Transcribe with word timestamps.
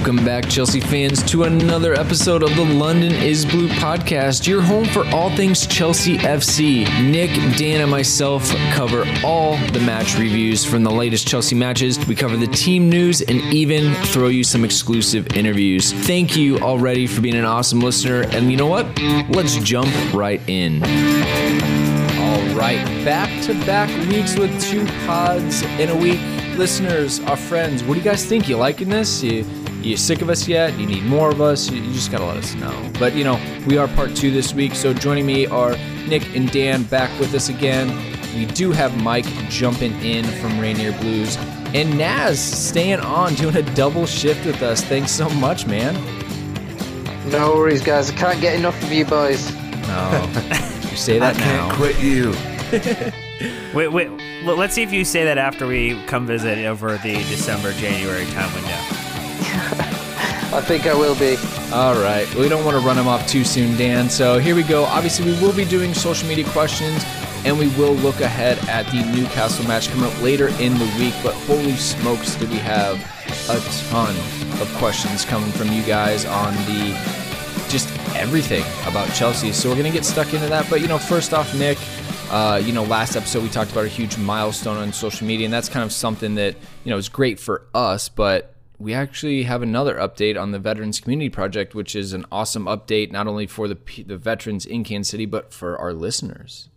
Welcome 0.00 0.24
back, 0.24 0.48
Chelsea 0.48 0.80
fans, 0.80 1.22
to 1.24 1.42
another 1.42 1.92
episode 1.92 2.42
of 2.42 2.56
the 2.56 2.64
London 2.64 3.12
is 3.12 3.44
Blue 3.44 3.68
podcast, 3.68 4.46
your 4.46 4.62
home 4.62 4.86
for 4.86 5.06
all 5.08 5.28
things 5.36 5.66
Chelsea 5.66 6.16
FC. 6.16 6.86
Nick, 7.02 7.30
Dan, 7.58 7.82
and 7.82 7.90
myself 7.90 8.48
cover 8.72 9.04
all 9.22 9.58
the 9.72 9.80
match 9.80 10.16
reviews 10.16 10.64
from 10.64 10.84
the 10.84 10.90
latest 10.90 11.28
Chelsea 11.28 11.54
matches. 11.54 11.98
We 12.06 12.14
cover 12.14 12.38
the 12.38 12.46
team 12.46 12.88
news 12.88 13.20
and 13.20 13.42
even 13.52 13.92
throw 14.06 14.28
you 14.28 14.42
some 14.42 14.64
exclusive 14.64 15.36
interviews. 15.36 15.92
Thank 15.92 16.34
you 16.34 16.58
already 16.60 17.06
for 17.06 17.20
being 17.20 17.36
an 17.36 17.44
awesome 17.44 17.80
listener. 17.80 18.22
And 18.22 18.50
you 18.50 18.56
know 18.56 18.68
what? 18.68 18.86
Let's 19.28 19.56
jump 19.56 19.90
right 20.14 20.40
in. 20.48 20.82
All 20.82 22.56
right, 22.56 22.82
back 23.04 23.28
to 23.44 23.52
back 23.66 23.90
weeks 24.08 24.34
with 24.38 24.62
two 24.62 24.86
pods 25.04 25.60
in 25.78 25.90
a 25.90 25.94
week. 25.96 26.20
Listeners, 26.56 27.20
our 27.20 27.36
friends, 27.36 27.84
what 27.84 27.94
do 27.94 28.00
you 28.00 28.04
guys 28.04 28.24
think? 28.24 28.48
You 28.48 28.56
liking 28.56 28.88
this? 28.88 29.22
You, 29.22 29.44
you 29.82 29.96
sick 29.96 30.20
of 30.22 30.28
us 30.28 30.46
yet? 30.46 30.78
You 30.78 30.86
need 30.86 31.04
more 31.04 31.30
of 31.30 31.40
us? 31.40 31.70
You, 31.70 31.80
you 31.82 31.92
just 31.92 32.10
gotta 32.12 32.24
let 32.24 32.36
us 32.36 32.54
know. 32.54 32.90
But 32.98 33.14
you 33.14 33.24
know, 33.24 33.40
we 33.66 33.78
are 33.78 33.88
part 33.88 34.14
two 34.14 34.30
this 34.30 34.52
week, 34.54 34.74
so 34.74 34.92
joining 34.92 35.26
me 35.26 35.46
are 35.46 35.72
Nick 36.06 36.34
and 36.36 36.50
Dan 36.50 36.82
back 36.84 37.10
with 37.18 37.34
us 37.34 37.48
again. 37.48 37.88
We 38.34 38.46
do 38.46 38.70
have 38.72 38.96
Mike 39.02 39.26
jumping 39.48 39.92
in 40.02 40.24
from 40.40 40.58
Rainier 40.60 40.92
Blues, 41.00 41.36
and 41.74 41.96
Naz 41.98 42.38
staying 42.40 43.00
on, 43.00 43.34
doing 43.34 43.56
a 43.56 43.74
double 43.74 44.06
shift 44.06 44.44
with 44.46 44.62
us. 44.62 44.82
Thanks 44.84 45.10
so 45.10 45.28
much, 45.30 45.66
man. 45.66 45.94
No 47.30 47.54
worries, 47.54 47.82
guys. 47.82 48.10
I 48.10 48.14
can't 48.14 48.40
get 48.40 48.56
enough 48.58 48.80
of 48.82 48.92
you 48.92 49.04
boys. 49.04 49.52
No, 49.86 50.30
you 50.90 50.96
say 50.96 51.18
that 51.18 51.36
I 51.36 51.38
now. 51.40 51.66
can't 51.68 51.72
quit 51.76 52.00
you. 52.00 52.34
Wait, 53.74 53.88
wait. 53.88 54.10
Let's 54.44 54.74
see 54.74 54.82
if 54.82 54.92
you 54.92 55.04
say 55.04 55.24
that 55.24 55.38
after 55.38 55.66
we 55.66 56.00
come 56.06 56.26
visit 56.26 56.58
over 56.66 56.98
the 56.98 57.14
December 57.14 57.72
January 57.72 58.26
time 58.26 58.52
window. 58.52 58.99
I 60.52 60.60
think 60.60 60.86
I 60.86 60.94
will 60.94 61.14
be. 61.14 61.36
All 61.72 61.94
right. 61.94 62.26
We 62.34 62.48
don't 62.48 62.64
want 62.64 62.76
to 62.76 62.84
run 62.84 62.96
them 62.96 63.06
off 63.06 63.26
too 63.28 63.44
soon, 63.44 63.76
Dan. 63.76 64.10
So 64.10 64.38
here 64.38 64.56
we 64.56 64.64
go. 64.64 64.84
Obviously, 64.84 65.32
we 65.32 65.40
will 65.40 65.54
be 65.54 65.64
doing 65.64 65.94
social 65.94 66.28
media 66.28 66.44
questions 66.46 67.04
and 67.44 67.58
we 67.58 67.68
will 67.76 67.94
look 67.94 68.20
ahead 68.20 68.58
at 68.68 68.86
the 68.86 69.02
Newcastle 69.16 69.66
match 69.66 69.88
coming 69.88 70.10
up 70.10 70.22
later 70.22 70.48
in 70.60 70.74
the 70.74 70.92
week. 70.98 71.14
But 71.22 71.34
holy 71.46 71.76
smokes, 71.76 72.34
do 72.34 72.46
we 72.48 72.56
have 72.56 72.96
a 73.48 73.60
ton 73.90 74.16
of 74.60 74.68
questions 74.78 75.24
coming 75.24 75.50
from 75.52 75.68
you 75.68 75.82
guys 75.84 76.24
on 76.24 76.52
the 76.66 77.20
just 77.68 77.88
everything 78.16 78.64
about 78.86 79.08
Chelsea. 79.14 79.52
So 79.52 79.68
we're 79.68 79.76
going 79.76 79.86
to 79.86 79.92
get 79.92 80.04
stuck 80.04 80.34
into 80.34 80.48
that. 80.48 80.68
But, 80.68 80.80
you 80.80 80.88
know, 80.88 80.98
first 80.98 81.32
off, 81.32 81.54
Nick, 81.54 81.78
uh, 82.30 82.60
you 82.62 82.72
know, 82.72 82.82
last 82.82 83.16
episode 83.16 83.42
we 83.42 83.48
talked 83.48 83.70
about 83.70 83.84
a 83.84 83.88
huge 83.88 84.18
milestone 84.18 84.76
on 84.76 84.92
social 84.92 85.26
media, 85.26 85.44
and 85.44 85.54
that's 85.54 85.68
kind 85.68 85.84
of 85.84 85.92
something 85.92 86.34
that, 86.34 86.56
you 86.84 86.90
know, 86.90 86.96
is 86.96 87.08
great 87.08 87.38
for 87.38 87.66
us, 87.72 88.08
but 88.08 88.54
we 88.80 88.94
actually 88.94 89.42
have 89.42 89.62
another 89.62 89.96
update 89.96 90.40
on 90.40 90.52
the 90.52 90.58
Veterans 90.58 91.00
Community 91.00 91.28
Project, 91.28 91.74
which 91.74 91.94
is 91.94 92.12
an 92.14 92.24
awesome 92.32 92.64
update 92.64 93.12
not 93.12 93.26
only 93.26 93.46
for 93.46 93.68
the 93.68 93.76
the 94.06 94.16
veterans 94.16 94.64
in 94.64 94.82
Kansas 94.84 95.10
City, 95.10 95.26
but 95.26 95.52
for 95.52 95.78
our 95.78 95.92
listeners. 95.92 96.70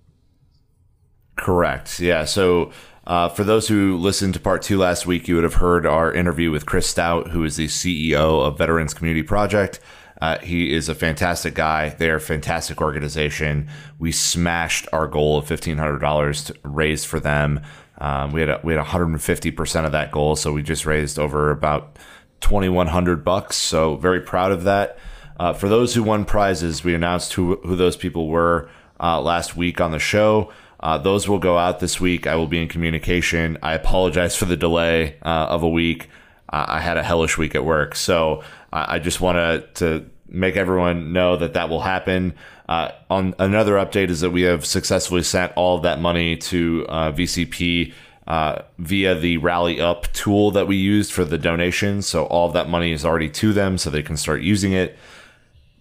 Correct. 1.37 1.99
Yeah. 1.99 2.25
So 2.25 2.71
uh, 3.07 3.29
for 3.29 3.43
those 3.43 3.67
who 3.69 3.97
listened 3.97 4.33
to 4.35 4.39
part 4.39 4.61
two 4.61 4.77
last 4.77 5.07
week, 5.07 5.27
you 5.27 5.35
would 5.35 5.43
have 5.43 5.55
heard 5.55 5.85
our 5.85 6.13
interview 6.13 6.51
with 6.51 6.65
Chris 6.65 6.87
Stout, 6.87 7.29
who 7.29 7.43
is 7.43 7.55
the 7.55 7.67
CEO 7.67 8.45
of 8.45 8.57
Veterans 8.57 8.93
Community 8.93 9.23
Project. 9.23 9.79
Uh, 10.21 10.37
he 10.39 10.71
is 10.73 10.87
a 10.87 10.95
fantastic 10.95 11.53
guy. 11.53 11.89
They 11.89 12.09
are 12.09 12.15
a 12.15 12.21
fantastic 12.21 12.81
organization. 12.81 13.67
We 13.97 14.11
smashed 14.11 14.87
our 14.93 15.07
goal 15.07 15.37
of 15.37 15.47
fifteen 15.47 15.77
hundred 15.77 15.99
dollars 15.99 16.51
raised 16.63 17.07
for 17.07 17.19
them. 17.19 17.61
Um, 18.03 18.33
we 18.33 18.41
had 18.41 18.49
a, 18.49 18.59
we 18.63 18.73
had 18.73 18.79
one 18.79 18.87
hundred 18.87 19.09
and 19.15 19.21
fifty 19.21 19.51
percent 19.51 19.85
of 19.85 19.93
that 19.93 20.11
goal, 20.11 20.35
so 20.35 20.51
we 20.51 20.61
just 20.61 20.85
raised 20.85 21.17
over 21.17 21.51
about 21.51 21.97
twenty 22.41 22.67
one 22.67 22.87
hundred 22.87 23.23
bucks. 23.23 23.55
So 23.55 23.95
very 23.95 24.19
proud 24.19 24.51
of 24.51 24.63
that. 24.63 24.97
Uh, 25.39 25.53
for 25.53 25.69
those 25.69 25.95
who 25.95 26.03
won 26.03 26.25
prizes, 26.25 26.83
we 26.83 26.93
announced 26.93 27.33
who 27.33 27.55
who 27.63 27.75
those 27.77 27.97
people 27.97 28.27
were 28.27 28.69
uh, 28.99 29.21
last 29.21 29.55
week 29.55 29.79
on 29.79 29.91
the 29.91 29.99
show. 29.99 30.51
Uh, 30.79 30.97
those 30.97 31.29
will 31.29 31.39
go 31.39 31.57
out 31.57 31.79
this 31.79 32.01
week. 32.01 32.27
I 32.27 32.35
will 32.35 32.47
be 32.47 32.61
in 32.61 32.67
communication. 32.67 33.57
I 33.63 33.73
apologize 33.73 34.35
for 34.35 34.45
the 34.45 34.57
delay 34.57 35.15
uh, 35.23 35.47
of 35.55 35.63
a 35.63 35.69
week. 35.69 36.09
I 36.49 36.81
had 36.81 36.97
a 36.97 37.03
hellish 37.03 37.37
week 37.37 37.55
at 37.55 37.63
work, 37.65 37.95
so 37.95 38.43
I 38.71 38.95
I 38.95 38.99
just 38.99 39.21
want 39.21 39.37
to 39.75 40.05
make 40.27 40.57
everyone 40.57 41.13
know 41.13 41.37
that 41.37 41.53
that 41.53 41.69
will 41.69 41.81
happen. 41.81 42.33
Uh, 42.67 42.91
on 43.09 43.35
another 43.39 43.73
update 43.73 44.09
is 44.09 44.21
that 44.21 44.29
we 44.31 44.43
have 44.43 44.65
successfully 44.65 45.23
sent 45.23 45.51
all 45.55 45.77
of 45.77 45.83
that 45.83 45.99
money 45.99 46.37
to 46.37 46.85
uh, 46.87 47.11
VCP 47.11 47.93
uh, 48.25 48.61
via 48.77 49.15
the 49.15 49.37
Rally 49.37 49.81
Up 49.81 50.11
tool 50.13 50.51
that 50.51 50.67
we 50.67 50.77
used 50.77 51.11
for 51.11 51.25
the 51.25 51.37
donations. 51.37 52.07
So 52.07 52.25
all 52.25 52.47
of 52.47 52.53
that 52.53 52.69
money 52.69 52.93
is 52.93 53.03
already 53.05 53.29
to 53.29 53.53
them, 53.53 53.77
so 53.77 53.89
they 53.89 54.03
can 54.03 54.15
start 54.15 54.41
using 54.41 54.71
it 54.71 54.97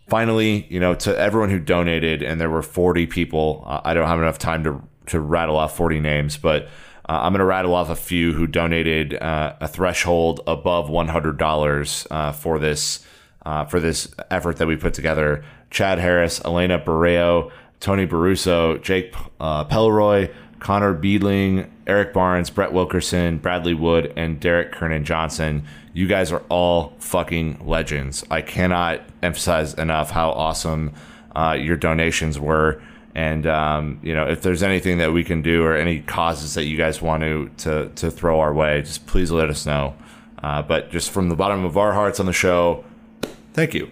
finally, 0.09 0.67
you 0.69 0.81
know, 0.81 0.95
to 0.95 1.17
everyone 1.19 1.51
who 1.51 1.59
donated, 1.59 2.23
and 2.23 2.41
there 2.41 2.51
were 2.51 2.63
40 2.63 3.07
people. 3.07 3.65
Uh, 3.67 3.81
I 3.85 3.95
don't 3.95 4.09
have 4.09 4.19
enough 4.19 4.39
time 4.39 4.65
to 4.65 4.83
to 5.07 5.21
rattle 5.21 5.57
off 5.57 5.77
40 5.77 6.01
names, 6.01 6.37
but 6.37 6.65
uh, 7.09 7.21
I'm 7.23 7.33
going 7.33 7.41
to 7.41 7.45
rattle 7.45 7.75
off 7.75 7.91
a 7.91 7.97
few 7.97 8.33
who 8.33 8.47
donated 8.47 9.15
uh, 9.15 9.55
a 9.61 9.67
threshold 9.67 10.41
above 10.47 10.89
$100 10.89 12.07
uh, 12.11 12.33
for 12.33 12.59
this 12.59 13.05
uh, 13.45 13.65
for 13.65 13.81
this 13.81 14.09
effort 14.31 14.57
that 14.57 14.67
we 14.67 14.77
put 14.77 14.95
together. 14.95 15.45
Chad 15.71 15.99
Harris, 15.99 16.41
Elena 16.45 16.79
Barreo, 16.79 17.51
Tony 17.81 18.07
Baruso, 18.07 18.81
Jake 18.83 19.15
uh, 19.41 19.65
Pelroy, 19.65 20.33
Connor 20.61 20.95
Beedling, 20.95 21.69
Eric 21.87 22.13
Barnes, 22.13 22.49
Brett 22.49 22.73
Wilkerson, 22.73 23.39
Bradley 23.39 23.75
Wood, 23.75 24.13
and 24.17 24.39
Derek 24.39 24.71
Kernan 24.71 25.05
Johnson. 25.05 25.65
You 25.93 26.07
guys 26.07 26.31
are 26.31 26.43
all 26.49 26.95
fucking 27.01 27.67
legends. 27.67 28.25
I 28.31 28.43
cannot 28.43 29.01
emphasize 29.23 29.75
enough 29.75 30.11
how 30.11 30.31
awesome 30.31 30.93
uh, 31.35 31.57
your 31.59 31.77
donations 31.77 32.39
were. 32.39 32.81
And 33.15 33.47
um, 33.47 33.99
you 34.03 34.15
know, 34.15 34.27
if 34.29 34.43
there's 34.43 34.63
anything 34.63 34.99
that 34.99 35.13
we 35.13 35.25
can 35.25 35.43
do 35.43 35.65
or 35.65 35.77
any 35.77 36.01
causes 36.01 36.55
that 36.55 36.65
you 36.65 36.77
guys 36.77 37.03
want 37.03 37.23
to 37.23 37.51
to, 37.59 37.89
to 37.97 38.11
throw 38.11 38.41
our 38.41 38.55
way, 38.55 38.83
just 38.83 39.07
please 39.07 39.31
let 39.31 39.51
us 39.51 39.67
know. 39.67 39.95
Uh, 40.43 40.63
but 40.63 40.91
just 40.91 41.11
from 41.11 41.29
the 41.29 41.37
bottom 41.37 41.65
of 41.65 41.77
our 41.77 41.93
hearts 41.93 42.21
on 42.21 42.27
the 42.27 42.33
show, 42.33 42.85
thank 43.53 43.75
you. 43.75 43.91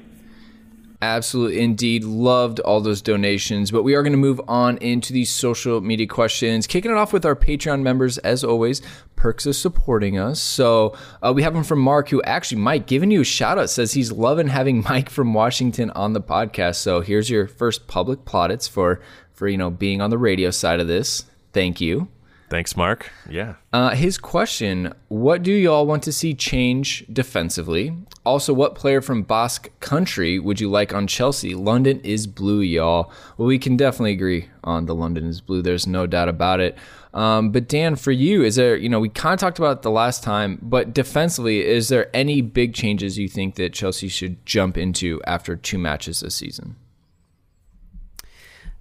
Absolutely, 1.03 1.61
indeed. 1.61 2.05
Loved 2.05 2.61
all 2.61 2.81
those 2.83 3.01
donations. 3.01 3.71
But 3.71 3.85
we 3.85 3.95
are 3.95 4.03
going 4.03 4.13
to 4.13 4.19
move 4.19 4.41
on 4.47 4.77
into 4.79 5.15
these 5.15 5.31
social 5.31 5.81
media 5.81 6.07
questions, 6.07 6.67
kicking 6.67 6.91
it 6.91 6.97
off 6.97 7.13
with 7.13 7.25
our 7.25 7.35
Patreon 7.35 7.81
members, 7.81 8.19
as 8.19 8.45
always. 8.45 8.83
Perks 9.17 9.47
of 9.47 9.57
supporting 9.57 10.19
us. 10.19 10.41
So 10.41 10.95
uh, 11.23 11.33
we 11.35 11.43
have 11.43 11.55
one 11.55 11.65
from 11.65 11.79
Mark, 11.79 12.11
who 12.11 12.23
actually, 12.23 12.61
Mike, 12.61 12.87
giving 12.87 13.11
you 13.11 13.23
a 13.23 13.25
shout 13.25 13.59
out, 13.59 13.71
says 13.71 13.93
he's 13.93 14.13
loving 14.13 14.49
having 14.49 14.83
Mike 14.89 15.09
from 15.09 15.33
Washington 15.33 15.91
on 15.93 16.13
the 16.13 16.21
podcast. 16.21 16.77
So 16.77 17.01
here's 17.01 17.31
your 17.31 17.47
first 17.47 17.87
public 17.87 18.25
plaudits 18.25 18.69
for 18.69 19.01
for 19.33 19.49
you 19.49 19.57
know 19.57 19.71
being 19.71 20.03
on 20.03 20.11
the 20.11 20.19
radio 20.19 20.51
side 20.51 20.81
of 20.81 20.87
this. 20.87 21.25
Thank 21.55 21.81
you. 21.81 22.09
Thanks, 22.51 22.77
Mark. 22.77 23.11
Yeah. 23.29 23.55
Uh, 23.73 23.91
his 23.91 24.19
question 24.19 24.93
What 25.09 25.43
do 25.43 25.53
y'all 25.53 25.87
want 25.87 26.03
to 26.03 26.13
see 26.13 26.35
change 26.35 27.07
defensively? 27.11 27.97
Also, 28.31 28.55
what 28.55 28.77
player 28.77 29.03
from 29.03 29.25
Basque 29.25 29.71
country 29.81 30.39
would 30.39 30.61
you 30.61 30.71
like 30.71 30.95
on 30.95 31.09
Chelsea? 31.09 31.53
London 31.53 31.99
is 32.03 32.29
blue, 32.29 32.61
y'all. 32.61 33.13
Well, 33.37 33.49
we 33.49 33.59
can 33.59 33.77
definitely 33.77 34.13
agree 34.13 34.49
on 34.63 34.87
the 34.87 34.95
London 34.95 35.25
is 35.27 35.41
blue. 35.41 35.63
There's 35.63 35.85
no 35.85 36.07
doubt 36.07 36.29
about 36.29 36.61
it. 36.61 36.79
Um, 37.13 37.51
but 37.51 37.67
Dan, 37.67 37.97
for 37.97 38.13
you, 38.13 38.45
is 38.45 38.55
there, 38.55 38.77
you 38.77 38.89
know, 38.89 39.01
we 39.01 39.09
kind 39.09 39.33
of 39.33 39.41
talked 39.41 39.59
about 39.59 39.79
it 39.79 39.83
the 39.83 39.91
last 39.91 40.23
time, 40.23 40.61
but 40.63 40.95
defensively, 40.95 41.67
is 41.67 41.89
there 41.89 42.09
any 42.15 42.41
big 42.41 42.73
changes 42.73 43.19
you 43.19 43.27
think 43.27 43.57
that 43.57 43.73
Chelsea 43.73 44.07
should 44.07 44.47
jump 44.47 44.79
into 44.79 45.21
after 45.27 45.57
two 45.57 45.77
matches 45.77 46.21
this 46.21 46.37
season? 46.37 46.77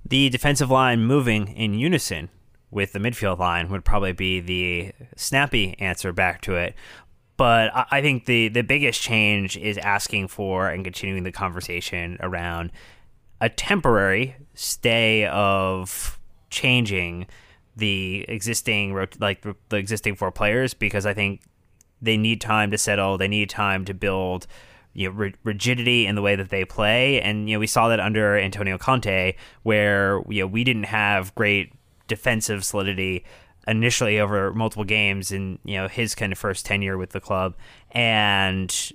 The 0.05 0.29
defensive 0.29 0.69
line 0.69 1.01
moving 1.01 1.47
in 1.47 1.73
unison 1.73 2.29
with 2.69 2.93
the 2.93 2.99
midfield 2.99 3.39
line 3.39 3.69
would 3.69 3.83
probably 3.83 4.11
be 4.11 4.41
the 4.41 4.91
snappy 5.15 5.75
answer 5.79 6.13
back 6.13 6.41
to 6.41 6.55
it. 6.55 6.75
But 7.39 7.71
I 7.89 8.01
think 8.01 8.25
the 8.25 8.49
the 8.49 8.63
biggest 8.63 9.01
change 9.01 9.55
is 9.55 9.77
asking 9.77 10.27
for 10.27 10.67
and 10.67 10.83
continuing 10.83 11.23
the 11.23 11.31
conversation 11.31 12.17
around 12.19 12.69
a 13.39 13.47
temporary 13.47 14.35
stay 14.55 15.25
of 15.25 16.19
changing 16.49 17.27
the 17.77 18.25
existing 18.27 18.93
like 19.21 19.41
the 19.69 19.77
existing 19.77 20.15
four 20.15 20.33
players 20.33 20.73
because 20.73 21.05
I 21.05 21.13
think 21.13 21.39
they 22.01 22.17
need 22.17 22.41
time 22.41 22.71
to 22.71 22.77
settle. 22.77 23.17
They 23.17 23.29
need 23.29 23.49
time 23.49 23.85
to 23.85 23.93
build 23.93 24.45
you 24.91 25.09
know, 25.09 25.31
rigidity 25.45 26.07
in 26.07 26.15
the 26.15 26.21
way 26.21 26.35
that 26.35 26.49
they 26.49 26.65
play, 26.65 27.21
and 27.21 27.49
you 27.49 27.55
know 27.55 27.61
we 27.61 27.67
saw 27.67 27.87
that 27.87 28.01
under 28.01 28.37
Antonio 28.37 28.77
Conte, 28.77 29.35
where 29.63 30.21
you 30.27 30.41
know 30.41 30.47
we 30.47 30.65
didn't 30.65 30.87
have 30.87 31.33
great 31.35 31.71
defensive 32.09 32.65
solidity 32.65 33.23
initially 33.69 34.19
over 34.19 34.53
multiple 34.53 34.83
games 34.83 35.31
in 35.31 35.59
you 35.63 35.77
know 35.77 35.87
his 35.87 36.15
kind 36.15 36.31
of 36.31 36.39
first 36.39 36.65
tenure 36.65 36.97
with 36.97 37.11
the 37.11 37.21
club, 37.21 37.55
and 37.91 38.91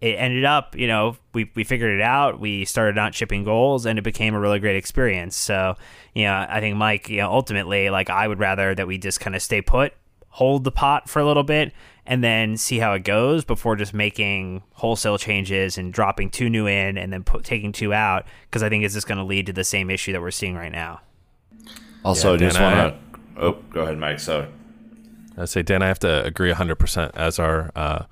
it 0.00 0.14
ended 0.14 0.44
up 0.44 0.76
you 0.76 0.86
know 0.86 1.16
we 1.34 1.50
we 1.54 1.62
figured 1.62 1.94
it 1.94 2.02
out. 2.02 2.40
We 2.40 2.64
started 2.64 2.96
not 2.96 3.14
shipping 3.14 3.44
goals, 3.44 3.86
and 3.86 3.98
it 3.98 4.02
became 4.02 4.34
a 4.34 4.40
really 4.40 4.58
great 4.58 4.76
experience. 4.76 5.36
So 5.36 5.76
you 6.14 6.24
know 6.24 6.46
I 6.48 6.60
think 6.60 6.76
Mike, 6.76 7.08
you 7.08 7.18
know 7.18 7.30
ultimately 7.30 7.90
like 7.90 8.10
I 8.10 8.26
would 8.26 8.38
rather 8.40 8.74
that 8.74 8.86
we 8.86 8.98
just 8.98 9.20
kind 9.20 9.36
of 9.36 9.42
stay 9.42 9.60
put, 9.60 9.92
hold 10.28 10.64
the 10.64 10.72
pot 10.72 11.08
for 11.08 11.20
a 11.20 11.24
little 11.24 11.44
bit. 11.44 11.72
And 12.04 12.24
then 12.24 12.56
see 12.56 12.80
how 12.80 12.94
it 12.94 13.04
goes 13.04 13.44
before 13.44 13.76
just 13.76 13.94
making 13.94 14.64
wholesale 14.72 15.18
changes 15.18 15.78
and 15.78 15.92
dropping 15.92 16.30
two 16.30 16.50
new 16.50 16.66
in 16.66 16.98
and 16.98 17.12
then 17.12 17.22
put, 17.22 17.44
taking 17.44 17.70
two 17.70 17.94
out 17.94 18.26
because 18.50 18.60
I 18.60 18.68
think 18.68 18.82
it's 18.82 18.94
just 18.94 19.06
going 19.06 19.18
to 19.18 19.24
lead 19.24 19.46
to 19.46 19.52
the 19.52 19.62
same 19.62 19.88
issue 19.88 20.10
that 20.12 20.20
we're 20.20 20.32
seeing 20.32 20.56
right 20.56 20.72
now. 20.72 21.00
Also, 22.04 22.32
yeah, 22.32 22.38
just 22.38 22.60
want 22.60 22.74
to. 22.74 23.11
Oh, 23.36 23.58
go 23.70 23.82
ahead, 23.82 23.98
Mike. 23.98 24.20
So, 24.20 24.48
I 25.36 25.46
say, 25.46 25.62
Dan, 25.62 25.82
I 25.82 25.88
have 25.88 25.98
to 26.00 26.24
agree 26.24 26.52
100% 26.52 27.10
as 27.14 27.38
our, 27.38 27.70
uh, 27.74 28.04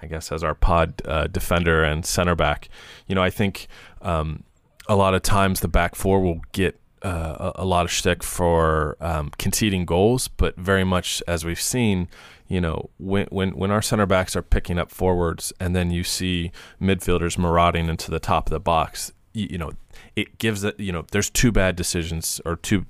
I 0.00 0.06
guess, 0.06 0.30
as 0.32 0.44
our 0.44 0.54
pod 0.54 1.02
uh, 1.04 1.26
defender 1.26 1.82
and 1.82 2.06
center 2.06 2.34
back. 2.34 2.68
You 3.06 3.14
know, 3.14 3.22
I 3.22 3.30
think 3.30 3.66
um, 4.02 4.44
a 4.88 4.96
lot 4.96 5.14
of 5.14 5.22
times 5.22 5.60
the 5.60 5.68
back 5.68 5.94
four 5.94 6.20
will 6.20 6.40
get 6.52 6.78
uh, 7.02 7.52
a, 7.56 7.62
a, 7.62 7.64
lot 7.64 7.86
of 7.86 7.90
shtick 7.90 8.22
for 8.22 8.96
um, 9.00 9.30
conceding 9.38 9.86
goals, 9.86 10.28
but 10.28 10.56
very 10.56 10.84
much 10.84 11.22
as 11.26 11.44
we've 11.44 11.60
seen, 11.60 12.08
you 12.46 12.60
know, 12.60 12.90
when 12.98 13.26
when 13.30 13.50
when 13.56 13.70
our 13.70 13.80
center 13.80 14.04
backs 14.04 14.36
are 14.36 14.42
picking 14.42 14.78
up 14.78 14.90
forwards, 14.90 15.52
and 15.58 15.74
then 15.74 15.90
you 15.90 16.04
see 16.04 16.52
midfielders 16.80 17.38
marauding 17.38 17.88
into 17.88 18.10
the 18.10 18.20
top 18.20 18.48
of 18.48 18.50
the 18.50 18.60
box, 18.60 19.12
you, 19.32 19.48
you 19.52 19.58
know, 19.58 19.72
it 20.14 20.38
gives 20.38 20.62
it. 20.62 20.78
You 20.78 20.92
know, 20.92 21.06
there's 21.10 21.30
two 21.30 21.50
bad 21.50 21.74
decisions 21.74 22.40
or 22.44 22.56
two 22.56 22.84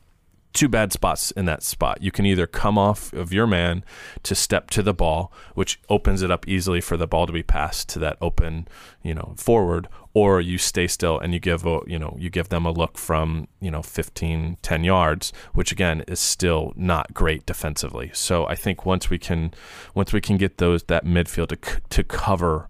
two 0.52 0.68
bad 0.68 0.92
spots 0.92 1.30
in 1.32 1.44
that 1.44 1.62
spot. 1.62 2.02
You 2.02 2.10
can 2.10 2.26
either 2.26 2.46
come 2.46 2.76
off 2.76 3.12
of 3.12 3.32
your 3.32 3.46
man 3.46 3.84
to 4.24 4.34
step 4.34 4.70
to 4.70 4.82
the 4.82 4.94
ball, 4.94 5.32
which 5.54 5.80
opens 5.88 6.22
it 6.22 6.30
up 6.30 6.46
easily 6.48 6.80
for 6.80 6.96
the 6.96 7.06
ball 7.06 7.26
to 7.26 7.32
be 7.32 7.42
passed 7.42 7.88
to 7.90 7.98
that 8.00 8.16
open, 8.20 8.66
you 9.02 9.14
know, 9.14 9.34
forward, 9.36 9.88
or 10.12 10.40
you 10.40 10.58
stay 10.58 10.88
still 10.88 11.18
and 11.18 11.32
you 11.32 11.40
give 11.40 11.64
a, 11.64 11.80
you 11.86 11.98
know, 11.98 12.16
you 12.18 12.30
give 12.30 12.48
them 12.48 12.66
a 12.66 12.72
look 12.72 12.98
from, 12.98 13.46
you 13.60 13.70
know, 13.70 13.82
15, 13.82 14.56
10 14.60 14.84
yards, 14.84 15.32
which 15.54 15.70
again 15.70 16.02
is 16.08 16.18
still 16.18 16.72
not 16.76 17.14
great 17.14 17.46
defensively. 17.46 18.10
So 18.12 18.46
I 18.46 18.56
think 18.56 18.84
once 18.84 19.08
we 19.08 19.18
can 19.18 19.54
once 19.94 20.12
we 20.12 20.20
can 20.20 20.36
get 20.36 20.58
those 20.58 20.82
that 20.84 21.04
midfield 21.04 21.48
to 21.48 21.80
to 21.90 22.04
cover 22.04 22.68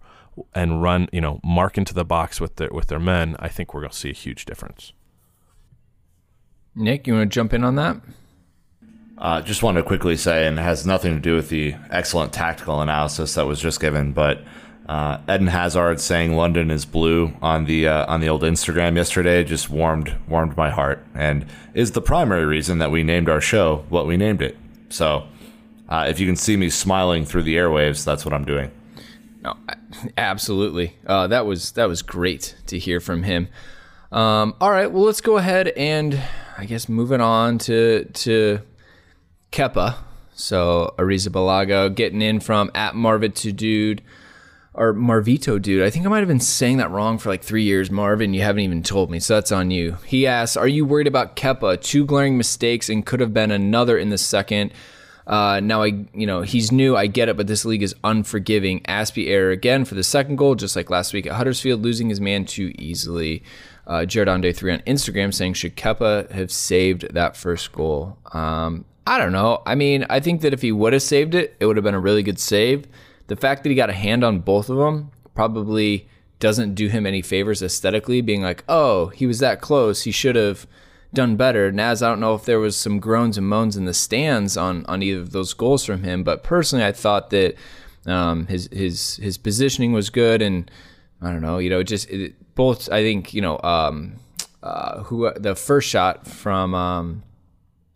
and 0.53 0.81
run, 0.81 1.09
you 1.11 1.21
know, 1.21 1.39
mark 1.43 1.77
into 1.77 1.93
the 1.93 2.05
box 2.05 2.39
with 2.39 2.57
their 2.57 2.69
with 2.69 2.87
their 2.87 2.99
men, 2.99 3.35
I 3.39 3.47
think 3.47 3.73
we're 3.73 3.81
going 3.81 3.91
to 3.91 3.97
see 3.97 4.11
a 4.11 4.13
huge 4.13 4.45
difference. 4.45 4.93
Nick, 6.75 7.07
you 7.07 7.13
want 7.13 7.31
to 7.31 7.33
jump 7.33 7.53
in 7.53 7.63
on 7.63 7.75
that? 7.75 7.97
Uh, 9.17 9.41
just 9.41 9.61
want 9.61 9.77
to 9.77 9.83
quickly 9.83 10.17
say, 10.17 10.47
and 10.47 10.57
it 10.57 10.61
has 10.61 10.85
nothing 10.85 11.13
to 11.13 11.19
do 11.19 11.35
with 11.35 11.49
the 11.49 11.75
excellent 11.91 12.33
tactical 12.33 12.81
analysis 12.81 13.35
that 13.35 13.45
was 13.45 13.59
just 13.59 13.79
given, 13.79 14.13
but 14.13 14.43
uh, 14.89 15.19
Eden 15.29 15.47
Hazard 15.47 15.99
saying 15.99 16.35
London 16.35 16.71
is 16.71 16.85
blue 16.85 17.33
on 17.41 17.65
the 17.65 17.87
uh, 17.87 18.11
on 18.11 18.19
the 18.19 18.27
old 18.27 18.41
Instagram 18.41 18.95
yesterday 18.95 19.43
just 19.43 19.69
warmed 19.69 20.15
warmed 20.27 20.57
my 20.57 20.69
heart, 20.69 21.05
and 21.13 21.45
is 21.73 21.91
the 21.91 22.01
primary 22.01 22.45
reason 22.45 22.79
that 22.79 22.89
we 22.89 23.03
named 23.03 23.29
our 23.29 23.39
show 23.39 23.85
what 23.89 24.07
we 24.07 24.17
named 24.17 24.41
it. 24.41 24.57
So, 24.89 25.27
uh, 25.87 26.07
if 26.09 26.19
you 26.19 26.25
can 26.25 26.35
see 26.35 26.57
me 26.57 26.69
smiling 26.69 27.25
through 27.25 27.43
the 27.43 27.55
airwaves, 27.55 28.03
that's 28.03 28.25
what 28.25 28.33
I'm 28.33 28.43
doing. 28.43 28.71
No, 29.43 29.55
absolutely. 30.17 30.97
Uh, 31.05 31.27
that 31.27 31.45
was 31.45 31.73
that 31.73 31.85
was 31.85 32.01
great 32.01 32.55
to 32.67 32.79
hear 32.79 32.99
from 32.99 33.23
him. 33.23 33.49
Um, 34.11 34.55
all 34.59 34.71
right, 34.71 34.91
well, 34.91 35.03
let's 35.03 35.21
go 35.21 35.37
ahead 35.37 35.69
and 35.69 36.19
I 36.61 36.65
guess 36.65 36.87
moving 36.87 37.21
on 37.21 37.57
to 37.57 38.05
to 38.05 38.59
Kepa. 39.51 39.95
So 40.35 40.93
Arrizabalaga 40.99 41.95
getting 41.95 42.21
in 42.21 42.39
from 42.39 42.69
at 42.75 42.93
Marvito 42.93 43.55
dude 43.55 44.03
or 44.75 44.93
Marvito 44.93 45.59
dude. 45.59 45.81
I 45.81 45.89
think 45.89 46.05
I 46.05 46.09
might 46.09 46.19
have 46.19 46.27
been 46.27 46.39
saying 46.39 46.77
that 46.77 46.91
wrong 46.91 47.17
for 47.17 47.29
like 47.29 47.43
three 47.43 47.63
years, 47.63 47.89
Marvin. 47.89 48.35
You 48.35 48.43
haven't 48.43 48.61
even 48.61 48.83
told 48.83 49.09
me, 49.09 49.19
so 49.19 49.33
that's 49.33 49.51
on 49.51 49.71
you. 49.71 49.97
He 50.05 50.27
asks, 50.27 50.55
"Are 50.55 50.67
you 50.67 50.85
worried 50.85 51.07
about 51.07 51.35
Kepa? 51.35 51.81
Two 51.81 52.05
glaring 52.05 52.37
mistakes 52.37 52.89
and 52.89 53.03
could 53.03 53.21
have 53.21 53.33
been 53.33 53.49
another 53.49 53.97
in 53.97 54.09
the 54.09 54.19
second. 54.19 54.71
Uh, 55.25 55.61
now 55.61 55.81
I, 55.81 56.05
you 56.13 56.27
know, 56.27 56.43
he's 56.43 56.71
new. 56.71 56.95
I 56.95 57.07
get 57.07 57.27
it, 57.27 57.37
but 57.37 57.47
this 57.47 57.65
league 57.65 57.81
is 57.81 57.95
unforgiving. 58.03 58.81
Azpi 58.81 59.29
error 59.29 59.49
again 59.49 59.83
for 59.83 59.95
the 59.95 60.03
second 60.03 60.35
goal, 60.35 60.53
just 60.53 60.75
like 60.75 60.91
last 60.91 61.11
week 61.11 61.25
at 61.25 61.33
Huddersfield, 61.33 61.81
losing 61.81 62.09
his 62.09 62.21
man 62.21 62.45
too 62.45 62.71
easily 62.77 63.41
uh, 63.91 64.05
Jared 64.05 64.29
on 64.29 64.39
day 64.39 64.53
three 64.53 64.71
on 64.71 64.79
Instagram 64.87 65.33
saying, 65.33 65.53
should 65.55 65.75
Kepa 65.75 66.31
have 66.31 66.49
saved 66.49 67.13
that 67.13 67.35
first 67.35 67.73
goal? 67.73 68.17
Um, 68.31 68.85
I 69.05 69.17
don't 69.17 69.33
know. 69.33 69.61
I 69.65 69.75
mean, 69.75 70.05
I 70.09 70.21
think 70.21 70.39
that 70.41 70.53
if 70.53 70.61
he 70.61 70.71
would 70.71 70.93
have 70.93 71.01
saved 71.01 71.35
it, 71.35 71.57
it 71.59 71.65
would 71.65 71.75
have 71.75 71.83
been 71.83 71.93
a 71.93 71.99
really 71.99 72.23
good 72.23 72.39
save. 72.39 72.87
The 73.27 73.35
fact 73.35 73.63
that 73.63 73.69
he 73.69 73.75
got 73.75 73.89
a 73.89 73.93
hand 73.93 74.23
on 74.23 74.39
both 74.39 74.69
of 74.69 74.77
them 74.77 75.11
probably 75.35 76.07
doesn't 76.39 76.73
do 76.73 76.87
him 76.87 77.05
any 77.05 77.21
favors 77.21 77.61
aesthetically, 77.61 78.21
being 78.21 78.41
like, 78.41 78.63
oh, 78.69 79.07
he 79.07 79.27
was 79.27 79.39
that 79.39 79.59
close. 79.59 80.03
He 80.03 80.11
should 80.11 80.37
have 80.37 80.67
done 81.13 81.35
better. 81.35 81.69
Naz, 81.69 82.01
I 82.01 82.07
don't 82.07 82.21
know 82.21 82.33
if 82.33 82.45
there 82.45 82.61
was 82.61 82.77
some 82.77 83.01
groans 83.01 83.37
and 83.37 83.45
moans 83.45 83.75
in 83.75 83.83
the 83.83 83.93
stands 83.93 84.55
on, 84.55 84.85
on 84.85 85.03
either 85.03 85.19
of 85.19 85.33
those 85.33 85.53
goals 85.53 85.83
from 85.83 86.03
him, 86.03 86.23
but 86.23 86.43
personally, 86.43 86.85
I 86.85 86.93
thought 86.93 87.29
that 87.31 87.55
um, 88.05 88.47
his 88.47 88.69
his 88.71 89.17
his 89.17 89.37
positioning 89.37 89.91
was 89.91 90.09
good, 90.09 90.41
and 90.41 90.71
I 91.21 91.33
don't 91.33 91.41
know, 91.41 91.57
you 91.57 91.69
know, 91.69 91.79
it 91.79 91.83
just 91.83 92.09
it, 92.09 92.35
both. 92.61 92.91
I 92.91 93.01
think 93.01 93.33
you 93.33 93.41
know 93.41 93.59
um, 93.63 94.13
uh, 94.61 95.01
who 95.03 95.31
the 95.33 95.55
first 95.55 95.89
shot 95.89 96.27
from. 96.27 96.75
Um, 96.75 97.23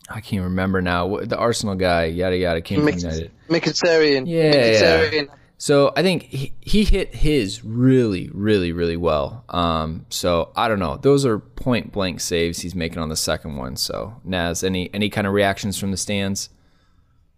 I 0.10 0.22
can't 0.22 0.44
remember 0.44 0.82
now. 0.82 1.18
The 1.18 1.38
Arsenal 1.38 1.76
guy, 1.76 2.06
yada 2.06 2.38
yada, 2.38 2.62
came 2.62 2.80
from 2.80 2.90
United. 2.90 3.32
Mkhitaryan. 3.50 4.26
Yeah, 4.28 4.54
Mkhitaryan. 4.54 5.28
yeah. 5.28 5.34
So 5.58 5.94
I 5.96 6.02
think 6.02 6.24
he, 6.24 6.54
he 6.62 6.84
hit 6.84 7.16
his 7.16 7.64
really, 7.64 8.30
really, 8.34 8.72
really 8.72 8.98
well. 8.98 9.46
Um, 9.50 10.06
so 10.10 10.52
I 10.56 10.68
don't 10.68 10.80
know. 10.80 10.98
Those 10.98 11.26
are 11.26 11.40
point 11.40 11.92
blank 11.92 12.20
saves 12.20 12.60
he's 12.60 12.76
making 12.76 13.00
on 13.00 13.10
the 13.10 13.16
second 13.16 13.56
one. 13.56 13.78
So 13.78 14.20
Naz, 14.24 14.64
any 14.64 14.90
any 14.94 15.10
kind 15.10 15.28
of 15.28 15.34
reactions 15.34 15.80
from 15.80 15.92
the 15.92 15.98
stands? 15.98 16.50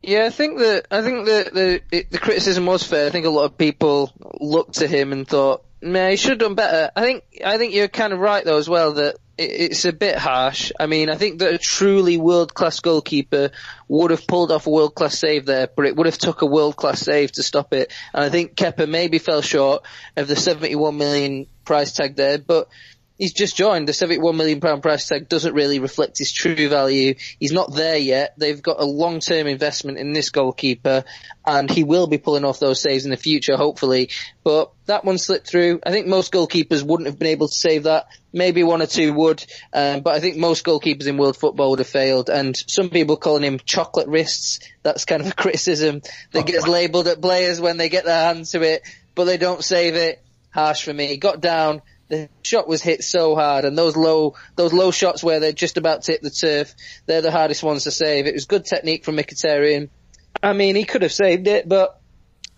Yeah, 0.02 0.26
I 0.26 0.30
think 0.30 0.60
that 0.60 0.88
I 0.92 1.02
think 1.02 1.26
that 1.26 1.54
the 1.54 1.82
the 2.10 2.20
criticism 2.20 2.66
was 2.66 2.84
fair. 2.84 3.08
I 3.08 3.10
think 3.10 3.26
a 3.26 3.30
lot 3.30 3.46
of 3.46 3.58
people 3.58 4.12
looked 4.40 4.76
to 4.76 4.88
him 4.88 5.12
and 5.12 5.28
thought, 5.28 5.64
"Man, 5.82 6.12
he 6.12 6.18
should 6.18 6.32
have 6.32 6.40
done 6.40 6.56
better." 6.56 6.92
I 6.96 7.02
think 7.02 7.24
I 7.46 7.58
think 7.58 7.74
you're 7.74 7.88
kind 7.88 8.14
of 8.14 8.20
right 8.20 8.44
though 8.44 8.58
as 8.58 8.70
well 8.70 8.94
that 8.94 9.18
it, 9.38 9.44
it's 9.44 9.86
a 9.86 9.94
bit 9.94 10.18
harsh. 10.18 10.72
I 10.80 10.88
mean, 10.88 11.10
I 11.10 11.16
think 11.16 11.40
that 11.40 11.54
a 11.54 11.58
truly 11.58 12.18
world 12.18 12.54
class 12.54 12.80
goalkeeper 12.80 13.52
would 13.88 14.12
have 14.12 14.28
pulled 14.28 14.52
off 14.52 14.68
a 14.68 14.70
world 14.70 14.96
class 14.96 15.18
save 15.18 15.46
there, 15.46 15.68
but 15.68 15.86
it 15.86 15.96
would 15.96 16.08
have 16.08 16.18
took 16.18 16.42
a 16.42 16.46
world 16.46 16.76
class 16.76 17.02
save 17.02 17.32
to 17.34 17.44
stop 17.44 17.74
it. 17.74 17.94
And 18.14 18.24
I 18.24 18.30
think 18.30 18.56
Kepa 18.56 18.88
maybe 18.88 19.20
fell 19.20 19.42
short 19.42 19.84
of 20.16 20.28
the 20.28 20.36
71 20.36 20.98
million 20.98 21.48
price 21.66 21.94
tag 21.94 22.16
there, 22.16 22.38
but 22.38 22.70
he's 23.18 23.34
just 23.34 23.56
joined. 23.56 23.88
The 23.88 23.94
71 23.94 24.38
million 24.38 24.60
pound 24.60 24.82
price 24.82 25.08
tag 25.08 25.28
doesn't 25.30 25.54
really 25.54 25.80
reflect 25.80 26.18
his 26.18 26.32
true 26.32 26.70
value. 26.70 27.16
He's 27.40 27.52
not 27.52 27.74
there 27.74 27.98
yet. 27.98 28.34
They've 28.38 28.62
got 28.62 28.80
a 28.80 28.86
long 28.86 29.20
term 29.20 29.48
investment 29.48 29.98
in 29.98 30.14
this 30.14 30.30
goalkeeper 30.30 31.04
and 31.46 31.70
he 31.70 31.84
will 31.84 32.08
be 32.08 32.18
pulling 32.18 32.46
off 32.46 32.60
those 32.60 32.82
saves 32.82 33.06
in 33.06 33.12
the 33.12 33.18
future, 33.18 33.56
hopefully. 33.56 34.10
But 34.44 34.72
that 34.86 35.06
one 35.06 35.18
slipped 35.18 35.48
through. 35.48 35.80
I 35.86 35.92
think 35.92 36.08
most 36.08 36.32
goalkeepers 36.32 36.84
wouldn't 36.84 37.08
have 37.08 37.20
been 37.20 37.30
able 37.30 37.48
to 37.48 37.54
save 37.54 37.84
that. 37.84 38.08
Maybe 38.34 38.64
one 38.64 38.82
or 38.82 38.86
two 38.86 39.14
would, 39.14 39.44
um, 39.74 40.02
but 40.02 40.14
I 40.14 40.20
think 40.20 40.38
most 40.38 40.66
goalkeepers 40.66 41.08
in 41.08 41.18
world 41.18 41.38
football 41.38 41.72
would 41.72 41.80
have 41.80 41.88
failed. 41.88 42.30
And 42.30 42.56
some 42.56 42.90
people 42.90 43.18
calling 43.18 43.44
him 43.44 43.60
chocolate 43.64 44.08
wrists. 44.08 44.60
That's 44.84 45.06
kind 45.06 45.22
of 45.22 45.28
a 45.32 45.34
criticism 45.34 46.02
that 46.32 46.46
gets 46.46 46.68
labelled 46.68 47.08
at 47.08 47.22
players 47.22 47.60
when 47.60 47.78
they 47.78 47.90
get 47.90 48.06
their 48.06 48.34
hands 48.34 48.52
to 48.52 48.62
it, 48.62 48.84
but 49.16 49.24
they 49.24 49.38
don't 49.38 49.64
save 49.64 49.96
it. 49.96 50.22
Harsh 50.52 50.84
for 50.84 50.94
me. 50.94 51.08
He 51.08 51.18
got 51.18 51.40
down 51.40 51.82
the 52.10 52.30
shot 52.42 52.68
was 52.68 52.82
hit 52.82 53.04
so 53.04 53.36
hard, 53.36 53.66
and 53.66 53.78
those 53.78 53.96
low 53.96 54.36
those 54.56 54.74
low 54.74 54.92
shots 54.92 55.24
where 55.24 55.40
they're 55.40 55.52
just 55.52 55.78
about 55.78 56.04
to 56.04 56.14
hit 56.14 56.22
the 56.22 56.30
turf, 56.30 56.74
they're 57.06 57.22
the 57.22 57.32
hardest 57.32 57.64
ones 57.64 57.84
to 57.84 57.92
save. 57.92 58.28
It 58.28 58.34
was 58.34 58.46
good 58.46 58.66
technique 58.66 59.04
from 59.06 59.18
Mkhitaryan. 59.18 59.90
I 60.42 60.54
mean, 60.54 60.76
he 60.76 60.84
could 60.84 61.02
have 61.02 61.12
saved 61.12 61.48
it, 61.48 61.68
but 61.68 62.00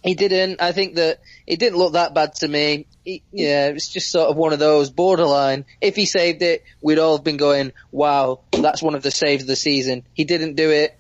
he 0.04 0.16
didn't. 0.16 0.62
I 0.62 0.72
think 0.72 0.96
that 0.96 1.20
it 1.46 1.60
didn't 1.60 1.78
look 1.78 1.94
that 1.94 2.14
bad 2.14 2.36
to 2.36 2.48
me. 2.48 2.88
He, 3.04 3.24
yeah, 3.32 3.68
it's 3.68 3.90
just 3.90 4.12
sort 4.12 4.30
of 4.30 4.38
one 4.38 4.54
of 4.54 4.60
those 4.60 4.90
borderline. 4.90 5.66
If 5.82 5.96
he 5.96 6.06
saved 6.06 6.42
it, 6.42 6.64
we'd 6.82 7.00
all 7.00 7.18
have 7.18 7.24
been 7.24 7.38
going, 7.38 7.74
"Wow, 7.92 8.42
that's 8.52 8.82
one 8.82 8.96
of 8.96 9.04
the 9.04 9.12
saves 9.12 9.44
of 9.44 9.48
the 9.48 9.56
season." 9.56 10.04
He 10.14 10.26
didn't 10.26 10.56
do 10.56 10.72
it. 10.72 10.98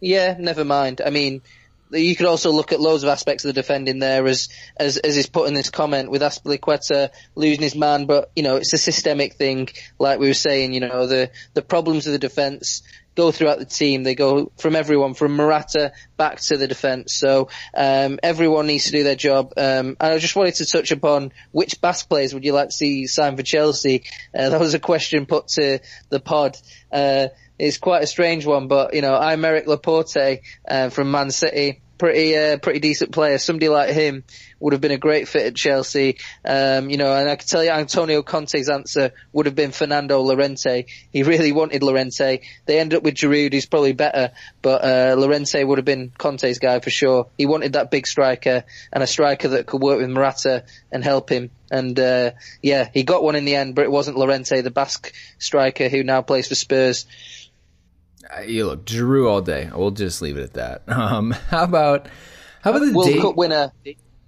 Yeah, 0.00 0.36
never 0.38 0.64
mind. 0.64 1.00
I 1.04 1.10
mean, 1.10 1.42
you 2.00 2.16
could 2.16 2.26
also 2.26 2.50
look 2.52 2.72
at 2.72 2.80
loads 2.80 3.02
of 3.02 3.08
aspects 3.08 3.44
of 3.44 3.48
the 3.48 3.60
defending 3.60 3.98
there 3.98 4.26
as 4.26 4.48
as 4.76 4.96
as 4.96 5.16
is 5.16 5.26
put 5.26 5.48
in 5.48 5.54
this 5.54 5.70
comment 5.70 6.10
with 6.10 6.22
Azpilicueta 6.22 7.10
losing 7.34 7.62
his 7.62 7.76
man, 7.76 8.06
but 8.06 8.30
you 8.34 8.42
know 8.42 8.56
it's 8.56 8.72
a 8.72 8.78
systemic 8.78 9.34
thing, 9.34 9.68
like 9.98 10.18
we 10.18 10.28
were 10.28 10.34
saying. 10.34 10.72
You 10.72 10.80
know 10.80 11.06
the 11.06 11.30
the 11.54 11.62
problems 11.62 12.06
of 12.06 12.12
the 12.12 12.18
defence 12.18 12.82
go 13.14 13.30
throughout 13.30 13.58
the 13.58 13.64
team. 13.64 14.02
They 14.02 14.14
go 14.14 14.50
from 14.58 14.76
everyone, 14.76 15.14
from 15.14 15.36
Morata 15.36 15.92
back 16.16 16.40
to 16.40 16.56
the 16.56 16.66
defence. 16.66 17.14
So 17.14 17.48
um, 17.74 18.18
everyone 18.22 18.66
needs 18.66 18.84
to 18.86 18.92
do 18.92 19.02
their 19.02 19.16
job. 19.16 19.52
Um, 19.56 19.96
and 20.00 20.14
I 20.14 20.18
just 20.18 20.36
wanted 20.36 20.54
to 20.56 20.66
touch 20.66 20.92
upon 20.92 21.32
which 21.50 21.80
Basque 21.80 22.08
players 22.08 22.34
would 22.34 22.44
you 22.44 22.52
like 22.52 22.68
to 22.68 22.74
see 22.74 23.06
sign 23.06 23.36
for 23.36 23.42
Chelsea? 23.42 24.04
Uh, 24.36 24.50
that 24.50 24.60
was 24.60 24.74
a 24.74 24.78
question 24.78 25.26
put 25.26 25.48
to 25.48 25.80
the 26.08 26.20
pod. 26.20 26.56
Uh, 26.90 27.28
it's 27.58 27.78
quite 27.78 28.02
a 28.02 28.06
strange 28.06 28.46
one, 28.46 28.68
but 28.68 28.94
you 28.94 29.02
know, 29.02 29.12
Aymeric 29.12 29.66
Laporte 29.66 30.40
uh, 30.68 30.88
from 30.90 31.10
Man 31.10 31.30
City 31.30 31.80
pretty 32.02 32.36
uh, 32.36 32.58
pretty 32.58 32.80
decent 32.80 33.12
player. 33.12 33.38
Somebody 33.38 33.68
like 33.68 33.90
him 33.90 34.24
would 34.58 34.72
have 34.72 34.80
been 34.80 34.90
a 34.90 34.98
great 34.98 35.28
fit 35.28 35.46
at 35.46 35.54
Chelsea. 35.54 36.18
Um, 36.44 36.90
you 36.90 36.96
know, 36.96 37.14
and 37.14 37.28
I 37.28 37.36
can 37.36 37.46
tell 37.46 37.62
you 37.62 37.70
Antonio 37.70 38.22
Conte's 38.22 38.68
answer 38.68 39.12
would 39.32 39.46
have 39.46 39.54
been 39.54 39.70
Fernando 39.70 40.20
Llorente. 40.20 40.86
He 41.12 41.22
really 41.22 41.52
wanted 41.52 41.84
Llorente. 41.84 42.40
They 42.66 42.80
ended 42.80 42.96
up 42.96 43.04
with 43.04 43.14
Giroud, 43.14 43.52
who's 43.52 43.66
probably 43.66 43.92
better, 43.92 44.32
but 44.62 44.82
uh, 44.84 45.14
Llorente 45.16 45.62
would 45.62 45.78
have 45.78 45.84
been 45.84 46.10
Conte's 46.18 46.58
guy 46.58 46.80
for 46.80 46.90
sure. 46.90 47.28
He 47.38 47.46
wanted 47.46 47.74
that 47.74 47.92
big 47.92 48.08
striker 48.08 48.64
and 48.92 49.04
a 49.04 49.06
striker 49.06 49.46
that 49.48 49.66
could 49.66 49.80
work 49.80 50.00
with 50.00 50.10
Morata 50.10 50.64
and 50.90 51.04
help 51.04 51.30
him. 51.30 51.50
And 51.70 51.96
uh, 52.00 52.32
yeah, 52.60 52.88
he 52.92 53.04
got 53.04 53.22
one 53.22 53.36
in 53.36 53.44
the 53.44 53.54
end, 53.54 53.76
but 53.76 53.84
it 53.84 53.92
wasn't 53.92 54.18
Llorente, 54.18 54.60
the 54.60 54.72
Basque 54.72 55.14
striker 55.38 55.88
who 55.88 56.02
now 56.02 56.20
plays 56.20 56.48
for 56.48 56.56
Spurs 56.56 57.06
you 58.46 58.66
look 58.66 58.84
Giroud 58.84 59.28
all 59.28 59.42
day. 59.42 59.70
We'll 59.74 59.90
just 59.90 60.22
leave 60.22 60.36
it 60.36 60.42
at 60.42 60.54
that. 60.54 60.82
Um, 60.92 61.32
how 61.32 61.64
about 61.64 62.06
how 62.62 62.70
about 62.70 62.80
the 62.80 62.92
World 62.92 63.20
Cup 63.20 63.36
winner? 63.36 63.72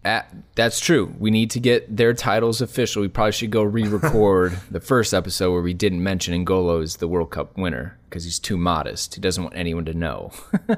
At, 0.05 0.31
that's 0.55 0.81
true. 0.81 1.15
We 1.19 1.31
need 1.31 1.51
to 1.53 1.61
get 1.61 1.97
their 1.97 2.13
titles 2.13 2.61
official. 2.61 3.01
We 3.01 3.09
probably 3.09 3.33
should 3.33 3.51
go 3.51 3.63
re-record 3.63 4.59
the 4.71 4.81
first 4.81 5.15
episode 5.15 5.53
where 5.53 5.63
we 5.63 5.73
didn't 5.73 6.03
mention 6.03 6.45
N'Golo 6.45 6.83
is 6.83 6.97
the 6.97 7.09
World 7.09 7.31
Cup 7.31 7.57
winner 7.57 7.97
because 8.09 8.25
he's 8.25 8.39
too 8.39 8.57
modest. 8.57 9.15
He 9.15 9.21
doesn't 9.21 9.43
want 9.43 9.57
anyone 9.57 9.85
to 9.87 9.95
know. 9.95 10.33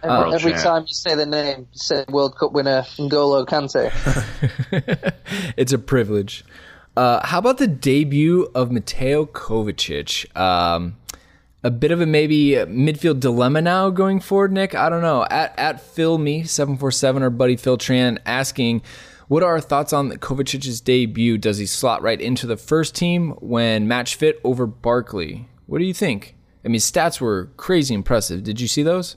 Every, 0.00 0.32
every 0.32 0.52
time 0.52 0.82
you 0.82 0.94
say 0.94 1.16
the 1.16 1.26
name, 1.26 1.66
say 1.72 2.04
World 2.08 2.38
Cup 2.38 2.52
winner 2.52 2.82
N'Golo 2.98 3.44
Kante. 3.44 3.92
it's 5.56 5.72
a 5.72 5.78
privilege. 5.78 6.44
Uh, 6.96 7.24
how 7.26 7.38
about 7.38 7.58
the 7.58 7.66
debut 7.66 8.48
of 8.54 8.70
Mateo 8.70 9.26
Kovacic? 9.26 10.36
Um, 10.36 10.96
a 11.62 11.70
bit 11.70 11.90
of 11.90 12.00
a 12.00 12.06
maybe 12.06 12.50
midfield 12.52 13.20
dilemma 13.20 13.60
now 13.60 13.90
going 13.90 14.20
forward, 14.20 14.52
Nick. 14.52 14.74
I 14.74 14.88
don't 14.88 15.02
know. 15.02 15.26
At 15.30 15.58
at 15.58 15.80
Phil 15.80 16.18
me 16.18 16.44
seven 16.44 16.76
four 16.76 16.90
seven, 16.90 17.22
our 17.22 17.30
buddy 17.30 17.56
Phil 17.56 17.78
Tran 17.78 18.18
asking, 18.24 18.82
what 19.28 19.42
are 19.42 19.52
our 19.52 19.60
thoughts 19.60 19.92
on 19.92 20.10
Kovacic's 20.12 20.80
debut? 20.80 21.36
Does 21.36 21.58
he 21.58 21.66
slot 21.66 22.02
right 22.02 22.20
into 22.20 22.46
the 22.46 22.56
first 22.56 22.94
team 22.94 23.32
when 23.40 23.88
match 23.88 24.14
fit 24.14 24.40
over 24.44 24.66
Barkley? 24.66 25.48
What 25.66 25.78
do 25.78 25.84
you 25.84 25.94
think? 25.94 26.34
I 26.64 26.68
mean, 26.68 26.80
stats 26.80 27.20
were 27.20 27.50
crazy 27.56 27.94
impressive. 27.94 28.42
Did 28.42 28.60
you 28.60 28.68
see 28.68 28.82
those? 28.82 29.16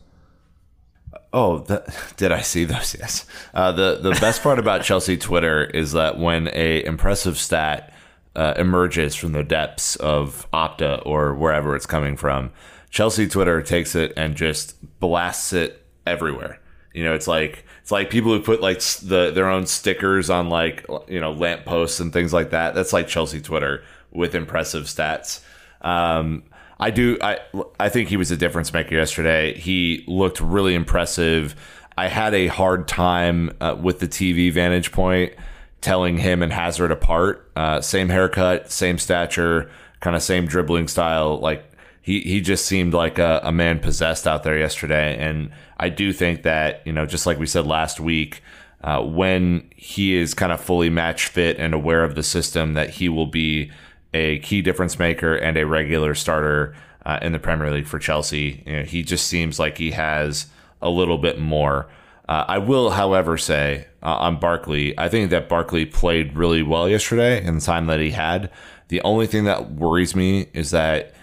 Oh, 1.33 1.59
that, 1.59 2.13
did 2.17 2.31
I 2.31 2.41
see 2.41 2.65
those? 2.65 2.95
Yes. 2.99 3.25
Uh, 3.53 3.71
the 3.71 3.99
the 4.01 4.11
best 4.19 4.41
part 4.43 4.59
about 4.59 4.83
Chelsea 4.83 5.17
Twitter 5.17 5.63
is 5.63 5.93
that 5.93 6.17
when 6.19 6.49
a 6.53 6.83
impressive 6.83 7.37
stat 7.37 7.90
uh, 8.35 8.53
emerges 8.57 9.15
from 9.15 9.33
the 9.33 9.43
depths 9.43 9.95
of 9.97 10.47
Opta 10.53 11.01
or 11.05 11.33
wherever 11.33 11.75
it's 11.75 11.85
coming 11.85 12.15
from, 12.15 12.51
Chelsea 12.89 13.27
Twitter 13.27 13.61
takes 13.61 13.95
it 13.95 14.13
and 14.15 14.35
just 14.35 14.75
blasts 14.99 15.53
it 15.53 15.85
everywhere. 16.05 16.59
You 16.93 17.05
know, 17.05 17.13
it's 17.13 17.27
like 17.27 17.65
it's 17.81 17.91
like 17.91 18.09
people 18.09 18.31
who 18.33 18.41
put 18.41 18.61
like 18.61 18.79
the 18.79 19.31
their 19.31 19.49
own 19.49 19.65
stickers 19.65 20.29
on 20.29 20.49
like 20.49 20.85
you 21.07 21.19
know 21.19 21.31
lampposts 21.31 21.99
and 21.99 22.11
things 22.11 22.33
like 22.33 22.49
that. 22.49 22.75
That's 22.75 22.93
like 22.93 23.07
Chelsea 23.07 23.41
Twitter 23.41 23.83
with 24.11 24.35
impressive 24.35 24.85
stats. 24.85 25.41
Um, 25.81 26.43
I 26.79 26.91
do. 26.91 27.17
I 27.21 27.39
I 27.79 27.87
think 27.89 28.09
he 28.09 28.17
was 28.17 28.31
a 28.31 28.37
difference 28.37 28.73
maker 28.73 28.95
yesterday. 28.95 29.57
He 29.57 30.03
looked 30.07 30.41
really 30.41 30.75
impressive. 30.75 31.55
I 31.97 32.07
had 32.07 32.33
a 32.33 32.47
hard 32.47 32.87
time 32.87 33.55
uh, 33.61 33.77
with 33.79 33.99
the 33.99 34.07
TV 34.07 34.51
vantage 34.51 34.91
point 34.91 35.33
telling 35.81 36.17
him 36.17 36.41
and 36.41 36.53
Hazard 36.53 36.91
apart. 36.91 37.49
Uh, 37.55 37.81
same 37.81 38.09
haircut, 38.09 38.71
same 38.71 38.97
stature, 38.97 39.69
kind 39.99 40.15
of 40.15 40.23
same 40.23 40.45
dribbling 40.45 40.87
style. 40.87 41.39
Like 41.39 41.65
he 42.01 42.21
he 42.21 42.41
just 42.41 42.65
seemed 42.65 42.93
like 42.93 43.19
a, 43.19 43.41
a 43.43 43.51
man 43.51 43.79
possessed 43.79 44.27
out 44.27 44.43
there 44.43 44.57
yesterday. 44.57 45.17
And 45.17 45.51
I 45.77 45.89
do 45.89 46.13
think 46.13 46.43
that 46.43 46.85
you 46.85 46.93
know, 46.93 47.05
just 47.05 47.25
like 47.25 47.39
we 47.39 47.47
said 47.47 47.65
last 47.65 47.99
week. 47.99 48.41
Uh, 48.83 48.99
when 48.99 49.69
he 49.75 50.15
is 50.15 50.33
kind 50.33 50.51
of 50.51 50.59
fully 50.59 50.89
match 50.89 51.27
fit 51.27 51.55
and 51.59 51.71
aware 51.71 52.03
of 52.03 52.15
the 52.15 52.23
system, 52.23 52.73
that 52.73 52.89
he 52.89 53.07
will 53.07 53.27
be 53.27 53.71
a 54.11 54.39
key 54.39 54.63
difference 54.63 54.97
maker 54.97 55.35
and 55.35 55.55
a 55.55 55.67
regular 55.67 56.15
starter 56.15 56.75
uh, 57.05 57.19
in 57.21 57.31
the 57.31 57.37
Premier 57.39 57.71
League 57.71 57.87
for 57.87 57.99
Chelsea. 57.99 58.63
You 58.65 58.77
know, 58.77 58.83
he 58.83 59.03
just 59.03 59.27
seems 59.27 59.59
like 59.59 59.77
he 59.77 59.91
has 59.91 60.47
a 60.81 60.89
little 60.89 61.17
bit 61.17 61.39
more. 61.39 61.87
Uh, 62.31 62.45
I 62.47 62.59
will, 62.59 62.91
however, 62.91 63.37
say 63.37 63.87
uh, 64.01 64.15
on 64.15 64.39
Barkley, 64.39 64.97
I 64.97 65.09
think 65.09 65.31
that 65.31 65.49
Barkley 65.49 65.85
played 65.85 66.33
really 66.33 66.63
well 66.63 66.87
yesterday 66.87 67.43
in 67.43 67.55
the 67.55 67.61
time 67.61 67.87
that 67.87 67.99
he 67.99 68.11
had. 68.11 68.49
The 68.87 69.01
only 69.01 69.27
thing 69.27 69.43
that 69.43 69.73
worries 69.73 70.15
me 70.15 70.47
is 70.53 70.71
that 70.71 71.13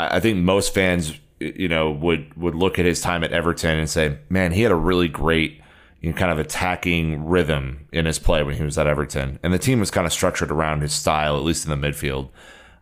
I 0.00 0.16
I 0.16 0.20
think 0.20 0.38
most 0.38 0.74
fans, 0.74 1.14
you 1.38 1.68
know, 1.68 1.92
would 1.92 2.34
would 2.36 2.56
look 2.56 2.80
at 2.80 2.84
his 2.84 3.00
time 3.00 3.22
at 3.22 3.30
Everton 3.30 3.78
and 3.78 3.88
say, 3.88 4.18
"Man, 4.28 4.50
he 4.50 4.62
had 4.62 4.72
a 4.72 4.76
really 4.90 5.06
great, 5.06 5.60
you 6.00 6.10
know, 6.10 6.16
kind 6.16 6.32
of 6.32 6.40
attacking 6.40 7.26
rhythm 7.26 7.86
in 7.92 8.06
his 8.06 8.18
play 8.18 8.42
when 8.42 8.56
he 8.56 8.64
was 8.64 8.76
at 8.76 8.88
Everton, 8.88 9.38
and 9.44 9.54
the 9.54 9.58
team 9.58 9.78
was 9.78 9.92
kind 9.92 10.04
of 10.04 10.12
structured 10.12 10.50
around 10.50 10.80
his 10.80 10.92
style, 10.92 11.36
at 11.36 11.44
least 11.44 11.64
in 11.64 11.70
the 11.70 11.88
midfield." 11.88 12.28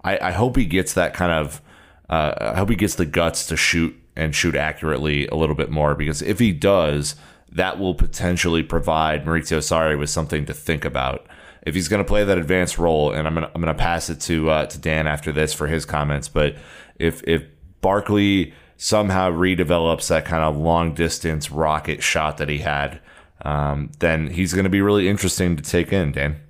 I, 0.02 0.28
I 0.28 0.30
hope 0.30 0.56
he 0.56 0.64
gets 0.64 0.94
that 0.94 1.12
kind 1.12 1.32
of. 1.32 1.60
Uh, 2.08 2.32
I 2.54 2.56
hope 2.56 2.70
he 2.70 2.76
gets 2.76 2.94
the 2.94 3.04
guts 3.04 3.44
to 3.48 3.58
shoot 3.58 3.94
and 4.16 4.34
shoot 4.34 4.56
accurately 4.56 5.26
a 5.26 5.34
little 5.34 5.54
bit 5.54 5.70
more 5.70 5.94
because 5.94 6.22
if 6.22 6.38
he 6.38 6.50
does, 6.50 7.14
that 7.52 7.78
will 7.78 7.94
potentially 7.94 8.62
provide 8.62 9.24
Maurizio 9.24 9.58
Sarri 9.58 9.98
with 9.98 10.10
something 10.10 10.44
to 10.46 10.54
think 10.54 10.84
about. 10.84 11.26
If 11.62 11.74
he's 11.74 11.88
going 11.88 12.02
to 12.02 12.08
play 12.08 12.24
that 12.24 12.38
advanced 12.38 12.78
role, 12.78 13.12
and 13.12 13.26
I'm 13.26 13.34
going 13.34 13.46
to 13.46 13.52
I'm 13.54 13.62
to 13.62 13.74
pass 13.74 14.08
it 14.10 14.20
to 14.22 14.50
uh, 14.50 14.66
to 14.66 14.78
Dan 14.78 15.06
after 15.06 15.32
this 15.32 15.52
for 15.52 15.66
his 15.66 15.84
comments, 15.84 16.28
but 16.28 16.56
if 16.98 17.22
if 17.24 17.44
Barkley 17.80 18.54
somehow 18.76 19.30
redevelops 19.30 20.08
that 20.08 20.24
kind 20.24 20.44
of 20.44 20.56
long 20.56 20.94
distance 20.94 21.50
rocket 21.50 22.02
shot 22.02 22.38
that 22.38 22.48
he 22.48 22.58
had 22.58 23.00
um, 23.42 23.90
then 23.98 24.28
he's 24.28 24.52
going 24.52 24.64
to 24.64 24.70
be 24.70 24.80
really 24.80 25.08
interesting 25.08 25.56
to 25.56 25.62
take 25.62 25.92
in, 25.92 26.12
Dan. 26.12 26.40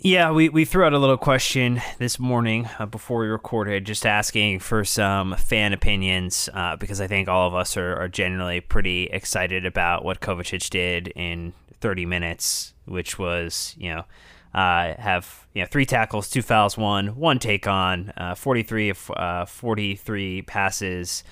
Yeah, 0.00 0.30
we, 0.30 0.48
we 0.48 0.64
threw 0.64 0.84
out 0.84 0.92
a 0.92 0.98
little 0.98 1.16
question 1.16 1.82
this 1.98 2.20
morning 2.20 2.68
uh, 2.78 2.86
before 2.86 3.18
we 3.18 3.26
recorded, 3.26 3.84
just 3.84 4.06
asking 4.06 4.60
for 4.60 4.84
some 4.84 5.34
fan 5.34 5.72
opinions 5.72 6.48
uh, 6.54 6.76
because 6.76 7.00
I 7.00 7.08
think 7.08 7.28
all 7.28 7.48
of 7.48 7.54
us 7.56 7.76
are, 7.76 7.96
are 7.96 8.06
generally 8.06 8.60
pretty 8.60 9.04
excited 9.06 9.66
about 9.66 10.04
what 10.04 10.20
Kovacic 10.20 10.70
did 10.70 11.08
in 11.08 11.52
30 11.80 12.06
minutes, 12.06 12.74
which 12.84 13.18
was, 13.18 13.74
you 13.76 13.92
know, 13.92 14.04
uh, 14.54 14.94
have 14.98 15.46
you 15.52 15.62
know 15.62 15.66
three 15.66 15.84
tackles, 15.84 16.30
two 16.30 16.42
fouls, 16.42 16.78
one 16.78 17.16
one 17.16 17.40
take 17.40 17.66
on, 17.66 18.12
uh, 18.16 18.36
43 18.36 18.90
of 18.90 19.10
uh, 19.16 19.44
43 19.46 20.42
passes 20.42 21.24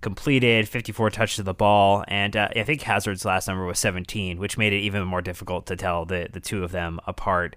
completed, 0.00 0.68
54 0.68 1.10
touches 1.10 1.38
of 1.40 1.44
the 1.44 1.54
ball, 1.54 2.02
and 2.08 2.34
uh, 2.34 2.48
I 2.56 2.64
think 2.64 2.80
Hazard's 2.82 3.24
last 3.26 3.46
number 3.46 3.64
was 3.64 3.78
17, 3.78 4.38
which 4.38 4.58
made 4.58 4.72
it 4.72 4.80
even 4.80 5.04
more 5.04 5.22
difficult 5.22 5.66
to 5.66 5.76
tell 5.76 6.06
the 6.06 6.28
the 6.32 6.40
two 6.40 6.64
of 6.64 6.72
them 6.72 6.98
apart. 7.06 7.56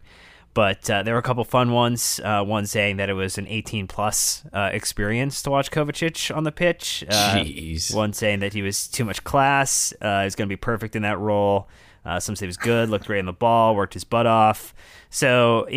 But 0.54 0.90
uh, 0.90 1.04
there 1.04 1.14
were 1.14 1.20
a 1.20 1.24
couple 1.24 1.44
fun 1.44 1.72
ones. 1.72 2.20
Uh, 2.24 2.44
one 2.44 2.66
saying 2.66 2.98
that 2.98 3.10
it 3.10 3.14
was 3.14 3.38
an 3.38 3.48
18 3.48 3.88
plus 3.88 4.44
uh, 4.52 4.70
experience 4.74 5.42
to 5.44 5.52
watch 5.52 5.72
Kovacic 5.72 6.36
on 6.36 6.44
the 6.44 6.52
pitch. 6.52 7.04
Uh, 7.08 7.36
Jeez. 7.38 7.94
One 7.94 8.14
saying 8.14 8.40
that 8.40 8.54
he 8.54 8.62
was 8.62 8.88
too 8.88 9.06
much 9.06 9.24
class. 9.24 9.94
Uh, 10.02 10.24
he's 10.24 10.36
going 10.36 10.48
to 10.48 10.52
be 10.52 10.58
perfect 10.58 10.96
in 10.96 11.04
that 11.04 11.20
role. 11.20 11.70
Uh, 12.06 12.20
some 12.20 12.36
say 12.36 12.46
he 12.46 12.48
was 12.48 12.58
good, 12.58 12.90
looked 12.90 13.06
great 13.06 13.20
on 13.20 13.26
the 13.26 13.34
ball, 13.34 13.76
worked 13.76 13.94
his 13.94 14.04
butt 14.04 14.26
off. 14.26 14.74
So 15.10 15.68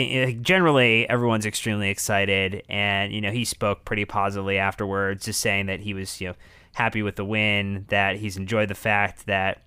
generally, 0.41 1.09
everyone's 1.09 1.47
extremely 1.47 1.91
excited, 1.91 2.62
and 2.69 3.12
you 3.12 3.21
know 3.21 3.33
he 3.33 3.45
spoke 3.45 3.85
pretty 3.85 4.05
positively 4.05 4.57
afterwards, 4.57 5.25
just 5.25 5.41
saying 5.41 5.67
that 5.67 5.81
he 5.81 5.95
was 5.95 6.21
you 6.21 6.29
know 6.29 6.35
happy 6.75 7.02
with 7.02 7.17
the 7.17 7.25
win, 7.25 7.87
that 7.88 8.17
he's 8.17 8.37
enjoyed 8.37 8.69
the 8.69 8.75
fact 8.75 9.26
that 9.26 9.62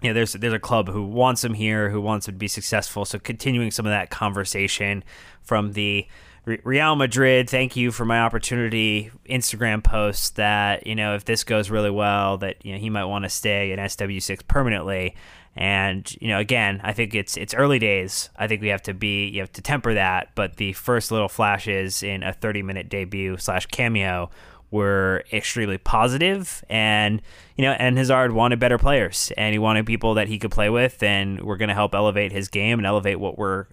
you 0.00 0.10
know, 0.10 0.14
there's 0.14 0.32
there's 0.34 0.52
a 0.52 0.58
club 0.58 0.88
who 0.88 1.04
wants 1.04 1.42
him 1.42 1.54
here, 1.54 1.90
who 1.90 2.00
wants 2.00 2.28
him 2.28 2.34
to 2.34 2.38
be 2.38 2.48
successful. 2.48 3.04
So 3.04 3.18
continuing 3.18 3.70
some 3.70 3.86
of 3.86 3.90
that 3.90 4.10
conversation 4.10 5.02
from 5.42 5.72
the 5.72 6.06
Real 6.44 6.96
Madrid, 6.96 7.50
thank 7.50 7.76
you 7.76 7.90
for 7.90 8.04
my 8.04 8.20
opportunity. 8.20 9.10
Instagram 9.28 9.84
post 9.84 10.36
that 10.36 10.86
you 10.86 10.94
know 10.94 11.14
if 11.14 11.24
this 11.24 11.44
goes 11.44 11.68
really 11.68 11.90
well, 11.90 12.38
that 12.38 12.64
you 12.64 12.72
know 12.72 12.78
he 12.78 12.90
might 12.90 13.04
want 13.04 13.24
to 13.24 13.28
stay 13.28 13.72
in 13.72 13.78
SW6 13.78 14.46
permanently. 14.46 15.14
And 15.56 16.10
you 16.20 16.28
know, 16.28 16.38
again, 16.38 16.80
I 16.84 16.92
think 16.92 17.16
it's 17.16 17.36
it's 17.36 17.52
early 17.52 17.80
days. 17.80 18.30
I 18.36 18.46
think 18.46 18.62
we 18.62 18.68
have 18.68 18.82
to 18.82 18.94
be 18.94 19.26
you 19.26 19.40
have 19.40 19.52
to 19.54 19.62
temper 19.62 19.94
that. 19.94 20.30
But 20.36 20.56
the 20.56 20.72
first 20.74 21.10
little 21.10 21.28
flashes 21.28 22.04
in 22.04 22.22
a 22.22 22.32
30 22.32 22.62
minute 22.62 22.88
debut 22.88 23.36
slash 23.36 23.66
cameo 23.66 24.30
were 24.70 25.24
extremely 25.32 25.78
positive 25.78 26.62
and 26.68 27.22
you 27.56 27.64
know 27.64 27.72
and 27.72 27.96
Hazard 27.96 28.32
wanted 28.32 28.60
better 28.60 28.78
players 28.78 29.32
and 29.36 29.52
he 29.52 29.58
wanted 29.58 29.86
people 29.86 30.14
that 30.14 30.28
he 30.28 30.38
could 30.38 30.50
play 30.50 30.68
with 30.68 31.02
and 31.02 31.40
we're 31.40 31.56
going 31.56 31.68
to 31.68 31.74
help 31.74 31.94
elevate 31.94 32.32
his 32.32 32.48
game 32.48 32.78
and 32.78 32.86
elevate 32.86 33.18
what 33.18 33.38
we're 33.38 33.66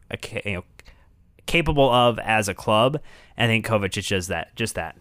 you 0.45 0.53
know 0.53 0.63
capable 1.45 1.91
of 1.91 2.17
as 2.19 2.47
a 2.47 2.53
club 2.53 2.99
and 3.35 3.51
I 3.51 3.55
think 3.55 3.65
Kovacic 3.65 4.07
does 4.07 4.27
that 4.27 4.55
just 4.55 4.75
that 4.75 4.97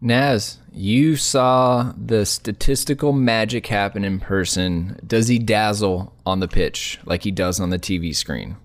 Naz, 0.00 0.58
you 0.70 1.16
saw 1.16 1.94
the 1.96 2.26
statistical 2.26 3.14
magic 3.14 3.66
happen 3.68 4.04
in 4.04 4.20
person. 4.20 5.00
Does 5.06 5.28
he 5.28 5.38
dazzle 5.38 6.12
on 6.26 6.40
the 6.40 6.48
pitch 6.48 6.98
like 7.06 7.22
he 7.22 7.30
does 7.30 7.58
on 7.58 7.70
the 7.70 7.78
TV 7.78 8.14
screen? 8.14 8.56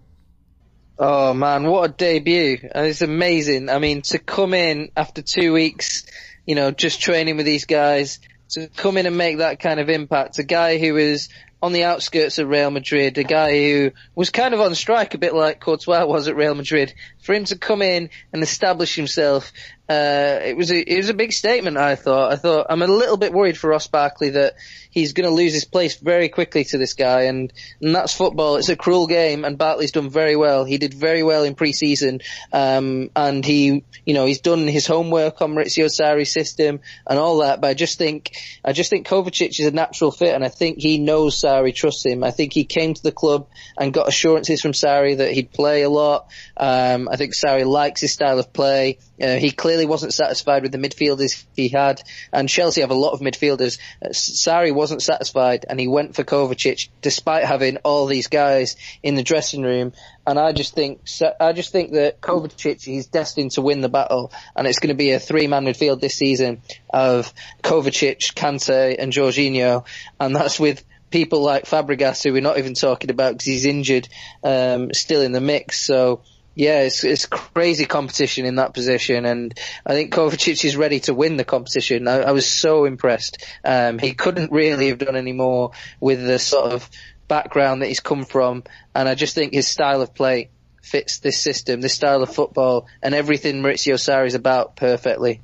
Oh 0.98 1.34
man, 1.34 1.64
what 1.64 1.92
a 1.92 1.94
debut! 1.94 2.58
And 2.74 2.88
it's 2.88 3.02
amazing. 3.02 3.70
I 3.70 3.80
mean, 3.80 4.02
to 4.02 4.20
come 4.20 4.54
in 4.54 4.92
after 4.98 5.22
two 5.22 5.54
weeks, 5.54 6.06
you 6.50 6.56
know, 6.56 6.72
just 6.72 7.00
training 7.00 7.38
with 7.38 7.46
these 7.46 7.66
guys, 7.66 8.20
to 8.50 8.68
come 8.70 8.98
in 8.98 9.06
and 9.06 9.16
make 9.16 9.38
that 9.38 9.60
kind 9.60 9.80
of 9.80 9.88
impact. 9.88 10.40
A 10.40 10.44
guy 10.44 10.80
who 10.80 10.98
is 10.98 11.30
on 11.62 11.74
the 11.74 11.84
outskirts 11.84 12.40
of 12.40 12.50
Real 12.50 12.72
Madrid, 12.72 13.20
a 13.20 13.24
guy 13.24 13.52
who 13.52 13.92
was 14.16 14.32
kind 14.32 14.56
of 14.56 14.60
on 14.60 14.74
strike, 14.74 15.14
a 15.14 15.20
bit 15.20 15.36
like 15.36 15.60
Courtois 15.60 16.08
was 16.08 16.28
at 16.28 16.36
Real 16.36 16.56
Madrid. 16.56 16.96
For 17.22 17.36
him 17.36 17.46
to 17.46 17.56
come 17.56 17.84
in 17.84 18.10
and 18.34 18.42
establish 18.42 18.96
himself, 18.96 19.52
uh, 19.90 20.40
it 20.44 20.56
was 20.56 20.72
a, 20.72 20.80
it 20.80 20.98
was 20.98 21.10
a 21.10 21.16
big 21.16 21.34
statement. 21.34 21.78
I 21.78 21.96
thought. 21.96 22.32
I 22.32 22.36
thought 22.36 22.68
I'm 22.70 22.84
a 22.84 22.88
little 22.88 23.18
bit 23.18 23.34
worried 23.34 23.58
for 23.58 23.72
Ross 23.72 23.88
Barkley 23.88 24.30
that 24.30 24.54
he's 24.92 25.14
going 25.14 25.28
to 25.28 25.36
lose 25.36 25.54
his 25.54 25.66
place 25.66 25.98
very 25.98 26.30
quickly 26.30 26.64
to 26.66 26.78
this 26.78 26.94
guy, 26.94 27.24
and, 27.24 27.52
and 27.82 27.96
that's 27.96 28.14
football. 28.14 28.58
It's 28.58 28.70
a 28.70 28.76
cruel 28.76 29.08
game, 29.08 29.46
and 29.46 29.58
Barkley's 29.58 29.92
done 29.92 30.10
very 30.10 30.36
well. 30.36 30.66
He 30.66 30.78
did 30.78 30.94
very 30.94 31.24
well 31.24 31.44
in 31.44 31.56
pre-season, 31.56 32.22
um, 32.54 33.10
and 33.16 33.44
he, 33.44 33.84
you 34.06 34.14
know, 34.14 34.26
he's 34.26 34.42
done 34.42 34.68
his 34.68 34.86
homework 34.86 35.42
on 35.42 35.54
Maurizio 35.54 35.86
Sarri's 35.86 36.32
system 36.32 36.80
and 37.08 37.20
all 37.20 37.40
that. 37.40 37.62
But 37.62 37.70
I 37.70 37.74
just 37.74 37.98
think, 37.98 38.36
I 38.64 38.74
just 38.74 38.90
think 38.90 39.08
Kovacic 39.08 39.60
is 39.60 39.66
a 39.66 39.72
natural 39.72 40.12
fit, 40.12 40.36
and 40.36 40.44
I 40.44 40.50
think 40.50 40.80
he 40.80 41.00
knows 41.00 41.42
Sarri 41.42 41.74
trusts 41.74 42.06
him. 42.06 42.24
I 42.24 42.32
think 42.32 42.54
he 42.54 42.66
came 42.66 42.94
to 42.94 43.04
the 43.04 43.12
club 43.12 43.48
and 43.78 43.94
got 43.94 44.08
assurances 44.08 44.62
from 44.62 44.74
Sarri 44.74 45.18
that 45.18 45.32
he'd 45.32 45.52
play 45.52 45.82
a 45.82 45.90
lot. 45.90 46.30
Um, 46.58 47.10
I 47.12 47.16
think 47.16 47.34
Sarri 47.34 47.66
likes 47.66 48.02
his 48.02 48.14
style 48.14 48.40
of 48.40 48.54
play. 48.54 49.00
Uh, 49.22 49.36
he 49.36 49.52
clearly 49.52 49.86
wasn't 49.86 50.14
satisfied 50.14 50.64
with 50.64 50.72
the 50.72 50.78
midfielders 50.78 51.46
he 51.56 51.70
had, 51.70 52.02
and 52.32 52.50
Chelsea 52.50 52.82
have 52.82 52.92
a 52.92 52.96
lot 52.96 53.14
of 53.14 53.20
midfielders. 53.20 53.78
Uh, 54.04 54.10
Sarri 54.10 54.74
wasn't 54.74 55.02
satisfied, 55.02 55.66
and 55.70 55.80
he 55.80 55.88
went 55.88 56.16
for 56.16 56.24
Kovacic 56.24 56.90
despite 57.02 57.46
having 57.46 57.78
all 57.78 58.06
these 58.06 58.28
guys 58.28 58.76
in 59.04 59.16
the 59.16 59.24
dressing 59.24 59.62
room. 59.62 59.94
And 60.26 60.38
I 60.38 60.52
just 60.52 60.76
think, 60.76 61.02
I 61.40 61.54
just 61.54 61.72
think 61.72 61.94
that 61.94 62.22
Kovacic 62.22 62.88
is 62.88 63.08
destined 63.08 63.52
to 63.52 63.62
win 63.62 63.82
the 63.82 63.90
battle, 63.90 64.32
and 64.56 64.68
it's 64.68 64.80
going 64.80 64.90
to 64.90 64.96
be 64.96 65.12
a 65.12 65.20
three-man 65.20 65.66
midfield 65.66 66.02
this 66.02 66.16
season 66.16 66.62
of 66.90 67.34
Kovacic, 67.64 68.34
Kante, 68.34 68.96
and 69.00 69.12
Jorginho, 69.12 69.86
and 70.20 70.36
that's 70.36 70.60
with 70.60 70.84
people 71.10 71.42
like 71.42 71.66
Fabregas, 71.66 72.24
who 72.24 72.34
we're 72.34 72.42
not 72.42 72.58
even 72.58 72.74
talking 72.76 73.10
about 73.10 73.34
because 73.34 73.46
he's 73.46 73.66
injured, 73.66 74.08
um, 74.44 74.94
still 74.94 75.22
in 75.22 75.32
the 75.32 75.42
mix. 75.42 75.82
So 75.82 76.22
yeah, 76.60 76.82
it's 76.82 77.06
it's 77.06 77.26
crazy 77.26 77.86
competition 77.86 78.46
in 78.46 78.56
that 78.56 78.74
position, 78.74 79.24
and 79.24 79.58
I 79.86 79.94
think 79.94 80.14
Kovacic 80.14 80.66
is 80.66 80.76
ready 80.76 81.00
to 81.02 81.14
win 81.14 81.38
the 81.38 81.46
competition. 81.46 82.06
I, 82.06 82.18
I 82.18 82.32
was 82.34 82.46
so 82.46 82.84
impressed. 82.84 83.46
Um, 83.64 83.98
he 83.98 84.14
couldn't 84.14 84.52
really 84.52 84.90
have 84.90 84.98
done 84.98 85.16
any 85.16 85.32
more 85.32 85.72
with 86.02 86.22
the 86.22 86.38
sort 86.38 86.74
of 86.74 86.90
background 87.30 87.82
that 87.82 87.88
he's 87.88 88.02
come 88.02 88.26
from, 88.26 88.66
and 88.94 89.08
I 89.08 89.16
just 89.16 89.36
think 89.36 89.54
his 89.54 89.70
style 89.70 90.02
of 90.02 90.14
play 90.14 90.50
fits 90.82 91.20
this 91.20 91.42
system, 91.42 91.80
this 91.80 91.94
style 91.94 92.22
of 92.24 92.36
football, 92.36 92.88
and 93.02 93.16
everything 93.16 93.62
Maurizio 93.62 93.94
Sarri 93.94 94.28
is 94.28 94.36
about 94.36 94.76
perfectly. 94.76 95.40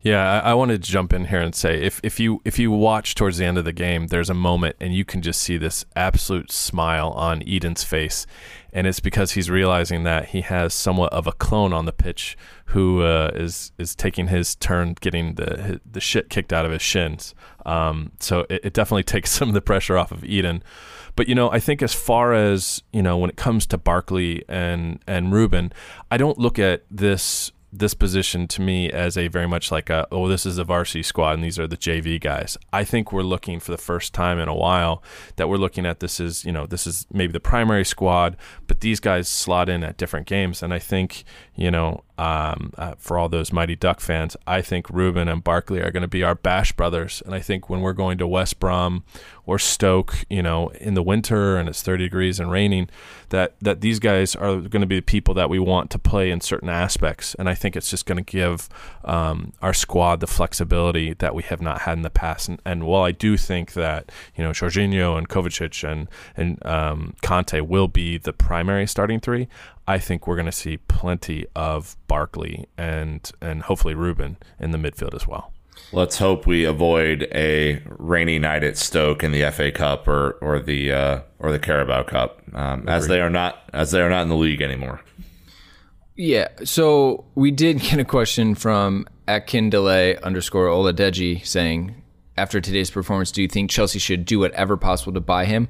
Yeah, 0.00 0.40
I, 0.40 0.50
I 0.50 0.54
wanted 0.54 0.84
to 0.84 0.90
jump 0.90 1.12
in 1.12 1.24
here 1.24 1.40
and 1.40 1.54
say 1.54 1.82
if, 1.82 2.00
if 2.02 2.20
you 2.20 2.40
if 2.44 2.58
you 2.58 2.70
watch 2.70 3.14
towards 3.14 3.38
the 3.38 3.44
end 3.44 3.58
of 3.58 3.64
the 3.64 3.72
game, 3.72 4.06
there's 4.06 4.30
a 4.30 4.34
moment 4.34 4.76
and 4.80 4.94
you 4.94 5.04
can 5.04 5.22
just 5.22 5.42
see 5.42 5.56
this 5.56 5.84
absolute 5.96 6.52
smile 6.52 7.10
on 7.10 7.42
Eden's 7.46 7.82
face, 7.82 8.26
and 8.72 8.86
it's 8.86 9.00
because 9.00 9.32
he's 9.32 9.48
realizing 9.48 10.02
that 10.04 10.26
he 10.30 10.42
has 10.42 10.74
somewhat 10.74 11.12
of 11.12 11.26
a 11.26 11.32
clone 11.32 11.72
on 11.72 11.86
the 11.86 11.92
pitch 11.92 12.36
who 12.66 13.02
uh, 13.02 13.30
is 13.34 13.72
is 13.78 13.94
taking 13.94 14.28
his 14.28 14.54
turn 14.56 14.94
getting 15.00 15.34
the 15.34 15.80
the 15.90 16.00
shit 16.00 16.28
kicked 16.28 16.52
out 16.52 16.66
of 16.66 16.72
his 16.72 16.82
shins. 16.82 17.34
Um, 17.64 18.12
so 18.20 18.46
it, 18.50 18.60
it 18.64 18.72
definitely 18.72 19.02
takes 19.04 19.30
some 19.30 19.48
of 19.48 19.54
the 19.54 19.62
pressure 19.62 19.96
off 19.96 20.12
of 20.12 20.24
Eden. 20.24 20.62
But 21.16 21.28
you 21.28 21.34
know, 21.34 21.50
I 21.50 21.60
think 21.60 21.82
as 21.82 21.94
far 21.94 22.34
as 22.34 22.82
you 22.92 23.02
know, 23.02 23.16
when 23.16 23.30
it 23.30 23.36
comes 23.36 23.66
to 23.66 23.78
Barkley 23.78 24.44
and 24.48 25.00
and 25.06 25.32
Ruben, 25.32 25.72
I 26.10 26.16
don't 26.16 26.38
look 26.38 26.58
at 26.58 26.84
this 26.90 27.52
this 27.72 27.92
position 27.92 28.48
to 28.48 28.62
me 28.62 28.90
as 28.90 29.18
a 29.18 29.28
very 29.28 29.46
much 29.46 29.70
like 29.70 29.90
a 29.90 30.06
oh 30.10 30.26
this 30.26 30.46
is 30.46 30.56
the 30.56 30.64
varsity 30.64 31.02
squad 31.02 31.32
and 31.32 31.44
these 31.44 31.58
are 31.58 31.66
the 31.66 31.76
JV 31.76 32.20
guys. 32.20 32.56
I 32.72 32.84
think 32.84 33.12
we're 33.12 33.22
looking 33.22 33.60
for 33.60 33.70
the 33.70 33.78
first 33.78 34.14
time 34.14 34.38
in 34.38 34.48
a 34.48 34.54
while 34.54 35.02
that 35.36 35.48
we're 35.48 35.56
looking 35.56 35.84
at 35.84 36.00
this 36.00 36.18
is 36.18 36.44
you 36.44 36.52
know 36.52 36.66
this 36.66 36.86
is 36.86 37.06
maybe 37.12 37.32
the 37.32 37.40
primary 37.40 37.84
squad, 37.84 38.36
but 38.66 38.80
these 38.80 39.00
guys 39.00 39.28
slot 39.28 39.68
in 39.68 39.84
at 39.84 39.96
different 39.96 40.26
games, 40.26 40.62
and 40.62 40.72
I 40.72 40.78
think 40.78 41.24
you 41.58 41.72
know 41.72 42.04
um, 42.18 42.72
uh, 42.76 42.94
for 42.98 43.16
all 43.16 43.28
those 43.28 43.52
Mighty 43.52 43.76
Duck 43.76 44.00
fans, 44.00 44.36
I 44.46 44.60
think 44.60 44.90
Ruben 44.90 45.28
and 45.28 45.42
Barkley 45.42 45.80
are 45.80 45.92
going 45.92 46.02
to 46.02 46.08
be 46.08 46.24
our 46.24 46.34
Bash 46.34 46.72
brothers, 46.72 47.22
and 47.24 47.34
I 47.34 47.40
think 47.40 47.68
when 47.68 47.80
we're 47.80 47.92
going 47.92 48.18
to 48.18 48.26
West 48.26 48.58
Brom 48.58 49.04
or 49.46 49.58
Stoke, 49.58 50.24
you 50.28 50.42
know, 50.42 50.68
in 50.80 50.94
the 50.94 51.02
winter 51.02 51.56
and 51.56 51.68
it's 51.68 51.80
30 51.82 52.04
degrees 52.04 52.40
and 52.40 52.50
raining, 52.50 52.88
that 53.28 53.54
that 53.60 53.80
these 53.80 53.98
guys 53.98 54.34
are 54.34 54.56
going 54.56 54.80
to 54.80 54.86
be 54.86 54.96
the 54.96 55.02
people 55.02 55.32
that 55.34 55.48
we 55.48 55.58
want 55.58 55.90
to 55.90 55.98
play 55.98 56.30
in 56.30 56.40
certain 56.40 56.68
aspects, 56.68 57.34
and 57.36 57.48
I 57.48 57.54
think 57.54 57.76
it's 57.76 57.90
just 57.90 58.06
going 58.06 58.22
to 58.24 58.32
give 58.32 58.68
um, 59.04 59.52
our 59.62 59.74
squad 59.74 60.20
the 60.20 60.26
flexibility 60.26 61.14
that 61.14 61.34
we 61.34 61.42
have 61.44 61.60
not 61.60 61.82
had 61.82 61.98
in 61.98 62.02
the 62.02 62.10
past. 62.10 62.48
And, 62.48 62.60
and 62.64 62.84
while 62.84 63.02
I 63.02 63.12
do 63.12 63.36
think 63.36 63.72
that 63.74 64.10
you 64.36 64.44
know 64.44 64.50
Jorginho 64.50 65.16
and 65.16 65.28
Kovacic 65.28 65.88
and 65.88 66.08
and 66.36 66.64
um, 66.66 67.14
Kante 67.22 67.60
will 67.60 67.88
be 67.88 68.18
the 68.18 68.32
primary 68.32 68.86
starting 68.86 69.20
three, 69.20 69.48
I 69.88 69.98
think 69.98 70.26
we're 70.26 70.36
going 70.36 70.44
to 70.44 70.52
see 70.52 70.76
plenty 70.76 71.46
of 71.56 71.96
Barkley 72.08 72.66
and 72.76 73.28
and 73.40 73.62
hopefully 73.62 73.94
Ruben 73.94 74.36
in 74.60 74.70
the 74.70 74.78
midfield 74.78 75.14
as 75.14 75.26
well. 75.26 75.50
Let's 75.92 76.18
hope 76.18 76.46
we 76.46 76.64
avoid 76.66 77.22
a 77.34 77.82
rainy 77.86 78.38
night 78.38 78.62
at 78.64 78.76
Stoke 78.76 79.24
in 79.24 79.32
the 79.32 79.50
FA 79.50 79.72
Cup 79.72 80.06
or 80.06 80.32
or 80.42 80.60
the 80.60 80.92
uh, 80.92 81.20
or 81.38 81.50
the 81.50 81.58
Carabao 81.58 82.02
Cup, 82.02 82.42
um, 82.52 82.86
as 82.86 83.08
they 83.08 83.22
are 83.22 83.30
not 83.30 83.62
as 83.72 83.90
they 83.90 84.02
are 84.02 84.10
not 84.10 84.20
in 84.20 84.28
the 84.28 84.36
league 84.36 84.60
anymore. 84.60 85.00
Yeah. 86.16 86.48
So 86.64 87.24
we 87.34 87.50
did 87.50 87.80
get 87.80 87.98
a 87.98 88.04
question 88.04 88.54
from 88.54 89.06
Akindele 89.26 90.20
underscore 90.22 90.66
Oladeji 90.66 91.46
saying, 91.46 92.02
after 92.36 92.60
today's 92.60 92.90
performance, 92.90 93.32
do 93.32 93.40
you 93.40 93.48
think 93.48 93.70
Chelsea 93.70 93.98
should 93.98 94.26
do 94.26 94.38
whatever 94.38 94.76
possible 94.76 95.14
to 95.14 95.20
buy 95.20 95.46
him? 95.46 95.66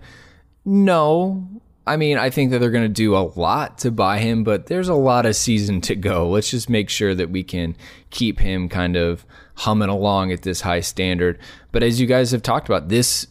No. 0.64 1.62
I 1.88 1.96
mean, 1.96 2.18
I 2.18 2.30
think 2.30 2.50
that 2.50 2.58
they're 2.58 2.70
going 2.70 2.84
to 2.84 2.88
do 2.88 3.16
a 3.16 3.32
lot 3.34 3.78
to 3.78 3.90
buy 3.90 4.18
him, 4.18 4.44
but 4.44 4.66
there's 4.66 4.88
a 4.88 4.94
lot 4.94 5.26
of 5.26 5.34
season 5.34 5.80
to 5.82 5.96
go. 5.96 6.28
Let's 6.28 6.50
just 6.50 6.68
make 6.68 6.90
sure 6.90 7.14
that 7.14 7.30
we 7.30 7.42
can 7.42 7.76
keep 8.10 8.40
him 8.40 8.68
kind 8.68 8.96
of 8.96 9.24
humming 9.54 9.88
along 9.88 10.30
at 10.30 10.42
this 10.42 10.60
high 10.60 10.80
standard. 10.80 11.38
But 11.72 11.82
as 11.82 12.00
you 12.00 12.06
guys 12.06 12.30
have 12.30 12.42
talked 12.42 12.68
about, 12.68 12.88
this 12.88 13.26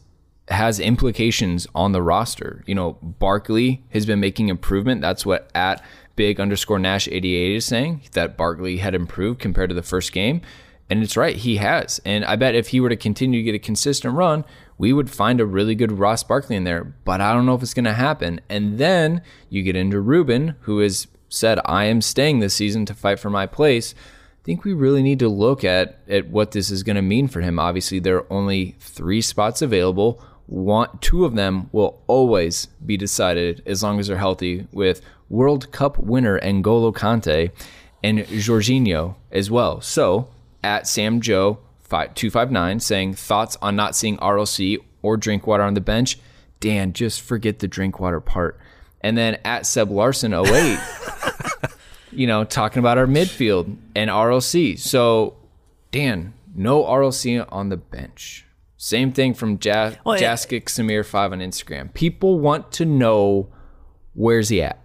has 0.49 0.79
implications 0.79 1.67
on 1.75 1.91
the 1.91 2.01
roster. 2.01 2.63
You 2.65 2.75
know, 2.75 2.97
Barkley 3.01 3.83
has 3.89 4.05
been 4.05 4.19
making 4.19 4.49
improvement. 4.49 5.01
That's 5.01 5.25
what 5.25 5.49
at 5.53 5.83
big 6.15 6.39
underscore 6.39 6.79
Nash 6.79 7.07
88 7.07 7.55
is 7.55 7.65
saying 7.65 8.01
that 8.13 8.37
Barkley 8.37 8.77
had 8.77 8.95
improved 8.95 9.39
compared 9.39 9.69
to 9.69 9.75
the 9.75 9.83
first 9.83 10.11
game. 10.11 10.41
And 10.89 11.03
it's 11.03 11.17
right, 11.17 11.35
he 11.35 11.57
has. 11.57 11.99
And 12.05 12.23
I 12.23 12.35
bet 12.35 12.55
if 12.55 12.69
he 12.69 12.79
were 12.79 12.89
to 12.89 12.95
continue 12.95 13.39
to 13.39 13.43
get 13.43 13.55
a 13.55 13.59
consistent 13.59 14.15
run, 14.15 14.45
we 14.77 14.93
would 14.93 15.09
find 15.09 15.41
a 15.41 15.45
really 15.45 15.75
good 15.75 15.91
Ross 15.91 16.23
Barkley 16.23 16.55
in 16.55 16.63
there. 16.63 16.83
But 16.83 17.19
I 17.19 17.33
don't 17.33 17.45
know 17.45 17.55
if 17.55 17.61
it's 17.61 17.73
going 17.73 17.85
to 17.85 17.93
happen. 17.93 18.39
And 18.47 18.77
then 18.77 19.21
you 19.49 19.63
get 19.63 19.75
into 19.75 19.99
Ruben, 19.99 20.55
who 20.61 20.79
has 20.79 21.07
said, 21.29 21.59
I 21.65 21.85
am 21.85 22.01
staying 22.01 22.39
this 22.39 22.53
season 22.53 22.85
to 22.85 22.93
fight 22.93 23.19
for 23.19 23.29
my 23.29 23.45
place. 23.45 23.93
I 23.97 24.43
think 24.45 24.63
we 24.63 24.71
really 24.71 25.03
need 25.03 25.19
to 25.19 25.27
look 25.27 25.65
at, 25.65 25.99
at 26.07 26.29
what 26.29 26.51
this 26.51 26.71
is 26.71 26.83
going 26.83 26.95
to 26.95 27.01
mean 27.01 27.27
for 27.27 27.41
him. 27.41 27.59
Obviously, 27.59 27.99
there 27.99 28.17
are 28.17 28.33
only 28.33 28.75
three 28.79 29.21
spots 29.21 29.61
available. 29.61 30.21
One, 30.45 30.87
two 31.01 31.25
of 31.25 31.35
them 31.35 31.69
will 31.73 32.01
always 32.07 32.67
be 32.85 32.95
decided 32.95 33.61
as 33.65 33.83
long 33.83 33.99
as 33.99 34.07
they're 34.07 34.15
healthy 34.15 34.67
with 34.71 35.01
World 35.29 35.69
Cup 35.73 35.97
winner 35.97 36.39
N'Golo 36.39 36.93
Kante 36.95 37.51
and 38.01 38.19
Jorginho 38.19 39.15
as 39.33 39.51
well. 39.51 39.81
So 39.81 40.29
at 40.63 40.87
Sam 40.87 41.21
Joe 41.21 41.59
259 41.89 42.79
saying 42.79 43.13
thoughts 43.13 43.57
on 43.61 43.75
not 43.75 43.95
seeing 43.95 44.17
RLC 44.17 44.77
or 45.01 45.17
Drinkwater 45.17 45.63
on 45.63 45.73
the 45.73 45.81
bench. 45.81 46.19
Dan, 46.59 46.93
just 46.93 47.21
forget 47.21 47.59
the 47.59 47.67
Drinkwater 47.67 48.19
part. 48.19 48.59
And 49.01 49.17
then 49.17 49.37
at 49.45 49.65
Seb 49.65 49.91
Larson 49.91 50.33
08, 50.33 50.79
you 52.11 52.27
know, 52.27 52.43
talking 52.43 52.79
about 52.79 52.97
our 52.97 53.05
midfield 53.05 53.77
and 53.95 54.09
RLC. 54.09 54.77
So 54.77 55.37
Dan, 55.91 56.33
no 56.55 56.83
RLC 56.83 57.45
on 57.49 57.69
the 57.69 57.77
bench. 57.77 58.45
Same 58.75 59.11
thing 59.11 59.33
from 59.33 59.59
ja- 59.63 59.93
well, 60.03 60.19
Jaskic 60.19 60.65
Samir 60.65 61.05
5 61.05 61.31
on 61.31 61.39
Instagram. 61.39 61.93
People 61.93 62.39
want 62.39 62.71
to 62.73 62.85
know 62.85 63.49
where's 64.13 64.49
he 64.49 64.61
at? 64.61 64.79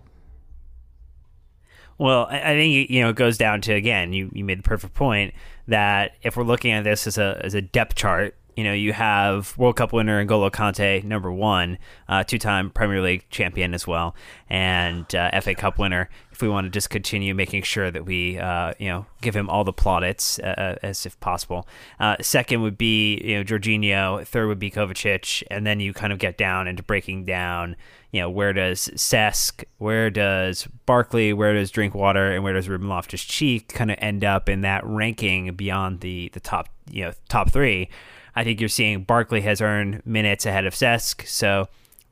Well, 1.99 2.27
I 2.31 2.55
think 2.55 2.91
you 2.91 3.01
know 3.03 3.11
it 3.11 3.17
goes 3.17 3.39
down 3.39 3.61
to 3.63 3.75
again. 3.75 4.13
You 4.13 4.31
you 4.33 4.45
made 4.45 4.59
the 4.59 4.63
perfect 4.65 4.95
point 4.95 5.35
that 5.69 6.13
if 6.23 6.37
we're 6.37 6.45
looking 6.45 6.73
at 6.73 6.85
this 6.85 7.07
as 7.07 7.19
a 7.19 7.41
as 7.43 7.55
a 7.55 7.63
depth 7.63 7.95
chart, 7.95 8.35
you 8.57 8.65
know, 8.65 8.73
you 8.73 8.93
have 8.93 9.57
World 9.57 9.77
Cup 9.77 9.93
winner 9.93 10.25
N'Golo 10.25 10.51
Kante, 10.51 11.03
number 11.05 11.33
one, 11.33 11.79
uh, 12.09 12.23
two-time 12.25 12.71
Premier 12.71 13.01
League 13.01 13.25
champion 13.31 13.73
as 13.73 13.87
well, 13.87 14.15
and 14.51 15.13
uh, 15.15 15.41
FA 15.41 15.55
Cup 15.55 15.79
winner. 15.79 16.11
If 16.31 16.43
we 16.43 16.49
want 16.49 16.67
to 16.67 16.71
just 16.71 16.91
continue 16.91 17.35
making 17.35 17.63
sure 17.63 17.91
that 17.91 18.05
we, 18.05 18.39
uh, 18.39 18.75
you 18.79 18.89
know, 18.89 19.07
give 19.21 19.35
him 19.37 19.49
all 19.49 19.65
the 19.65 19.73
plaudits 19.73 20.39
uh, 20.39 20.55
uh, 20.59 20.77
as 20.83 21.07
if 21.07 21.19
possible. 21.21 21.67
Uh, 22.01 22.17
second 22.21 22.63
would 22.63 22.77
be 22.77 23.21
you 23.23 23.39
know 23.39 23.45
Jorginho. 23.45 24.27
Third 24.27 24.49
would 24.49 24.59
be 24.59 24.71
Kovacic, 24.71 25.43
and 25.51 25.67
then 25.67 25.81
you 25.81 25.93
kind 25.95 26.13
of 26.13 26.19
get 26.19 26.37
down 26.37 26.69
into 26.69 26.83
breaking 26.83 27.25
down. 27.25 27.77
You 28.13 28.21
know, 28.21 28.31
where 28.31 28.53
does 28.53 28.89
Cesc, 28.95 29.65
where 29.79 30.11
does 30.11 30.69
Barkley, 30.87 31.33
where 31.33 31.55
does 31.55 31.71
Drinkwater, 31.71 32.31
and 32.33 32.45
where 32.45 32.53
does 32.53 32.69
Ruben 32.69 32.89
Loftus 32.89 33.25
Cheek 33.25 33.69
kind 33.69 33.91
of 33.91 33.97
end 34.01 34.23
up 34.23 34.49
in 34.49 34.61
that 34.61 34.85
ranking 34.85 35.55
beyond 35.55 36.01
the 36.01 36.29
the 36.33 36.41
top, 36.41 36.69
you 36.91 37.05
know, 37.05 37.13
top 37.29 37.51
three? 37.51 37.89
I 38.37 38.45
think 38.45 38.61
you're 38.61 38.69
seeing 38.69 39.05
Barkley 39.05 39.41
has 39.43 39.61
earned 39.61 40.03
minutes 40.07 40.47
ahead 40.47 40.67
of 40.67 40.75
Cesc, 40.75 41.27
so 41.27 41.69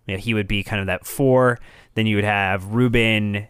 you 0.06 0.14
know, 0.14 0.20
he 0.20 0.34
would 0.34 0.48
be 0.48 0.62
kind 0.62 0.80
of 0.80 0.86
that 0.86 1.06
four. 1.06 1.58
Then 1.94 2.06
you 2.06 2.16
would 2.16 2.24
have 2.24 2.74
Ruben, 2.74 3.46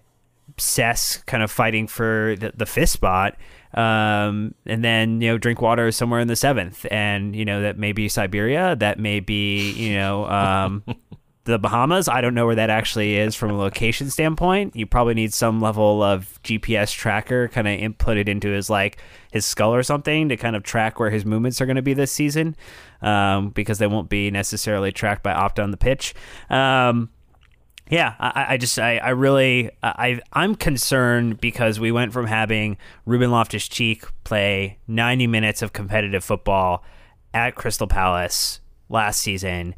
Cesc 0.56 1.24
kind 1.26 1.42
of 1.42 1.50
fighting 1.50 1.86
for 1.86 2.36
the, 2.38 2.52
the 2.54 2.66
fifth 2.66 2.90
spot. 2.90 3.36
Um, 3.74 4.54
and 4.66 4.84
then, 4.84 5.20
you 5.20 5.28
know, 5.28 5.38
Drinkwater 5.38 5.86
is 5.88 5.96
somewhere 5.96 6.20
in 6.20 6.28
the 6.28 6.36
seventh. 6.36 6.86
And, 6.90 7.34
you 7.34 7.44
know, 7.44 7.62
that 7.62 7.78
may 7.78 7.92
be 7.92 8.08
Siberia. 8.08 8.76
That 8.76 8.98
may 8.98 9.20
be, 9.20 9.72
you 9.72 9.94
know, 9.96 10.26
um, 10.26 10.84
the 11.50 11.58
Bahamas. 11.58 12.08
I 12.08 12.20
don't 12.20 12.34
know 12.34 12.46
where 12.46 12.54
that 12.54 12.70
actually 12.70 13.16
is 13.16 13.34
from 13.34 13.50
a 13.50 13.58
location 13.58 14.10
standpoint. 14.10 14.74
You 14.74 14.86
probably 14.86 15.14
need 15.14 15.34
some 15.34 15.60
level 15.60 16.02
of 16.02 16.38
GPS 16.42 16.92
tracker 16.92 17.48
kind 17.48 17.68
of 17.68 17.78
inputted 17.78 18.28
into 18.28 18.48
his 18.48 18.70
like 18.70 18.98
his 19.32 19.44
skull 19.44 19.74
or 19.74 19.82
something 19.82 20.28
to 20.28 20.36
kind 20.36 20.56
of 20.56 20.62
track 20.62 20.98
where 20.98 21.10
his 21.10 21.24
movements 21.24 21.60
are 21.60 21.66
going 21.66 21.76
to 21.76 21.82
be 21.82 21.94
this 21.94 22.12
season, 22.12 22.56
um, 23.02 23.50
because 23.50 23.78
they 23.78 23.86
won't 23.86 24.08
be 24.08 24.30
necessarily 24.30 24.92
tracked 24.92 25.22
by 25.22 25.32
Opta 25.32 25.62
on 25.62 25.70
the 25.70 25.76
pitch. 25.76 26.14
Um, 26.48 27.10
yeah, 27.90 28.14
I, 28.20 28.46
I, 28.50 28.56
just 28.56 28.78
I, 28.78 28.98
I 28.98 29.10
really 29.10 29.70
I 29.82 30.20
I'm 30.32 30.54
concerned 30.54 31.40
because 31.40 31.80
we 31.80 31.90
went 31.90 32.12
from 32.12 32.26
having 32.26 32.78
Ruben 33.04 33.32
Loftus 33.32 33.66
Cheek 33.66 34.04
play 34.22 34.78
90 34.86 35.26
minutes 35.26 35.60
of 35.60 35.72
competitive 35.72 36.22
football 36.22 36.84
at 37.34 37.56
Crystal 37.56 37.88
Palace 37.88 38.60
last 38.88 39.20
season 39.20 39.74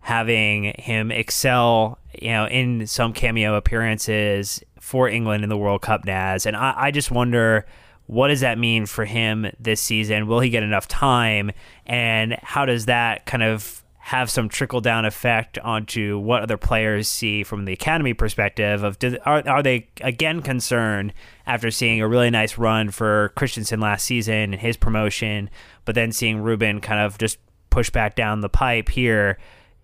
having 0.00 0.74
him 0.78 1.10
excel, 1.10 1.98
you 2.20 2.30
know, 2.30 2.46
in 2.46 2.86
some 2.86 3.12
cameo 3.12 3.54
appearances 3.54 4.62
for 4.80 5.08
England 5.08 5.44
in 5.44 5.50
the 5.50 5.56
World 5.56 5.82
Cup 5.82 6.04
Naz. 6.04 6.46
And 6.46 6.56
I, 6.56 6.74
I 6.76 6.90
just 6.90 7.10
wonder 7.10 7.66
what 8.06 8.28
does 8.28 8.40
that 8.40 8.58
mean 8.58 8.86
for 8.86 9.04
him 9.04 9.46
this 9.60 9.80
season? 9.80 10.26
Will 10.26 10.40
he 10.40 10.50
get 10.50 10.64
enough 10.64 10.88
time? 10.88 11.52
And 11.86 12.36
how 12.42 12.66
does 12.66 12.86
that 12.86 13.24
kind 13.24 13.42
of 13.42 13.84
have 14.00 14.28
some 14.28 14.48
trickle 14.48 14.80
down 14.80 15.04
effect 15.04 15.58
onto 15.58 16.18
what 16.18 16.42
other 16.42 16.56
players 16.56 17.06
see 17.06 17.44
from 17.44 17.66
the 17.66 17.72
academy 17.72 18.14
perspective 18.14 18.82
of 18.82 18.98
do, 18.98 19.16
are, 19.24 19.46
are 19.46 19.62
they 19.62 19.86
again 20.00 20.42
concerned 20.42 21.12
after 21.46 21.70
seeing 21.70 22.00
a 22.00 22.08
really 22.08 22.30
nice 22.30 22.58
run 22.58 22.90
for 22.90 23.30
Christensen 23.36 23.78
last 23.78 24.06
season 24.06 24.52
and 24.52 24.54
his 24.54 24.76
promotion 24.76 25.50
but 25.84 25.94
then 25.94 26.10
seeing 26.10 26.40
Ruben 26.40 26.80
kind 26.80 26.98
of 26.98 27.18
just 27.18 27.38
push 27.68 27.90
back 27.90 28.16
down 28.16 28.40
the 28.40 28.48
pipe 28.48 28.88
here 28.88 29.38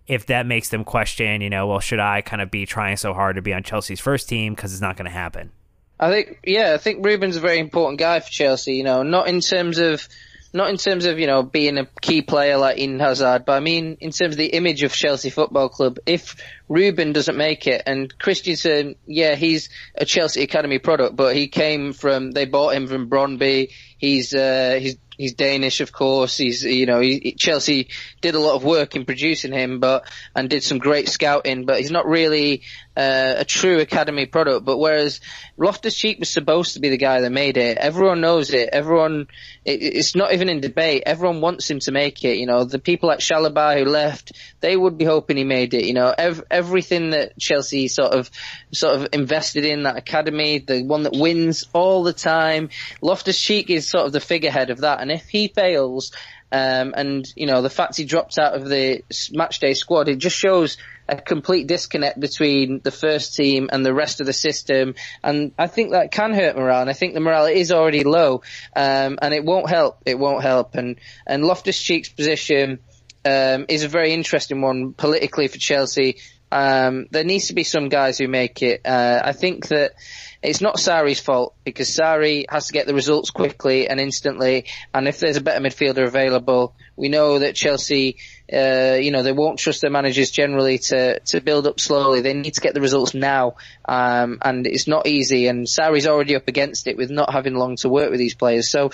if 0.07 0.27
that 0.27 0.45
makes 0.45 0.69
them 0.69 0.83
question, 0.83 1.41
you 1.41 1.49
know, 1.49 1.67
well, 1.67 1.79
should 1.79 1.99
I 1.99 2.21
kind 2.21 2.41
of 2.41 2.49
be 2.49 2.65
trying 2.65 2.97
so 2.97 3.13
hard 3.13 3.35
to 3.35 3.41
be 3.41 3.53
on 3.53 3.63
Chelsea's 3.63 3.99
first 3.99 4.29
team 4.29 4.55
because 4.55 4.71
it's 4.71 4.81
not 4.81 4.95
going 4.95 5.05
to 5.05 5.11
happen? 5.11 5.51
I 5.99 6.09
think, 6.09 6.39
yeah, 6.45 6.73
I 6.73 6.77
think 6.77 7.05
Ruben's 7.05 7.35
a 7.35 7.41
very 7.41 7.59
important 7.59 7.99
guy 7.99 8.19
for 8.19 8.29
Chelsea. 8.29 8.75
You 8.75 8.83
know, 8.83 9.03
not 9.03 9.27
in 9.27 9.41
terms 9.41 9.79
of, 9.79 10.07
not 10.53 10.69
in 10.69 10.77
terms 10.77 11.05
of 11.05 11.19
you 11.19 11.27
know 11.27 11.43
being 11.43 11.77
a 11.77 11.87
key 12.01 12.21
player 12.21 12.57
like 12.57 12.77
Eden 12.77 12.99
Hazard, 12.99 13.43
but 13.45 13.53
I 13.53 13.59
mean 13.59 13.97
in 13.99 14.11
terms 14.11 14.35
of 14.35 14.37
the 14.37 14.47
image 14.47 14.83
of 14.83 14.93
Chelsea 14.93 15.29
Football 15.29 15.69
Club. 15.69 15.97
If 16.05 16.35
Ruben 16.69 17.11
doesn't 17.13 17.35
make 17.35 17.67
it, 17.67 17.83
and 17.85 18.17
Christensen, 18.17 18.95
yeah, 19.05 19.35
he's 19.35 19.69
a 19.95 20.05
Chelsea 20.05 20.43
academy 20.43 20.79
product, 20.79 21.15
but 21.15 21.35
he 21.35 21.47
came 21.47 21.91
from 21.93 22.31
they 22.31 22.45
bought 22.45 22.75
him 22.75 22.87
from 22.87 23.09
Brøndby. 23.09 23.71
He's 23.97 24.33
uh, 24.33 24.77
he's 24.79 24.97
he's 25.17 25.33
Danish, 25.33 25.81
of 25.81 25.91
course. 25.91 26.37
He's 26.37 26.63
you 26.63 26.85
know 26.85 26.99
he, 26.99 27.33
Chelsea 27.33 27.89
did 28.21 28.35
a 28.35 28.39
lot 28.39 28.55
of 28.55 28.63
work 28.63 28.95
in 28.95 29.05
producing 29.05 29.51
him, 29.51 29.79
but 29.79 30.05
and 30.35 30.49
did 30.49 30.63
some 30.63 30.77
great 30.77 31.09
scouting. 31.09 31.65
But 31.65 31.79
he's 31.79 31.91
not 31.91 32.05
really 32.05 32.63
uh, 32.97 33.35
a 33.37 33.45
true 33.45 33.79
academy 33.79 34.25
product. 34.25 34.65
But 34.65 34.77
whereas 34.77 35.21
Loftus 35.57 35.95
Cheek 35.95 36.19
was 36.19 36.29
supposed 36.29 36.73
to 36.73 36.79
be 36.79 36.89
the 36.89 36.97
guy 36.97 37.21
that 37.21 37.31
made 37.31 37.57
it, 37.57 37.77
everyone 37.77 38.21
knows 38.21 38.53
it. 38.53 38.69
Everyone, 38.71 39.27
it, 39.63 39.81
it's 39.81 40.15
not 40.15 40.33
even 40.33 40.49
in 40.49 40.61
debate. 40.61 41.03
Everyone 41.05 41.41
wants 41.41 41.69
him 41.69 41.79
to 41.79 41.91
make 41.91 42.23
it. 42.25 42.37
You 42.37 42.47
know, 42.47 42.63
the 42.63 42.79
people 42.79 43.11
at 43.11 43.19
Chalobah 43.19 43.77
who 43.77 43.85
left, 43.85 44.33
they 44.59 44.75
would 44.75 44.97
be 44.97 45.05
hoping 45.05 45.37
he 45.37 45.43
made 45.43 45.73
it. 45.73 45.85
You 45.85 45.93
know, 45.93 46.13
ev- 46.17 46.43
everything 46.49 47.11
that 47.11 47.37
Chelsea 47.39 47.87
sort 47.87 48.13
of 48.13 48.29
sort 48.71 48.95
of 48.95 49.07
invested 49.13 49.65
in 49.65 49.83
that 49.83 49.97
academy, 49.97 50.59
the 50.59 50.83
one 50.83 51.03
that 51.03 51.13
wins 51.13 51.65
all 51.73 52.03
the 52.03 52.13
time. 52.13 52.69
Loftus 53.01 53.39
Cheek 53.39 53.69
is 53.69 53.87
sort 53.87 54.05
of 54.05 54.11
the 54.11 54.19
figurehead 54.19 54.71
of 54.71 54.79
that, 54.79 55.01
and 55.09 55.11
if 55.17 55.29
he 55.29 55.47
fails, 55.47 56.11
um, 56.51 56.93
and 56.95 57.25
you 57.35 57.47
know 57.47 57.61
the 57.61 57.69
fact 57.69 57.95
he 57.95 58.03
dropped 58.03 58.37
out 58.37 58.55
of 58.55 58.67
the 58.67 59.03
matchday 59.33 59.75
squad, 59.75 60.09
it 60.09 60.17
just 60.17 60.35
shows 60.35 60.77
a 61.07 61.15
complete 61.15 61.67
disconnect 61.67 62.19
between 62.19 62.81
the 62.83 62.91
first 62.91 63.35
team 63.35 63.69
and 63.71 63.85
the 63.85 63.93
rest 63.93 64.19
of 64.19 64.25
the 64.25 64.33
system, 64.33 64.95
and 65.23 65.53
I 65.57 65.67
think 65.67 65.91
that 65.91 66.11
can 66.11 66.33
hurt 66.33 66.57
morale. 66.57 66.81
And 66.81 66.89
I 66.89 66.93
think 66.93 67.13
the 67.13 67.21
morale 67.21 67.45
is 67.45 67.71
already 67.71 68.03
low, 68.03 68.41
um, 68.75 69.17
and 69.21 69.33
it 69.33 69.45
won't 69.45 69.69
help. 69.69 70.01
It 70.05 70.19
won't 70.19 70.43
help. 70.43 70.75
And 70.75 70.99
and 71.25 71.43
Loftus 71.43 71.81
Cheek's 71.81 72.09
position 72.09 72.79
um, 73.23 73.65
is 73.69 73.83
a 73.83 73.87
very 73.87 74.13
interesting 74.13 74.61
one 74.61 74.93
politically 74.93 75.47
for 75.47 75.57
Chelsea. 75.57 76.17
Um, 76.51 77.07
there 77.11 77.25
needs 77.25 77.47
to 77.47 77.53
be 77.53 77.63
some 77.63 77.89
guys 77.89 78.17
who 78.17 78.27
make 78.27 78.61
it. 78.61 78.81
Uh, 78.85 79.21
I 79.23 79.33
think 79.33 79.67
that 79.67 79.93
it's 80.41 80.61
not 80.61 80.75
Sarri's 80.75 81.19
fault 81.19 81.55
because 81.63 81.93
Sari 81.93 82.45
has 82.49 82.67
to 82.67 82.73
get 82.73 82.87
the 82.87 82.93
results 82.93 83.31
quickly 83.31 83.87
and 83.87 83.99
instantly. 83.99 84.65
And 84.93 85.07
if 85.07 85.19
there's 85.19 85.37
a 85.37 85.41
better 85.41 85.63
midfielder 85.63 86.05
available, 86.05 86.75
We 86.97 87.09
know 87.09 87.37
that 87.39 87.55
Chelsea, 87.55 88.17
uh, 88.51 88.97
you 88.99 89.11
know, 89.11 89.21
they 89.21 89.31
won't 89.31 89.59
trust 89.59 89.81
their 89.81 89.91
managers 89.91 90.31
generally 90.31 90.79
to, 90.79 91.19
to 91.19 91.41
build 91.41 91.67
up 91.67 91.79
slowly. 91.79 92.21
They 92.21 92.33
need 92.33 92.55
to 92.55 92.61
get 92.61 92.73
the 92.73 92.81
results 92.81 93.13
now. 93.13 93.57
Um, 93.85 94.39
and 94.41 94.65
it's 94.65 94.87
not 94.87 95.05
easy. 95.05 95.47
And 95.47 95.67
Sarri's 95.67 96.07
already 96.07 96.35
up 96.35 96.47
against 96.47 96.87
it 96.87 96.97
with 96.97 97.11
not 97.11 97.31
having 97.31 97.53
long 97.53 97.75
to 97.77 97.89
work 97.89 98.09
with 98.09 98.19
these 98.19 98.33
players. 98.33 98.69
So 98.69 98.89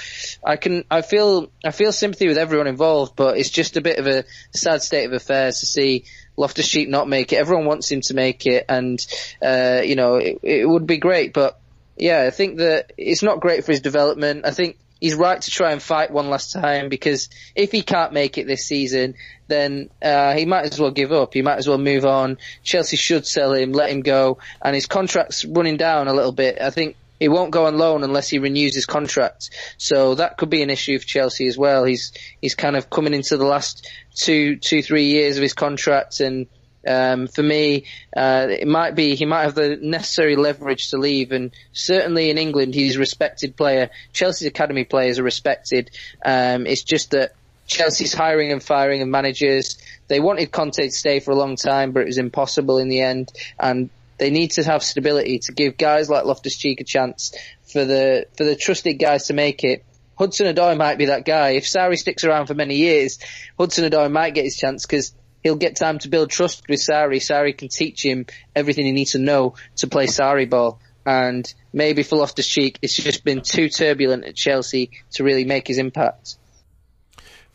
I 0.45 0.58
can, 0.58 0.84
I 0.91 1.01
feel, 1.01 1.49
I 1.63 1.71
feel 1.71 1.93
sympathy 1.93 2.27
with 2.27 2.38
everyone 2.38 2.67
involved, 2.67 3.15
but 3.15 3.38
it's 3.38 3.49
just 3.49 3.77
a 3.77 3.82
bit 3.82 3.99
of 3.99 4.08
a 4.08 4.25
sad 4.53 4.82
state 4.82 5.06
of 5.06 5.13
affairs 5.13 5.62
to 5.62 5.65
see 5.65 6.03
Loftus 6.36 6.67
Cheek 6.67 6.89
not 6.89 7.08
make 7.08 7.34
it. 7.34 7.38
Everyone 7.38 7.65
wants 7.65 7.91
him 7.91 8.02
to 8.02 8.13
make 8.13 8.46
it. 8.46 8.65
And, 8.69 9.06
uh, 9.41 9.82
you 9.84 9.96
know, 9.96 10.15
it, 10.15 10.39
it 10.43 10.67
would 10.67 10.88
be 10.88 10.98
great, 10.98 11.34
but 11.34 11.60
yeah, 11.96 12.24
I 12.24 12.32
think 12.32 12.58
that 12.58 12.93
it's 12.98 13.24
not 13.24 13.39
great 13.39 13.65
for 13.65 13.72
his 13.72 13.82
development. 13.82 14.46
I 14.46 14.52
think 14.52 14.78
he's 15.00 15.15
right 15.15 15.41
to 15.41 15.52
try 15.52 15.74
and 15.74 15.82
fight 15.82 16.12
one 16.12 16.30
last 16.30 16.54
time 16.54 16.89
because 16.89 17.30
if 17.56 17.72
he 17.72 17.82
can't 17.82 18.13
make 18.13 18.38
it 18.38 18.48
this 18.48 18.65
season, 18.65 19.15
then 19.48 19.89
uh, 20.02 20.34
he 20.34 20.46
might 20.46 20.65
as 20.65 20.80
well 20.80 20.91
give 20.91 21.12
up. 21.12 21.34
He 21.34 21.41
might 21.41 21.58
as 21.58 21.67
well 21.67 21.78
move 21.78 22.06
on. 22.06 22.38
Chelsea 22.63 22.96
should 22.98 23.28
sell 23.28 23.54
him, 23.54 23.74
let 23.74 23.91
him 23.91 24.02
go, 24.02 24.39
and 24.62 24.74
his 24.74 24.88
contract's 24.88 25.46
running 25.46 25.78
down 25.78 26.08
a 26.08 26.13
little 26.13 26.32
bit. 26.32 26.60
I 26.62 26.69
think 26.69 26.96
he 27.23 27.29
won't 27.29 27.51
go 27.51 27.67
on 27.67 27.77
loan 27.77 28.03
unless 28.03 28.27
he 28.27 28.38
renews 28.38 28.75
his 28.75 28.86
contract. 28.86 29.49
So 29.77 30.15
that 30.15 30.36
could 30.36 30.49
be 30.49 30.62
an 30.62 30.69
issue 30.69 30.99
for 30.99 31.05
Chelsea 31.05 31.47
as 31.47 31.57
well. 31.57 31.86
He's 31.86 32.12
he's 32.41 32.53
kind 32.53 32.75
of 32.75 32.89
coming 32.89 33.13
into 33.13 33.38
the 33.38 33.45
last 33.45 33.89
two 34.13 34.57
two 34.57 34.81
three 34.81 35.05
years 35.05 35.38
of 35.38 35.41
his 35.41 35.53
contract 35.53 36.19
and 36.19 36.47
um, 36.86 37.27
for 37.27 37.41
me, 37.41 37.86
uh, 38.13 38.47
it 38.49 38.67
might 38.67 38.93
be 38.93 39.15
he 39.15 39.25
might 39.25 39.43
have 39.43 39.55
the 39.55 39.77
necessary 39.77 40.36
leverage 40.36 40.89
to 40.89 40.97
leave, 40.97 41.31
and 41.31 41.51
certainly 41.71 42.29
in 42.29 42.38
England 42.38 42.75
he's 42.75 42.97
a 42.97 42.99
respected 42.99 43.55
player. 43.55 43.89
Chelsea's 44.12 44.49
academy 44.49 44.83
players 44.83 45.17
are 45.17 45.23
respected. 45.23 45.91
Um, 46.25 46.67
it's 46.67 46.83
just 46.83 47.12
that 47.12 47.36
Chelsea's 47.67 48.13
hiring 48.13 48.51
and 48.51 48.62
firing 48.62 49.01
of 49.01 49.07
managers. 49.07 49.77
They 50.09 50.19
wanted 50.19 50.51
Conte 50.51 50.83
to 50.83 50.91
stay 50.91 51.21
for 51.21 51.31
a 51.31 51.38
long 51.38 51.55
time, 51.55 51.93
but 51.93 52.01
it 52.01 52.07
was 52.07 52.17
impossible 52.17 52.79
in 52.79 52.89
the 52.89 52.99
end, 52.99 53.31
and 53.57 53.89
they 54.17 54.30
need 54.30 54.52
to 54.52 54.63
have 54.63 54.84
stability 54.84 55.39
to 55.39 55.52
give 55.52 55.78
guys 55.78 56.10
like 56.10 56.26
Loftus 56.26 56.58
Cheek 56.58 56.82
a 56.82 56.84
chance 56.84 57.36
for 57.71 57.86
the 57.86 58.26
for 58.38 58.43
the 58.43 58.56
trusted 58.56 58.99
guys 58.99 59.28
to 59.28 59.34
make 59.34 59.63
it. 59.63 59.86
Hudson 60.17 60.54
Odoi 60.54 60.78
might 60.78 60.97
be 60.97 61.06
that 61.06 61.26
guy. 61.26 61.52
If 61.52 61.65
Sarri 61.65 61.97
sticks 61.97 62.23
around 62.23 62.47
for 62.47 62.54
many 62.54 62.76
years, 62.76 63.19
Hudson 63.58 63.89
Odoi 63.89 64.12
might 64.12 64.36
get 64.36 64.45
his 64.45 64.56
chance 64.56 64.86
because 64.86 65.13
he'll 65.41 65.56
get 65.56 65.76
time 65.76 65.99
to 65.99 66.10
build 66.10 66.30
trust 66.30 66.67
with 66.69 66.80
Sarri. 66.80 67.17
Sarri 67.17 67.58
can 67.58 67.67
teach 67.67 68.04
him 68.06 68.26
everything 68.56 68.86
he 68.86 68.91
needs 68.91 69.12
to 69.13 69.19
know 69.19 69.56
to 69.78 69.88
play 69.88 70.06
Sarri 70.06 70.49
ball. 70.49 70.80
And 71.06 71.52
maybe 71.73 72.04
for 72.04 72.15
Loftus 72.15 72.47
Cheek, 72.47 72.80
it's 72.82 72.95
just 72.95 73.26
been 73.26 73.41
too 73.41 73.69
turbulent 73.69 74.23
at 74.23 74.36
Chelsea 74.36 74.91
to 75.13 75.23
really 75.23 75.43
make 75.43 75.67
his 75.67 75.78
impact. 75.78 76.38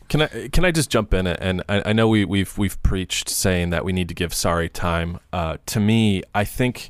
Can 0.09 0.23
I 0.23 0.49
can 0.49 0.65
I 0.65 0.71
just 0.71 0.89
jump 0.89 1.13
in 1.13 1.27
and 1.27 1.63
I, 1.69 1.83
I 1.87 1.93
know 1.93 2.07
we, 2.07 2.25
we've 2.25 2.57
we've 2.57 2.81
preached 2.83 3.29
saying 3.29 3.69
that 3.69 3.85
we 3.85 3.93
need 3.93 4.09
to 4.09 4.15
give 4.15 4.31
Sarri 4.31 4.71
time. 4.71 5.19
Uh, 5.31 5.57
to 5.67 5.79
me, 5.79 6.23
I 6.33 6.43
think 6.43 6.89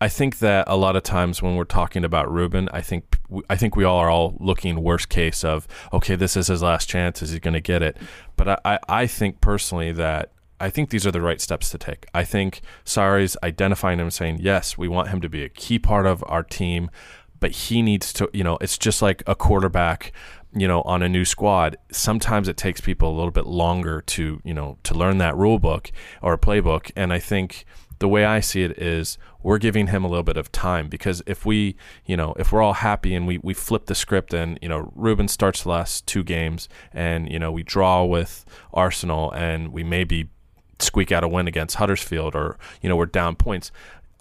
I 0.00 0.08
think 0.08 0.38
that 0.38 0.64
a 0.66 0.76
lot 0.76 0.96
of 0.96 1.02
times 1.02 1.42
when 1.42 1.56
we're 1.56 1.64
talking 1.64 2.04
about 2.04 2.30
Ruben, 2.30 2.68
I 2.72 2.80
think 2.80 3.18
I 3.50 3.56
think 3.56 3.76
we 3.76 3.84
all 3.84 3.98
are 3.98 4.10
all 4.10 4.36
looking 4.40 4.82
worst 4.82 5.10
case 5.10 5.44
of 5.44 5.68
okay, 5.92 6.16
this 6.16 6.36
is 6.36 6.46
his 6.46 6.62
last 6.62 6.88
chance. 6.88 7.20
Is 7.22 7.32
he 7.32 7.38
going 7.38 7.54
to 7.54 7.60
get 7.60 7.82
it? 7.82 7.98
But 8.36 8.60
I, 8.64 8.78
I 8.88 9.06
think 9.06 9.42
personally 9.42 9.92
that 9.92 10.32
I 10.58 10.70
think 10.70 10.88
these 10.88 11.06
are 11.06 11.10
the 11.10 11.20
right 11.20 11.40
steps 11.40 11.70
to 11.70 11.78
take. 11.78 12.06
I 12.14 12.24
think 12.24 12.62
Sarri's 12.84 13.36
identifying 13.42 13.98
him, 13.98 14.10
saying 14.10 14.38
yes, 14.40 14.78
we 14.78 14.88
want 14.88 15.08
him 15.08 15.20
to 15.20 15.28
be 15.28 15.44
a 15.44 15.50
key 15.50 15.78
part 15.78 16.06
of 16.06 16.24
our 16.26 16.42
team, 16.42 16.90
but 17.38 17.50
he 17.50 17.82
needs 17.82 18.12
to. 18.14 18.30
You 18.32 18.44
know, 18.44 18.56
it's 18.62 18.78
just 18.78 19.02
like 19.02 19.22
a 19.26 19.34
quarterback. 19.34 20.12
You 20.52 20.66
know, 20.66 20.82
on 20.82 21.02
a 21.02 21.08
new 21.08 21.24
squad, 21.24 21.76
sometimes 21.92 22.48
it 22.48 22.56
takes 22.56 22.80
people 22.80 23.08
a 23.08 23.16
little 23.16 23.30
bit 23.30 23.46
longer 23.46 24.02
to 24.02 24.40
you 24.44 24.54
know 24.54 24.78
to 24.82 24.94
learn 24.94 25.18
that 25.18 25.36
rule 25.36 25.58
book 25.58 25.92
or 26.22 26.36
playbook, 26.36 26.90
and 26.96 27.12
I 27.12 27.18
think 27.18 27.64
the 28.00 28.08
way 28.08 28.24
I 28.24 28.40
see 28.40 28.62
it 28.62 28.78
is 28.78 29.18
we're 29.42 29.58
giving 29.58 29.88
him 29.88 30.04
a 30.04 30.08
little 30.08 30.24
bit 30.24 30.38
of 30.38 30.50
time 30.50 30.88
because 30.88 31.22
if 31.26 31.46
we, 31.46 31.76
you 32.06 32.16
know, 32.16 32.34
if 32.38 32.50
we're 32.50 32.62
all 32.62 32.72
happy 32.72 33.14
and 33.14 33.26
we, 33.26 33.38
we 33.38 33.54
flip 33.54 33.86
the 33.86 33.94
script 33.94 34.34
and, 34.34 34.58
you 34.60 34.68
know, 34.68 34.90
Ruben 34.96 35.28
starts 35.28 35.62
the 35.62 35.68
last 35.68 36.06
two 36.06 36.24
games 36.24 36.68
and, 36.92 37.30
you 37.30 37.38
know, 37.38 37.52
we 37.52 37.62
draw 37.62 38.04
with 38.04 38.44
Arsenal 38.72 39.30
and 39.32 39.68
we 39.70 39.84
maybe 39.84 40.30
squeak 40.78 41.12
out 41.12 41.24
a 41.24 41.28
win 41.28 41.46
against 41.46 41.76
Huddersfield 41.76 42.34
or, 42.34 42.58
you 42.80 42.88
know, 42.88 42.96
we're 42.96 43.06
down 43.06 43.36
points. 43.36 43.70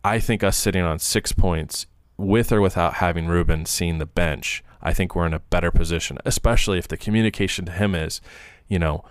I 0.03 0.19
think 0.19 0.43
us 0.43 0.57
sitting 0.57 0.83
on 0.83 0.99
six 0.99 1.31
points 1.31 1.87
with 2.17 2.51
or 2.51 2.59
without 2.59 2.95
having 2.95 3.27
Ruben 3.27 3.65
seeing 3.65 3.97
the 3.97 4.05
bench, 4.05 4.61
I 4.81 4.93
think 4.93 5.15
we're 5.15 5.25
in 5.25 5.33
a 5.33 5.39
better 5.39 5.71
position, 5.71 6.17
especially 6.25 6.77
if 6.77 6.87
the 6.87 6.97
communication 6.97 7.65
to 7.65 7.71
him 7.71 7.95
is, 7.95 8.21
you 8.67 8.79
know, 8.79 9.03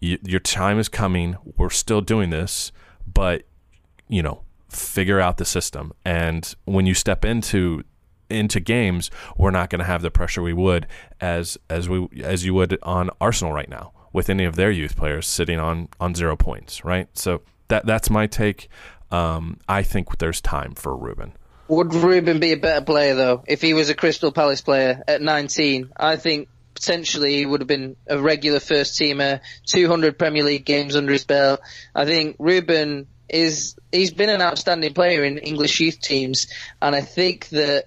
your 0.00 0.40
time 0.40 0.78
is 0.78 0.88
coming. 0.88 1.36
We're 1.56 1.70
still 1.70 2.00
doing 2.00 2.30
this, 2.30 2.72
but 3.06 3.44
you 4.08 4.22
know, 4.22 4.42
figure 4.68 5.20
out 5.20 5.38
the 5.38 5.44
system. 5.44 5.92
And 6.04 6.54
when 6.64 6.86
you 6.86 6.94
step 6.94 7.24
into 7.24 7.84
into 8.30 8.60
games, 8.60 9.10
we're 9.36 9.50
not 9.50 9.70
going 9.70 9.78
to 9.78 9.84
have 9.84 10.02
the 10.02 10.10
pressure 10.10 10.42
we 10.42 10.52
would 10.52 10.86
as 11.20 11.58
as 11.70 11.88
we 11.88 12.08
as 12.22 12.44
you 12.44 12.54
would 12.54 12.78
on 12.82 13.10
Arsenal 13.20 13.52
right 13.52 13.68
now 13.68 13.92
with 14.12 14.28
any 14.30 14.44
of 14.44 14.56
their 14.56 14.70
youth 14.70 14.96
players 14.96 15.26
sitting 15.26 15.58
on 15.58 15.88
on 16.00 16.14
zero 16.14 16.36
points, 16.36 16.84
right? 16.84 17.08
So 17.14 17.42
that 17.68 17.86
that's 17.86 18.10
my 18.10 18.26
take. 18.26 18.68
Um, 19.10 19.58
I 19.68 19.82
think 19.82 20.18
there's 20.18 20.40
time 20.40 20.74
for 20.74 20.96
Ruben. 20.96 21.34
Would 21.68 21.94
Ruben 21.94 22.40
be 22.40 22.52
a 22.52 22.56
better 22.56 22.84
player 22.84 23.14
though 23.14 23.42
if 23.46 23.62
he 23.62 23.74
was 23.74 23.88
a 23.88 23.94
Crystal 23.94 24.32
Palace 24.32 24.60
player 24.60 25.02
at 25.08 25.22
19? 25.22 25.92
I 25.96 26.16
think 26.16 26.48
potentially 26.74 27.36
he 27.36 27.46
would 27.46 27.60
have 27.60 27.68
been 27.68 27.96
a 28.06 28.18
regular 28.18 28.60
first 28.60 29.00
teamer, 29.00 29.40
200 29.66 30.18
Premier 30.18 30.44
League 30.44 30.64
games 30.64 30.96
under 30.96 31.12
his 31.12 31.24
belt. 31.24 31.60
I 31.94 32.04
think 32.04 32.36
Ruben 32.38 33.06
is 33.28 33.76
he's 33.90 34.12
been 34.12 34.28
an 34.28 34.42
outstanding 34.42 34.92
player 34.92 35.24
in 35.24 35.38
English 35.38 35.80
youth 35.80 36.00
teams, 36.00 36.48
and 36.82 36.94
I 36.94 37.00
think 37.00 37.48
that 37.50 37.86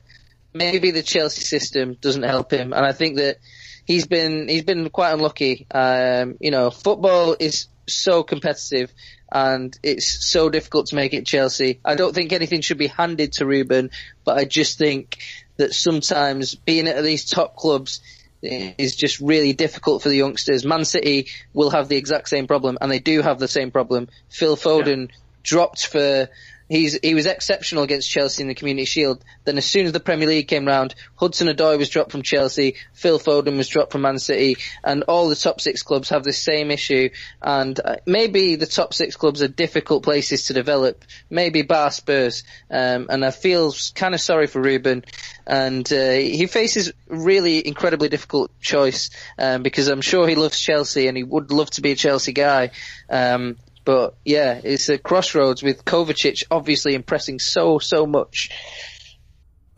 maybe 0.54 0.92
the 0.92 1.04
Chelsea 1.04 1.42
system 1.42 1.98
doesn't 2.02 2.24
help 2.24 2.52
him, 2.52 2.74
and 2.74 2.86
I 2.86 2.94
think 2.94 3.18
that 3.18 3.38
he's 3.86 4.08
been 4.08 4.48
he's 4.48 4.63
been 4.63 4.90
quite 4.90 5.13
unlucky. 5.13 5.68
Um, 5.70 6.38
you 6.40 6.52
know, 6.52 6.72
football 6.72 7.36
is 7.40 7.68
so 7.88 8.23
competitive 8.23 8.93
and 9.32 9.78
it's 9.84 10.30
so 10.30 10.50
difficult 10.50 10.88
to 10.88 10.95
make 10.95 11.13
it 11.13 11.26
Chelsea. 11.26 11.80
I 11.84 11.95
don't 11.95 12.13
think 12.13 12.32
anything 12.32 12.62
should 12.62 12.78
be 12.78 12.88
handed 12.88 13.34
to 13.34 13.45
Ruben, 13.45 13.91
but 14.23 14.38
I 14.38 14.45
just 14.45 14.78
think 14.78 15.17
that 15.58 15.73
sometimes 15.73 16.56
being 16.56 16.88
at 16.88 17.04
these 17.04 17.26
top 17.26 17.56
clubs 17.56 18.02
is 18.41 18.95
just 18.95 19.19
really 19.19 19.54
difficult 19.54 20.04
for 20.04 20.10
the 20.10 20.15
youngsters. 20.15 20.63
Man 20.63 20.86
City 20.86 21.28
will 21.54 21.71
have 21.71 21.88
the 21.89 21.97
exact 21.97 22.30
same 22.30 22.47
problem, 22.47 22.78
and 22.80 22.91
they 22.91 23.00
do 23.00 23.21
have 23.21 23.39
the 23.39 23.47
same 23.47 23.71
problem. 23.71 24.08
Phil 24.30 24.56
Foden 24.56 25.10
yeah 25.10 25.15
dropped 25.47 25.88
for 25.88 26.30
he's 26.70 26.98
he 27.02 27.14
was 27.14 27.26
exceptional 27.26 27.84
against 27.84 28.10
Chelsea 28.10 28.42
in 28.42 28.48
the 28.48 28.56
Community 28.56 28.86
Shield. 28.86 29.24
Then 29.46 29.58
as 29.58 29.66
soon 29.66 29.86
as 29.86 29.92
the 29.92 30.00
Premier 30.00 30.28
League 30.28 30.48
came 30.48 30.66
round, 30.66 30.96
Hudson 31.16 31.48
Odoi 31.48 31.78
was 31.78 31.90
dropped 31.90 32.12
from 32.12 32.22
Chelsea, 32.22 32.76
Phil 32.94 33.20
Foden 33.20 33.58
was 33.58 33.68
dropped 33.68 33.92
from 33.92 34.02
Man 34.02 34.20
City, 34.20 34.58
and 34.84 35.04
all 35.04 35.30
the 35.30 35.36
top 35.36 35.62
six 35.62 35.84
clubs 35.84 36.10
have 36.10 36.24
this 36.24 36.42
same 36.42 36.72
issue. 36.72 37.10
And 37.42 37.80
uh, 37.80 37.98
maybe 38.06 38.56
the 38.56 38.66
top 38.66 38.94
six 38.94 39.16
clubs 39.16 39.42
are 39.42 39.48
difficult 39.48 40.04
places 40.04 40.46
to 40.46 40.54
develop. 40.54 41.04
Maybe 41.30 41.62
Bar 41.62 41.92
Spurs, 41.92 42.44
um, 42.70 43.08
and 43.10 43.24
I 43.24 43.32
feel 43.32 43.74
kind 43.96 44.14
of 44.14 44.22
sorry 44.22 44.48
for 44.48 44.62
Ruben. 44.62 45.04
And 45.46 45.92
uh, 45.92 46.12
he 46.12 46.46
faces 46.48 46.92
really 47.08 47.66
incredibly 47.66 48.10
difficult 48.10 48.52
choice 48.60 49.10
um, 49.40 49.64
because 49.64 49.88
I'm 49.88 50.02
sure 50.02 50.28
he 50.28 50.36
loves 50.36 50.60
Chelsea 50.60 51.08
and 51.08 51.16
he 51.16 51.24
would 51.24 51.52
love 51.52 51.70
to 51.72 51.82
be 51.82 51.92
a 51.92 51.96
Chelsea 51.96 52.34
guy. 52.34 52.72
Um, 53.10 53.56
but 53.88 54.17
yeah, 54.26 54.60
it's 54.65 54.89
a 54.89 54.97
crossroads 54.97 55.63
with 55.63 55.86
Kovacic 55.86 56.43
obviously 56.52 56.93
impressing 56.93 57.39
so 57.39 57.80
so 57.80 58.06
much. 58.06 58.50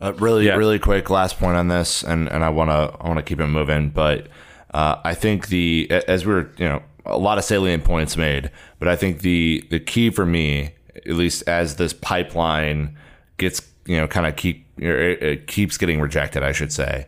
Uh, 0.00 0.12
really, 0.14 0.46
yeah. 0.46 0.56
really 0.56 0.80
quick 0.80 1.08
last 1.10 1.38
point 1.38 1.56
on 1.56 1.68
this, 1.68 2.02
and, 2.02 2.28
and 2.28 2.42
I 2.42 2.48
want 2.48 2.70
to 2.70 2.98
I 3.00 3.06
want 3.06 3.18
to 3.18 3.22
keep 3.22 3.38
it 3.38 3.46
moving, 3.46 3.90
but 3.90 4.26
uh, 4.74 4.96
I 5.04 5.14
think 5.14 5.46
the 5.46 5.88
as 6.08 6.26
we 6.26 6.32
are 6.32 6.52
you 6.58 6.68
know 6.68 6.82
a 7.06 7.18
lot 7.18 7.38
of 7.38 7.44
salient 7.44 7.84
points 7.84 8.16
made, 8.16 8.50
but 8.80 8.88
I 8.88 8.96
think 8.96 9.20
the 9.20 9.64
the 9.70 9.78
key 9.78 10.10
for 10.10 10.26
me, 10.26 10.74
at 10.96 11.14
least 11.14 11.48
as 11.48 11.76
this 11.76 11.92
pipeline 11.92 12.98
gets 13.36 13.62
you 13.86 13.96
know 13.96 14.08
kind 14.08 14.26
of 14.26 14.34
keep 14.34 14.66
it 14.76 15.46
keeps 15.46 15.78
getting 15.78 16.00
rejected, 16.00 16.42
I 16.42 16.50
should 16.50 16.72
say, 16.72 17.06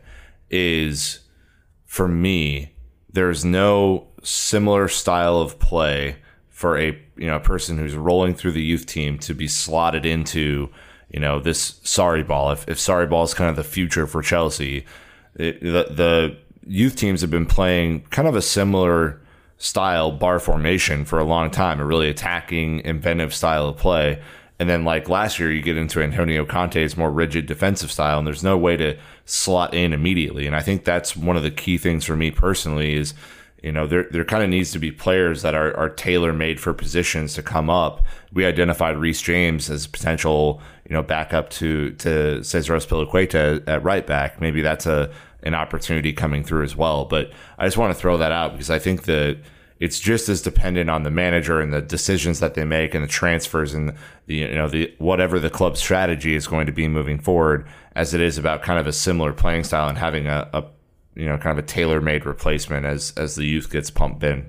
is 0.50 1.18
for 1.84 2.06
me 2.06 2.76
there's 3.12 3.44
no 3.44 4.06
similar 4.22 4.86
style 4.86 5.38
of 5.38 5.58
play 5.58 6.18
for 6.62 6.78
a 6.78 6.96
you 7.16 7.26
know 7.26 7.34
a 7.34 7.40
person 7.40 7.76
who's 7.76 7.96
rolling 7.96 8.34
through 8.34 8.52
the 8.52 8.62
youth 8.62 8.86
team 8.86 9.18
to 9.18 9.34
be 9.34 9.48
slotted 9.48 10.06
into 10.06 10.70
you 11.10 11.18
know 11.18 11.40
this 11.40 11.72
Sarri 11.82 12.24
ball. 12.24 12.52
If 12.52 12.68
if 12.68 12.78
Sarri 12.78 13.10
ball 13.10 13.24
is 13.24 13.34
kind 13.34 13.50
of 13.50 13.56
the 13.56 13.64
future 13.64 14.06
for 14.06 14.22
Chelsea, 14.22 14.86
it, 15.34 15.60
the 15.60 15.88
the 15.90 16.36
youth 16.64 16.94
teams 16.94 17.20
have 17.20 17.32
been 17.32 17.46
playing 17.46 18.02
kind 18.10 18.28
of 18.28 18.36
a 18.36 18.40
similar 18.40 19.20
style 19.58 20.12
bar 20.12 20.38
formation 20.38 21.04
for 21.04 21.18
a 21.18 21.24
long 21.24 21.50
time, 21.50 21.80
a 21.80 21.84
really 21.84 22.08
attacking, 22.08 22.78
inventive 22.84 23.34
style 23.34 23.66
of 23.66 23.76
play. 23.76 24.22
And 24.60 24.70
then 24.70 24.84
like 24.84 25.08
last 25.08 25.40
year, 25.40 25.50
you 25.50 25.62
get 25.62 25.76
into 25.76 26.00
Antonio 26.00 26.44
Conte's 26.44 26.96
more 26.96 27.10
rigid 27.10 27.46
defensive 27.46 27.90
style, 27.90 28.18
and 28.18 28.26
there's 28.26 28.44
no 28.44 28.56
way 28.56 28.76
to 28.76 28.96
slot 29.24 29.74
in 29.74 29.92
immediately. 29.92 30.46
And 30.46 30.54
I 30.54 30.62
think 30.62 30.84
that's 30.84 31.16
one 31.16 31.36
of 31.36 31.42
the 31.42 31.50
key 31.50 31.76
things 31.76 32.04
for 32.04 32.16
me 32.16 32.30
personally 32.30 32.94
is 32.94 33.14
you 33.62 33.70
know, 33.70 33.86
there 33.86 34.08
there 34.10 34.24
kind 34.24 34.42
of 34.42 34.50
needs 34.50 34.72
to 34.72 34.78
be 34.80 34.90
players 34.90 35.42
that 35.42 35.54
are, 35.54 35.74
are 35.76 35.88
tailor 35.88 36.32
made 36.32 36.58
for 36.60 36.74
positions 36.74 37.34
to 37.34 37.42
come 37.42 37.70
up. 37.70 38.04
We 38.32 38.44
identified 38.44 38.96
Reece 38.96 39.22
James 39.22 39.70
as 39.70 39.86
potential, 39.86 40.60
you 40.88 40.94
know, 40.94 41.02
backup 41.02 41.50
to 41.50 41.92
to 41.92 42.42
Cesar 42.42 42.74
Azpilicueta 42.74 43.62
at 43.68 43.84
right 43.84 44.06
back. 44.06 44.40
Maybe 44.40 44.62
that's 44.62 44.86
a 44.86 45.12
an 45.44 45.54
opportunity 45.54 46.12
coming 46.12 46.42
through 46.42 46.64
as 46.64 46.76
well. 46.76 47.04
But 47.04 47.32
I 47.56 47.66
just 47.66 47.76
want 47.76 47.94
to 47.94 48.00
throw 48.00 48.16
that 48.18 48.32
out 48.32 48.52
because 48.52 48.70
I 48.70 48.80
think 48.80 49.04
that 49.04 49.38
it's 49.78 49.98
just 49.98 50.28
as 50.28 50.42
dependent 50.42 50.90
on 50.90 51.04
the 51.04 51.10
manager 51.10 51.60
and 51.60 51.72
the 51.72 51.82
decisions 51.82 52.40
that 52.40 52.54
they 52.54 52.64
make 52.64 52.94
and 52.94 53.02
the 53.02 53.08
transfers 53.08 53.74
and 53.74 53.94
the 54.26 54.36
you 54.36 54.54
know 54.54 54.68
the 54.68 54.92
whatever 54.98 55.38
the 55.38 55.50
club's 55.50 55.78
strategy 55.78 56.34
is 56.34 56.48
going 56.48 56.66
to 56.66 56.72
be 56.72 56.88
moving 56.88 57.20
forward 57.20 57.66
as 57.94 58.12
it 58.12 58.20
is 58.20 58.38
about 58.38 58.62
kind 58.62 58.80
of 58.80 58.88
a 58.88 58.92
similar 58.92 59.32
playing 59.32 59.62
style 59.62 59.88
and 59.88 59.98
having 59.98 60.26
a, 60.26 60.48
a 60.52 60.64
you 61.14 61.26
know 61.26 61.36
kind 61.38 61.58
of 61.58 61.64
a 61.64 61.66
tailor 61.66 62.00
made 62.00 62.24
replacement 62.26 62.86
as 62.86 63.12
as 63.16 63.34
the 63.34 63.44
youth 63.44 63.70
gets 63.70 63.90
pumped 63.90 64.22
in. 64.22 64.46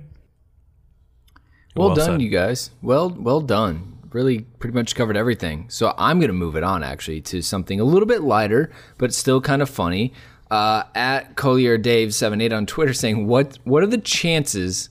Well, 1.76 1.88
well 1.88 1.96
done, 1.96 2.06
said. 2.06 2.22
you 2.22 2.30
guys. 2.30 2.72
Well, 2.82 3.10
well 3.10 3.42
done. 3.42 3.90
Really, 4.12 4.42
pretty 4.42 4.76
much 4.76 4.96
covered 4.96 5.18
everything. 5.18 5.66
So 5.70 5.96
I'm 5.98 6.20
going 6.20 6.30
to 6.30 6.34
move 6.34 6.56
it 6.56 6.64
on 6.64 6.84
actually 6.84 7.22
to 7.22 7.42
something 7.42 7.80
a 7.80 7.84
little 7.84 8.06
bit 8.06 8.22
lighter, 8.22 8.72
but 9.00 9.14
still 9.14 9.42
kind 9.42 9.62
of 9.62 9.70
funny. 9.70 10.14
Uh, 10.52 10.84
at 10.94 11.36
Collier 11.36 11.80
Dave 11.80 12.14
seven 12.14 12.40
eight 12.40 12.54
on 12.54 12.66
Twitter 12.66 12.94
saying, 12.94 13.28
"What 13.28 13.58
what 13.64 13.82
are 13.82 13.88
the 13.88 13.98
chances 13.98 14.90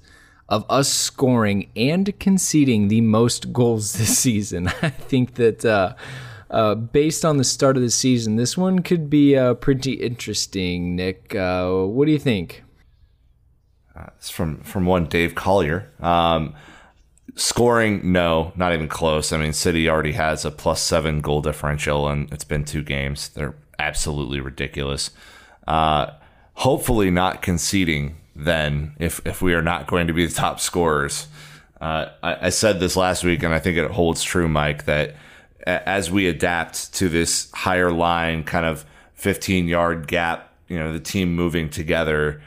of 0.49 0.67
us 0.69 0.89
scoring 0.89 1.71
and 1.77 2.19
conceding 2.19 2.89
the 2.89 3.01
most 3.01 3.53
goals 3.53 3.93
this 3.93 4.19
season?" 4.27 4.69
I 4.83 4.91
think 4.91 5.35
that. 5.35 5.65
Uh, 5.65 5.95
uh, 6.53 6.75
based 6.75 7.25
on 7.25 7.38
the 7.38 7.45
start 7.45 7.77
of 7.77 7.83
the 7.83 7.91
season, 7.91 8.37
this 8.37 8.57
one 8.57 8.81
could 8.81 9.09
be 9.09 9.37
uh, 9.37 9.55
pretty 9.55 9.95
interesting. 9.95 10.95
Nick, 10.95 11.35
uh, 11.35 11.71
what 11.71 12.05
do 12.05 12.12
you 12.12 12.19
think? 12.19 12.62
Uh, 13.97 14.07
it's 14.17 14.31
from 14.31 14.59
from 14.62 14.85
one 14.85 15.07
Dave 15.07 15.35
Collier. 15.35 15.91
Um, 16.01 16.55
scoring, 17.35 18.12
no, 18.12 18.53
not 18.55 18.75
even 18.75 18.87
close. 18.87 19.33
I 19.33 19.38
mean, 19.38 19.55
City 19.55 19.88
already 19.88 20.12
has 20.12 20.45
a 20.45 20.51
plus 20.51 20.83
seven 20.83 21.21
goal 21.21 21.41
differential, 21.41 22.07
and 22.07 22.31
it's 22.31 22.45
been 22.45 22.65
two 22.65 22.83
games. 22.83 23.31
They're 23.31 23.57
absolutely 23.79 24.41
ridiculous. 24.41 25.11
Uh, 25.67 26.11
hopefully, 26.55 27.11
not 27.11 27.41
conceding. 27.41 28.17
Then, 28.37 28.95
if 28.99 29.21
if 29.27 29.41
we 29.41 29.55
are 29.55 29.62
not 29.62 29.87
going 29.87 30.07
to 30.07 30.12
be 30.12 30.27
the 30.27 30.35
top 30.35 30.61
scorers, 30.61 31.29
uh, 31.81 32.11
I, 32.23 32.47
I 32.47 32.49
said 32.51 32.79
this 32.79 32.95
last 32.95 33.25
week, 33.25 33.43
and 33.43 33.55
I 33.55 33.59
think 33.59 33.79
it 33.79 33.91
holds 33.91 34.23
true, 34.23 34.49
Mike, 34.49 34.85
that 34.85 35.17
as 35.66 36.11
we 36.11 36.27
adapt 36.29 36.94
to 36.94 37.09
this 37.09 37.51
higher 37.53 37.90
line 37.90 38.44
kind 38.44 38.66
of 38.66 38.85
15 39.14 39.68
yard 39.68 40.09
gap, 40.09 40.53
you 40.68 40.79
know, 40.79 40.92
the 40.92 41.01
team 41.01 41.35
moving 41.35 41.68
together, 41.68 42.42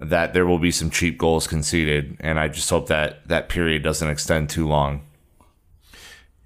that 0.00 0.34
there 0.34 0.46
will 0.46 0.58
be 0.58 0.70
some 0.70 0.90
cheap 0.90 1.18
goals 1.18 1.46
conceded. 1.46 2.16
And 2.20 2.38
I 2.38 2.48
just 2.48 2.68
hope 2.68 2.88
that 2.88 3.26
that 3.28 3.48
period 3.48 3.82
doesn't 3.82 4.08
extend 4.08 4.50
too 4.50 4.66
long. 4.66 5.02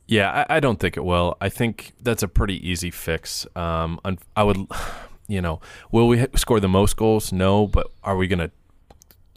Yeah, 0.07 0.45
I, 0.49 0.57
I 0.57 0.61
don't 0.61 0.81
think 0.81 0.97
it 0.97 1.05
will. 1.05 1.37
I 1.41 1.49
think 1.49 1.93
that's 2.01 2.23
a 2.23 2.29
pretty 2.29 2.69
easy 2.69 2.91
fix. 2.91 3.47
Um, 3.55 4.01
I 4.37 4.43
would, 4.43 4.67
you 5.29 5.41
know, 5.41 5.61
will 5.93 6.09
we 6.09 6.27
score 6.35 6.61
the 6.61 6.69
most 6.69 6.97
goals? 6.97 7.33
No, 7.33 7.67
but 7.67 7.91
are 8.03 8.17
we 8.17 8.27
going 8.27 8.41
to 8.41 8.51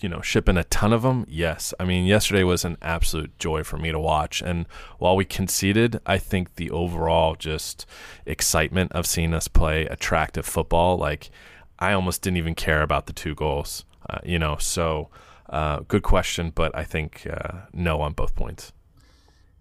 you 0.04 0.10
know, 0.10 0.22
shipping 0.22 0.58
a 0.58 0.66
ton 0.66 0.92
of 0.92 1.02
them? 1.02 1.26
Yes. 1.30 1.74
I 1.80 1.86
mean, 1.86 2.06
yesterday 2.06 2.44
was 2.44 2.66
an 2.66 2.78
absolute 2.82 3.40
joy 3.40 3.64
for 3.64 3.78
me 3.78 3.92
to 3.92 4.00
watch. 4.00 4.42
And 4.42 4.68
while 5.00 5.16
we 5.16 5.24
conceded, 5.24 6.00
I 6.06 6.18
think 6.18 6.56
the 6.56 6.70
overall 6.72 7.36
just 7.36 7.86
excitement 8.26 8.92
of 8.92 9.08
seeing 9.08 9.34
us 9.34 9.48
play 9.48 9.86
attractive 9.86 10.46
football, 10.46 10.98
like 10.98 11.32
I 11.80 11.94
almost 11.94 12.22
didn't 12.22 12.38
even 12.38 12.54
care 12.54 12.82
about 12.82 13.08
the 13.08 13.14
two 13.14 13.34
goals, 13.34 13.86
uh, 14.10 14.20
you 14.26 14.38
know. 14.38 14.58
So, 14.60 15.10
uh, 15.50 15.80
good 15.88 16.04
question, 16.04 16.52
but 16.54 16.76
I 16.76 16.84
think 16.84 17.26
uh, 17.32 17.62
no 17.72 18.02
on 18.02 18.12
both 18.12 18.36
points. 18.36 18.74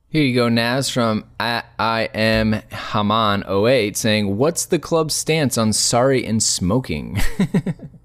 Here 0.08 0.24
you 0.24 0.34
go, 0.34 0.48
Naz 0.48 0.90
from 0.90 1.24
I, 1.40 1.62
I 1.78 2.02
am 2.12 2.60
Haman 2.70 3.44
08 3.48 3.96
saying, 3.96 4.36
What's 4.36 4.66
the 4.66 4.78
club's 4.78 5.14
stance 5.14 5.56
on 5.56 5.70
Sarri 5.70 6.28
and 6.28 6.42
smoking? 6.42 7.18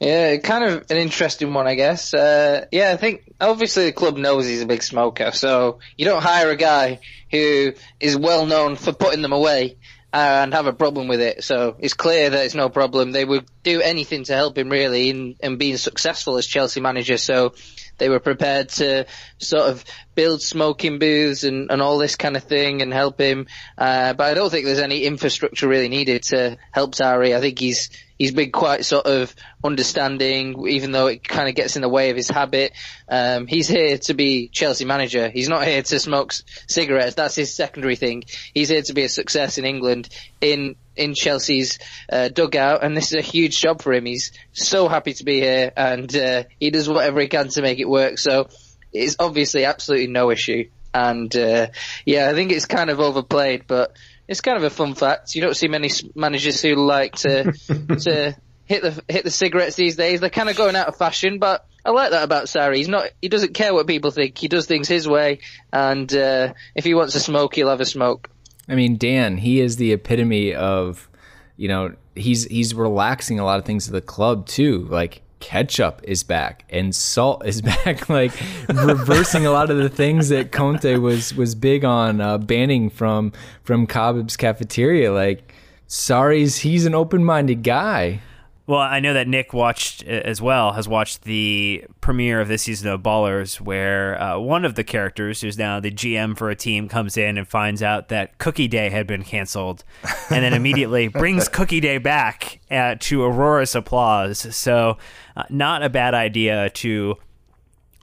Yeah, 0.00 0.36
kind 0.38 0.64
of 0.64 0.90
an 0.90 0.96
interesting 0.96 1.52
one, 1.52 1.66
I 1.66 1.74
guess. 1.74 2.12
Uh, 2.14 2.66
yeah, 2.70 2.92
I 2.92 2.96
think 2.96 3.32
obviously 3.40 3.86
the 3.86 3.92
club 3.92 4.16
knows 4.16 4.46
he's 4.46 4.62
a 4.62 4.66
big 4.66 4.82
smoker, 4.82 5.30
so 5.32 5.78
you 5.96 6.04
don't 6.04 6.22
hire 6.22 6.50
a 6.50 6.56
guy 6.56 7.00
who 7.30 7.72
is 8.00 8.16
well 8.16 8.46
known 8.46 8.76
for 8.76 8.92
putting 8.92 9.22
them 9.22 9.32
away 9.32 9.76
and 10.14 10.54
have 10.54 10.66
a 10.66 10.72
problem 10.72 11.08
with 11.08 11.20
it. 11.20 11.42
So 11.42 11.76
it's 11.80 11.94
clear 11.94 12.30
that 12.30 12.44
it's 12.44 12.54
no 12.54 12.68
problem. 12.68 13.10
They 13.10 13.24
would 13.24 13.46
do 13.64 13.80
anything 13.80 14.22
to 14.24 14.34
help 14.34 14.56
him 14.56 14.68
really 14.68 15.10
in, 15.10 15.36
in 15.42 15.56
being 15.56 15.76
successful 15.76 16.36
as 16.36 16.46
Chelsea 16.46 16.80
manager. 16.80 17.16
So 17.16 17.54
they 17.98 18.08
were 18.08 18.20
prepared 18.20 18.68
to 18.70 19.06
sort 19.38 19.64
of 19.64 19.84
build 20.14 20.40
smoking 20.40 21.00
booths 21.00 21.42
and, 21.42 21.70
and 21.70 21.82
all 21.82 21.98
this 21.98 22.14
kind 22.14 22.36
of 22.36 22.44
thing 22.44 22.80
and 22.80 22.92
help 22.92 23.20
him. 23.20 23.48
Uh, 23.76 24.12
but 24.12 24.24
I 24.24 24.34
don't 24.34 24.50
think 24.50 24.66
there's 24.66 24.78
any 24.78 25.02
infrastructure 25.02 25.66
really 25.66 25.88
needed 25.88 26.22
to 26.24 26.58
help 26.70 26.94
Sarri. 26.94 27.36
I 27.36 27.40
think 27.40 27.58
he's 27.58 27.90
he's 28.18 28.32
been 28.32 28.52
quite 28.52 28.84
sort 28.84 29.06
of 29.06 29.34
understanding, 29.62 30.66
even 30.68 30.92
though 30.92 31.06
it 31.06 31.26
kind 31.26 31.48
of 31.48 31.54
gets 31.54 31.76
in 31.76 31.82
the 31.82 31.88
way 31.88 32.10
of 32.10 32.16
his 32.16 32.28
habit. 32.28 32.72
Um, 33.08 33.46
he's 33.46 33.68
here 33.68 33.98
to 33.98 34.14
be 34.14 34.48
Chelsea 34.48 34.84
manager. 34.84 35.28
He's 35.28 35.48
not 35.48 35.66
here 35.66 35.82
to 35.82 35.98
smoke 35.98 36.32
cigarettes. 36.68 37.14
That's 37.14 37.34
his 37.34 37.54
secondary 37.54 37.96
thing. 37.96 38.24
He's 38.52 38.68
here 38.68 38.82
to 38.82 38.94
be 38.94 39.04
a 39.04 39.08
success 39.08 39.58
in 39.58 39.64
England, 39.64 40.08
in 40.40 40.76
in 40.96 41.14
Chelsea's 41.14 41.78
uh, 42.10 42.28
dugout, 42.28 42.84
and 42.84 42.96
this 42.96 43.12
is 43.12 43.18
a 43.18 43.20
huge 43.20 43.60
job 43.60 43.82
for 43.82 43.92
him. 43.92 44.06
He's 44.06 44.30
so 44.52 44.88
happy 44.88 45.12
to 45.14 45.24
be 45.24 45.40
here, 45.40 45.72
and 45.76 46.14
uh, 46.14 46.44
he 46.60 46.70
does 46.70 46.88
whatever 46.88 47.20
he 47.20 47.26
can 47.26 47.48
to 47.48 47.62
make 47.62 47.80
it 47.80 47.88
work. 47.88 48.18
So 48.18 48.48
it's 48.92 49.16
obviously 49.18 49.64
absolutely 49.64 50.06
no 50.06 50.30
issue. 50.30 50.70
And 50.94 51.34
uh, 51.36 51.68
yeah, 52.06 52.30
I 52.30 52.34
think 52.34 52.52
it's 52.52 52.66
kind 52.66 52.88
of 52.88 53.00
overplayed, 53.00 53.66
but 53.66 53.96
it's 54.28 54.40
kind 54.40 54.56
of 54.56 54.64
a 54.64 54.70
fun 54.70 54.94
fact. 54.94 55.34
You 55.34 55.42
don't 55.42 55.56
see 55.56 55.68
many 55.68 55.90
managers 56.14 56.60
who 56.62 56.74
like 56.74 57.16
to 57.16 57.52
to 58.00 58.36
hit 58.66 58.82
the 58.82 59.02
hit 59.08 59.24
the 59.24 59.30
cigarettes 59.30 59.76
these 59.76 59.96
days. 59.96 60.20
They're 60.20 60.30
kind 60.30 60.48
of 60.48 60.56
going 60.56 60.76
out 60.76 60.88
of 60.88 60.96
fashion, 60.96 61.38
but 61.38 61.66
I 61.84 61.90
like 61.90 62.10
that 62.10 62.22
about 62.22 62.46
Sarri. 62.46 62.76
He's 62.76 62.88
not. 62.88 63.10
He 63.20 63.28
doesn't 63.28 63.54
care 63.54 63.74
what 63.74 63.86
people 63.86 64.10
think. 64.10 64.38
He 64.38 64.48
does 64.48 64.66
things 64.66 64.88
his 64.88 65.08
way, 65.08 65.40
and 65.72 66.12
uh, 66.14 66.54
if 66.74 66.84
he 66.84 66.94
wants 66.94 67.12
to 67.12 67.20
smoke, 67.20 67.54
he'll 67.54 67.68
have 67.70 67.80
a 67.80 67.86
smoke. 67.86 68.30
I 68.68 68.74
mean, 68.74 68.96
Dan, 68.96 69.36
he 69.36 69.60
is 69.60 69.76
the 69.76 69.92
epitome 69.92 70.54
of, 70.54 71.08
you 71.56 71.68
know, 71.68 71.94
he's 72.14 72.44
he's 72.44 72.74
relaxing 72.74 73.38
a 73.38 73.44
lot 73.44 73.58
of 73.58 73.66
things 73.66 73.86
at 73.86 73.92
the 73.92 74.00
club 74.00 74.46
too. 74.46 74.86
Like 74.88 75.20
ketchup 75.44 76.00
is 76.04 76.22
back 76.22 76.64
and 76.70 76.94
salt 76.94 77.44
is 77.44 77.60
back 77.84 78.08
like 78.08 78.32
reversing 78.72 79.44
a 79.44 79.50
lot 79.50 79.70
of 79.70 79.76
the 79.76 79.90
things 79.90 80.30
that 80.30 80.50
Conte 80.50 80.96
was 80.96 81.34
was 81.34 81.54
big 81.54 81.84
on 81.84 82.22
uh, 82.22 82.38
banning 82.38 82.88
from 82.88 83.30
from 83.62 83.86
Cobham's 83.86 84.38
cafeteria. 84.38 85.12
Like 85.12 85.52
Sarri's 85.86 86.56
he's 86.56 86.86
an 86.86 86.94
open-minded 86.94 87.62
guy 87.62 88.22
well, 88.66 88.80
I 88.80 88.98
know 89.00 89.12
that 89.12 89.28
Nick 89.28 89.52
watched 89.52 90.02
as 90.04 90.40
well, 90.40 90.72
has 90.72 90.88
watched 90.88 91.24
the 91.24 91.84
premiere 92.00 92.40
of 92.40 92.48
this 92.48 92.62
season 92.62 92.88
of 92.88 93.02
Ballers, 93.02 93.60
where 93.60 94.20
uh, 94.20 94.38
one 94.38 94.64
of 94.64 94.74
the 94.74 94.84
characters, 94.84 95.42
who's 95.42 95.58
now 95.58 95.80
the 95.80 95.90
GM 95.90 96.36
for 96.36 96.48
a 96.48 96.56
team, 96.56 96.88
comes 96.88 97.18
in 97.18 97.36
and 97.36 97.46
finds 97.46 97.82
out 97.82 98.08
that 98.08 98.38
Cookie 98.38 98.68
Day 98.68 98.88
had 98.88 99.06
been 99.06 99.22
canceled, 99.22 99.84
and 100.30 100.42
then 100.42 100.54
immediately 100.54 101.08
brings 101.08 101.46
Cookie 101.46 101.80
Day 101.80 101.98
back 101.98 102.60
uh, 102.70 102.94
to 103.00 103.22
Aurora's 103.22 103.74
applause. 103.74 104.54
So, 104.56 104.96
uh, 105.36 105.44
not 105.50 105.82
a 105.82 105.90
bad 105.90 106.14
idea 106.14 106.70
to 106.70 107.16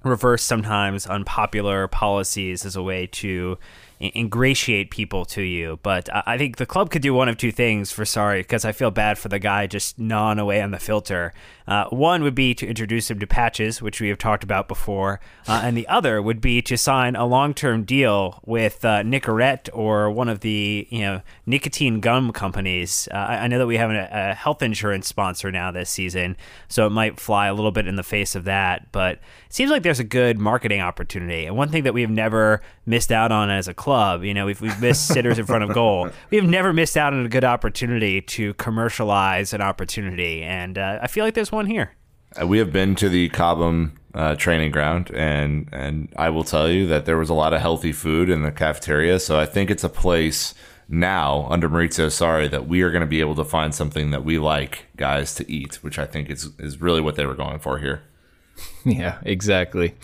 reverse 0.04 0.43
sometimes 0.43 1.08
unpopular 1.08 1.88
policies 1.88 2.65
as 2.65 2.76
a 2.76 2.84
way 2.84 3.08
to 3.08 3.58
ingratiate 4.02 4.90
people 4.90 5.26
to 5.26 5.42
you. 5.42 5.80
But 5.84 6.10
I 6.28 6.38
think 6.38 6.58
the 6.58 6.66
club 6.66 6.90
could 6.90 7.02
do 7.02 7.14
one 7.14 7.30
of 7.30 7.38
two 7.38 7.52
things 7.52 7.92
for 7.92 8.04
Sarri 8.04 8.40
because 8.40 8.66
I 8.66 8.72
feel 8.72 8.92
bad 8.92 9.18
for 9.18 9.30
the 9.30 9.40
guy 9.40 9.68
just 9.68 10.00
gnawing 10.00 10.40
away 10.40 10.62
on 10.62 10.72
the 10.72 10.80
filter. 10.80 11.34
Uh, 11.72 11.86
one 11.88 12.22
would 12.22 12.36
be 12.36 12.54
to 12.54 12.68
introduce 12.68 13.10
him 13.10 13.18
to 13.18 13.26
patches, 13.26 13.82
which 13.82 14.02
we 14.02 14.10
have 14.10 14.18
talked 14.18 14.44
about 14.44 14.68
before, 14.68 15.22
uh, 15.48 15.62
and 15.64 15.78
the 15.78 15.88
other 15.88 16.22
would 16.22 16.42
be 16.42 16.62
to 16.62 16.76
sign 16.76 17.16
a 17.16 17.26
long-term 17.26 17.86
deal 17.86 18.42
with 18.46 18.84
uh, 18.84 19.02
Nicorette 19.04 19.70
or 19.72 20.12
one 20.12 20.28
of 20.28 20.42
the 20.42 20.86
you 20.90 21.00
know 21.00 21.22
nicotine 21.46 22.02
gum 22.02 22.34
companies. 22.34 23.08
Uh, 23.10 23.16
I, 23.16 23.36
I, 23.38 23.48
know 23.48 23.58
that 23.58 23.68
we 23.68 23.78
have 23.78 23.90
a, 23.90 24.10
a, 24.12 24.34
health 24.34 24.62
insurance 24.62 25.08
sponsor 25.08 25.50
now 25.50 25.72
this 25.72 25.90
season, 25.90 26.36
so 26.68 26.86
it 26.88 26.90
might 26.90 27.22
fly 27.22 27.48
a 27.48 27.54
little 27.54 27.72
bit 27.72 27.88
in 27.88 27.96
the 27.96 28.04
face 28.04 28.36
of 28.36 28.44
that. 28.44 28.92
But 28.92 29.20
it 29.46 29.54
seems 29.54 29.72
like 29.72 29.84
there's 29.84 30.02
a 30.02 30.04
good 30.04 30.40
marketing 30.40 30.82
opportunity, 30.82 31.45
and 31.45 31.56
one 31.56 31.70
thing 31.70 31.84
that 31.84 31.93
we've 31.93 32.10
never 32.10 32.62
missed 32.86 33.14
out 33.14 33.32
on 33.32 33.50
as 33.50 33.70
a 33.70 33.74
club, 33.74 34.26
you 34.26 34.34
know, 34.34 34.45
we've, 34.45 34.60
we've 34.60 34.82
missed 34.82 35.08
sitters 35.08 35.39
in 35.39 35.45
front 35.45 35.64
of 35.64 35.74
goal. 35.74 36.10
We've 36.32 36.43
never 36.43 36.74
missed 36.74 36.98
out 36.98 37.14
on 37.14 37.26
a 37.26 37.30
good 37.30 37.43
opportunity 37.43 38.22
to 38.22 38.54
commercialize 38.56 39.54
an 39.54 39.62
opportunity, 39.62 40.43
and 40.43 40.78
uh, 40.78 41.00
I 41.02 41.08
feel 41.08 41.24
like 41.24 41.34
there's 41.34 41.52
one 41.52 41.61
here. 41.68 41.95
Uh, 42.39 42.47
we 42.47 42.59
have 42.59 42.72
been 42.72 42.95
to 42.95 43.09
the 43.09 43.30
Cobham 43.30 43.99
uh, 44.14 44.36
training 44.36 44.72
ground, 44.72 45.12
and 45.14 45.68
and 45.72 46.14
I 46.18 46.30
will 46.30 46.43
tell 46.43 46.70
you 46.70 46.88
that 46.88 47.05
there 47.05 47.18
was 47.18 47.30
a 47.30 47.34
lot 47.34 47.53
of 47.53 47.62
healthy 47.62 47.91
food 47.91 48.30
in 48.30 48.43
the 48.43 48.51
cafeteria. 48.51 49.20
So 49.20 49.39
I 49.39 49.45
think 49.45 49.70
it's 49.70 49.84
a 49.84 49.89
place 49.89 50.53
now 50.88 51.47
under 51.49 51.70
Maurizio 51.70 52.07
Sarri 52.07 52.49
that 52.51 52.68
we 52.68 52.82
are 52.82 52.91
going 52.91 53.01
to 53.01 53.07
be 53.07 53.22
able 53.22 53.36
to 53.36 53.45
find 53.45 53.74
something 53.74 54.12
that 54.12 54.26
we 54.26 54.38
like 54.38 54.86
guys 54.97 55.34
to 55.36 55.49
eat, 55.51 55.76
which 55.84 55.97
I 55.97 56.05
think 56.05 56.30
is 56.30 56.49
is 56.59 56.82
really 56.82 57.01
what 57.01 57.16
they 57.16 57.26
were 57.26 57.36
going 57.36 57.59
for 57.59 57.78
here. 57.80 58.03
Yeah, 58.84 59.20
exactly. 59.24 59.95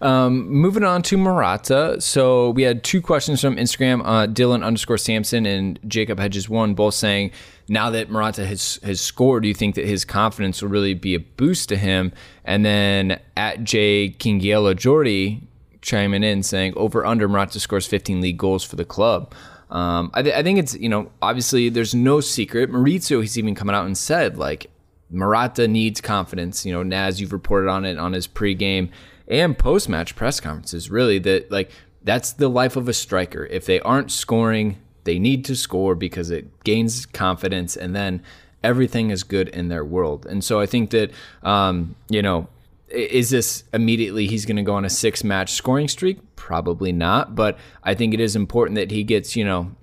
Um, 0.00 0.48
moving 0.48 0.84
on 0.84 1.02
to 1.02 1.16
Morata. 1.16 2.00
So 2.00 2.50
we 2.50 2.62
had 2.62 2.82
two 2.82 3.00
questions 3.00 3.40
from 3.40 3.56
Instagram, 3.56 4.02
uh, 4.04 4.26
Dylan 4.26 4.64
underscore 4.64 4.98
Sampson 4.98 5.46
and 5.46 5.78
Jacob 5.86 6.18
Hedges 6.18 6.48
one, 6.48 6.74
both 6.74 6.94
saying, 6.94 7.32
now 7.68 7.90
that 7.90 8.10
Morata 8.10 8.46
has 8.46 8.78
has 8.82 9.00
scored, 9.00 9.42
do 9.42 9.48
you 9.48 9.54
think 9.54 9.74
that 9.74 9.86
his 9.86 10.04
confidence 10.04 10.60
will 10.60 10.68
really 10.68 10.94
be 10.94 11.14
a 11.14 11.20
boost 11.20 11.68
to 11.70 11.76
him? 11.76 12.12
And 12.44 12.64
then 12.64 13.20
at 13.36 13.64
J 13.64 14.14
Kingielo 14.18 14.76
Jordy 14.76 15.48
chiming 15.80 16.22
in 16.22 16.42
saying, 16.42 16.72
over 16.76 17.04
under 17.04 17.28
Morata 17.28 17.60
scores 17.60 17.86
15 17.86 18.20
league 18.20 18.38
goals 18.38 18.64
for 18.64 18.76
the 18.76 18.84
club. 18.84 19.34
Um, 19.70 20.10
I, 20.14 20.22
th- 20.22 20.34
I 20.34 20.42
think 20.42 20.58
it's 20.58 20.74
you 20.74 20.88
know 20.88 21.10
obviously 21.22 21.68
there's 21.68 21.94
no 21.94 22.20
secret. 22.20 22.70
Maurizio 22.70 23.20
he's 23.20 23.38
even 23.38 23.54
coming 23.54 23.74
out 23.74 23.86
and 23.86 23.96
said 23.96 24.36
like 24.36 24.70
Morata 25.10 25.68
needs 25.68 26.00
confidence. 26.00 26.66
You 26.66 26.72
know, 26.72 26.82
Naz, 26.82 27.20
you've 27.20 27.32
reported 27.32 27.68
on 27.68 27.84
it 27.84 27.98
on 27.98 28.12
his 28.12 28.26
pregame 28.26 28.90
and 29.28 29.56
post 29.56 29.88
match 29.88 30.16
press 30.16 30.40
conferences, 30.40 30.90
really, 30.90 31.18
that 31.20 31.50
like 31.50 31.70
that's 32.02 32.32
the 32.32 32.48
life 32.48 32.76
of 32.76 32.88
a 32.88 32.92
striker. 32.92 33.46
If 33.46 33.64
they 33.66 33.80
aren't 33.80 34.10
scoring, 34.10 34.78
they 35.04 35.18
need 35.18 35.44
to 35.46 35.56
score 35.56 35.94
because 35.94 36.30
it 36.30 36.64
gains 36.64 37.06
confidence 37.06 37.76
and 37.76 37.94
then 37.94 38.22
everything 38.62 39.10
is 39.10 39.22
good 39.22 39.48
in 39.48 39.68
their 39.68 39.84
world. 39.84 40.26
And 40.26 40.42
so 40.42 40.60
I 40.60 40.66
think 40.66 40.90
that, 40.90 41.10
um, 41.42 41.94
you 42.08 42.22
know, 42.22 42.48
is 42.88 43.30
this 43.30 43.64
immediately 43.72 44.26
he's 44.26 44.46
going 44.46 44.56
to 44.56 44.62
go 44.62 44.74
on 44.74 44.84
a 44.84 44.90
six 44.90 45.24
match 45.24 45.52
scoring 45.52 45.88
streak? 45.88 46.18
Probably 46.36 46.92
not. 46.92 47.34
But 47.34 47.58
I 47.82 47.94
think 47.94 48.14
it 48.14 48.20
is 48.20 48.36
important 48.36 48.76
that 48.76 48.90
he 48.90 49.04
gets, 49.04 49.36
you 49.36 49.44
know, 49.44 49.74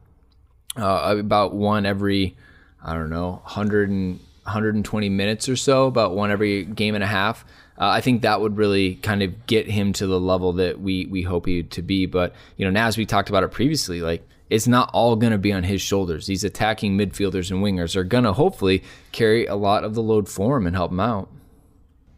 uh, 0.78 1.16
about 1.20 1.54
one 1.54 1.86
every, 1.86 2.36
I 2.84 2.94
don't 2.94 3.10
know, 3.10 3.42
100 3.44 3.90
and, 3.90 4.20
120 4.44 5.10
minutes 5.10 5.48
or 5.48 5.56
so, 5.56 5.86
about 5.86 6.16
one 6.16 6.32
every 6.32 6.66
game 6.66 6.96
and 6.96 7.04
a 7.04 7.08
half. 7.08 7.46
Uh, 7.78 7.88
I 7.88 8.02
think 8.02 8.22
that 8.22 8.42
would 8.42 8.58
really 8.58 8.96
kind 8.96 9.22
of 9.22 9.46
get 9.46 9.70
him 9.70 9.94
to 9.94 10.08
the 10.08 10.20
level 10.20 10.54
that 10.54 10.82
we 10.82 11.06
we 11.06 11.22
hope 11.22 11.46
he 11.46 11.64
to 11.64 11.82
be. 11.82 12.06
But 12.06 12.34
you 12.58 12.66
know, 12.66 12.72
now 12.72 12.88
as 12.88 12.98
we 12.98 13.06
talked 13.06 13.30
about 13.30 13.44
it 13.44 13.52
previously, 13.52 14.02
like 14.02 14.28
it's 14.52 14.68
not 14.68 14.92
all 14.94 15.16
going 15.16 15.32
to 15.32 15.40
be 15.40 15.54
on 15.54 15.64
his 15.64 15.82
shoulders. 15.82 16.28
These 16.28 16.44
attacking 16.44 16.98
midfielders 16.98 17.52
and 17.52 17.64
wingers 17.64 17.96
are 17.96 18.04
going 18.04 18.26
to 18.26 18.34
hopefully 18.34 18.84
carry 19.14 19.46
a 19.46 19.56
lot 19.56 19.86
of 19.86 19.96
the 19.96 20.04
load 20.04 20.28
for 20.28 20.58
him 20.58 20.68
and 20.68 20.76
help 20.76 20.92
him 20.92 21.00
out. 21.00 21.30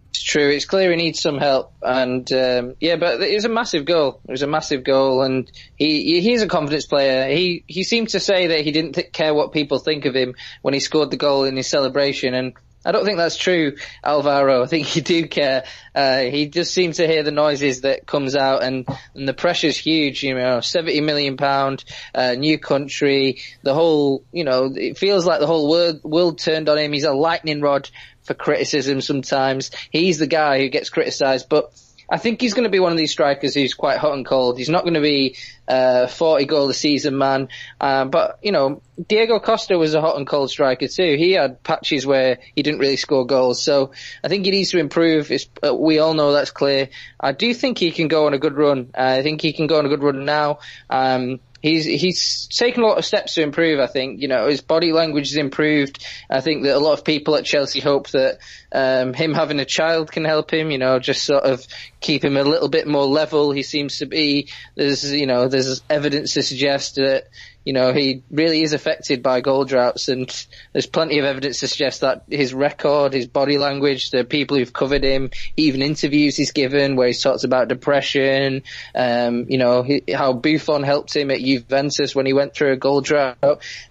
It's 0.10 0.24
true. 0.24 0.50
It's 0.50 0.66
clear 0.66 0.90
he 0.90 0.98
needs 0.98 1.22
some 1.22 1.38
help, 1.38 1.74
and 1.82 2.32
um, 2.34 2.76
yeah, 2.80 2.98
but 2.98 3.22
it 3.22 3.34
was 3.34 3.46
a 3.46 3.50
massive 3.50 3.86
goal. 3.86 4.20
It 4.28 4.32
was 4.32 4.42
a 4.42 4.48
massive 4.48 4.84
goal, 4.84 5.24
and 5.24 5.52
he 5.76 6.22
he's 6.22 6.44
a 6.44 6.48
confidence 6.48 6.86
player. 6.86 7.34
He 7.34 7.64
he 7.68 7.84
seemed 7.84 8.10
to 8.10 8.20
say 8.20 8.48
that 8.48 8.62
he 8.62 8.72
didn't 8.72 8.94
th- 8.94 9.12
care 9.12 9.34
what 9.34 9.54
people 9.54 9.80
think 9.80 10.06
of 10.06 10.16
him 10.16 10.36
when 10.62 10.76
he 10.76 10.80
scored 10.80 11.10
the 11.10 11.18
goal 11.18 11.46
in 11.46 11.56
his 11.56 11.68
celebration, 11.68 12.36
and 12.36 12.54
I 12.86 12.92
don't 12.92 13.06
think 13.06 13.18
that's 13.18 13.38
true, 13.38 13.78
Alvaro. 14.04 14.64
I 14.64 14.68
think 14.68 14.88
he 14.94 15.02
do 15.02 15.28
care. 15.28 15.66
Uh, 15.96 16.20
he 16.22 16.48
just 16.48 16.74
seems 16.74 16.98
to 16.98 17.08
hear 17.08 17.24
the 17.24 17.32
noises 17.32 17.82
that 17.82 18.06
comes 18.06 18.36
out, 18.36 18.64
and, 18.64 18.88
and 19.16 19.28
the 19.28 19.34
pressure's 19.34 19.78
huge. 19.78 20.24
You 20.24 20.36
know, 20.36 20.62
seventy 20.62 21.02
million 21.02 21.38
pound, 21.38 21.84
uh, 22.14 22.34
new 22.34 22.58
country, 22.58 23.42
the 23.62 23.74
whole. 23.74 24.24
You 24.32 24.44
know, 24.44 24.74
it 24.76 24.98
feels 24.98 25.26
like 25.26 25.40
the 25.40 25.48
whole 25.48 25.70
world 25.70 26.04
world 26.04 26.40
turned 26.40 26.70
on 26.70 26.78
him. 26.78 26.94
He's 26.94 27.04
a 27.04 27.14
lightning 27.14 27.62
rod 27.62 27.90
for 28.24 28.34
criticism. 28.34 29.02
Sometimes 29.02 29.72
he's 29.90 30.20
the 30.20 30.28
guy 30.28 30.60
who 30.60 30.70
gets 30.70 30.90
criticised, 30.90 31.48
but 31.50 31.72
I 32.10 32.18
think 32.18 32.42
he's 32.42 32.54
going 32.54 32.66
to 32.66 32.70
be 32.70 32.80
one 32.80 32.92
of 32.92 32.98
these 32.98 33.12
strikers 33.12 33.54
who's 33.54 33.74
quite 33.74 33.98
hot 33.98 34.14
and 34.14 34.26
cold. 34.26 34.58
He's 34.58 34.70
not 34.70 34.84
going 34.84 34.96
to 34.96 35.02
be 35.02 35.38
a 35.68 36.08
40 36.08 36.46
goal 36.46 36.70
a 36.70 36.74
season 36.74 37.18
man. 37.18 37.50
Um, 37.80 38.10
but, 38.10 38.40
you 38.42 38.52
know, 38.52 38.82
Diego 39.08 39.40
Costa 39.40 39.78
was 39.78 39.94
a 39.94 40.02
hot 40.02 40.18
and 40.18 40.28
cold 40.28 40.50
striker 40.50 40.88
too. 40.88 41.16
He 41.18 41.32
had 41.32 41.64
patches 41.64 42.06
where 42.06 42.40
he 42.56 42.64
didn't 42.64 42.80
really 42.80 42.98
score 42.98 43.26
goals. 43.26 43.64
So 43.64 43.92
I 44.24 44.28
think 44.28 44.46
he 44.46 44.52
needs 44.52 44.72
to 44.72 44.80
improve. 44.80 45.32
Uh, 45.64 45.74
we 45.74 46.00
all 46.00 46.14
know 46.14 46.34
that's 46.34 46.52
clear. 46.52 46.90
I 47.20 47.32
do 47.32 47.54
think 47.54 47.78
he 47.78 47.92
can 47.92 48.08
go 48.08 48.28
on 48.28 48.34
a 48.34 48.40
good 48.40 48.56
run. 48.56 48.92
Uh, 48.94 49.18
I 49.20 49.24
think 49.24 49.42
he 49.42 49.54
can 49.54 49.68
go 49.68 49.80
on 49.80 49.86
a 49.86 49.90
good 49.90 50.04
run 50.04 50.26
now. 50.26 50.60
Um, 50.90 51.40
he's 51.64 51.86
he's 51.86 52.48
taken 52.48 52.84
a 52.84 52.86
lot 52.86 53.00
of 53.00 53.06
steps 53.06 53.34
to 53.36 53.42
improve. 53.42 53.80
I 53.80 53.88
think 53.88 54.22
you 54.22 54.28
know 54.28 54.48
his 54.48 54.62
body 54.62 54.92
language 54.92 55.30
has 55.30 55.38
improved. 55.38 56.06
I 56.30 56.42
think 56.42 56.64
that 56.64 56.76
a 56.76 56.80
lot 56.80 56.94
of 56.94 57.06
people 57.06 57.36
at 57.36 57.46
Chelsea 57.46 57.80
hope 57.80 58.10
that 58.12 58.38
um, 58.72 59.14
him 59.14 59.34
having 59.34 59.60
a 59.60 59.66
child 59.66 60.12
can 60.12 60.26
help 60.26 60.54
him. 60.54 60.70
You 60.70 60.78
know, 60.78 61.00
just 61.00 61.24
sort 61.24 61.46
of 61.46 61.66
keep 62.00 62.24
him 62.24 62.38
a 62.38 62.44
little 62.44 62.70
bit 62.70 62.86
more 62.86 63.06
level. 63.06 63.52
He 63.52 63.64
seems 63.64 64.00
to 64.00 64.06
be. 64.06 64.50
There's 64.76 65.12
you 65.12 65.26
know 65.26 65.48
there's 65.48 65.82
evidence 65.90 66.34
to 66.36 66.44
suggest 66.44 66.96
that 66.96 67.30
you 67.66 67.74
know, 67.74 67.94
he 67.94 68.24
really 68.30 68.62
is 68.62 68.74
affected 68.74 69.24
by 69.24 69.42
goal 69.42 69.66
droughts 69.66 70.10
and 70.10 70.46
there's 70.74 70.86
plenty 70.86 71.20
of 71.20 71.26
evidence 71.26 71.60
to 71.60 71.68
suggest 71.68 72.02
that 72.02 72.24
his 72.30 72.54
record, 72.54 73.14
his 73.14 73.28
body 73.28 73.58
language, 73.58 74.12
the 74.12 74.24
people 74.24 74.58
who've 74.58 74.74
covered 74.74 75.04
him, 75.04 75.30
even 75.56 75.82
interviews 75.82 76.36
he's 76.36 76.52
given 76.52 76.96
where 76.96 77.08
he's 77.08 77.22
talked 77.22 77.44
about 77.44 77.68
depression, 77.68 78.64
um, 78.96 79.46
you 79.50 79.58
know, 79.58 79.84
he, 79.84 80.04
how 80.14 80.34
Buffon 80.34 80.84
helped 80.84 81.16
him 81.16 81.32
at 81.32 81.40
Juventus 81.40 82.16
when 82.16 82.26
he 82.26 82.34
went 82.34 82.54
through 82.54 82.74
a 82.74 82.78
goal 82.78 83.02
drought, 83.02 83.38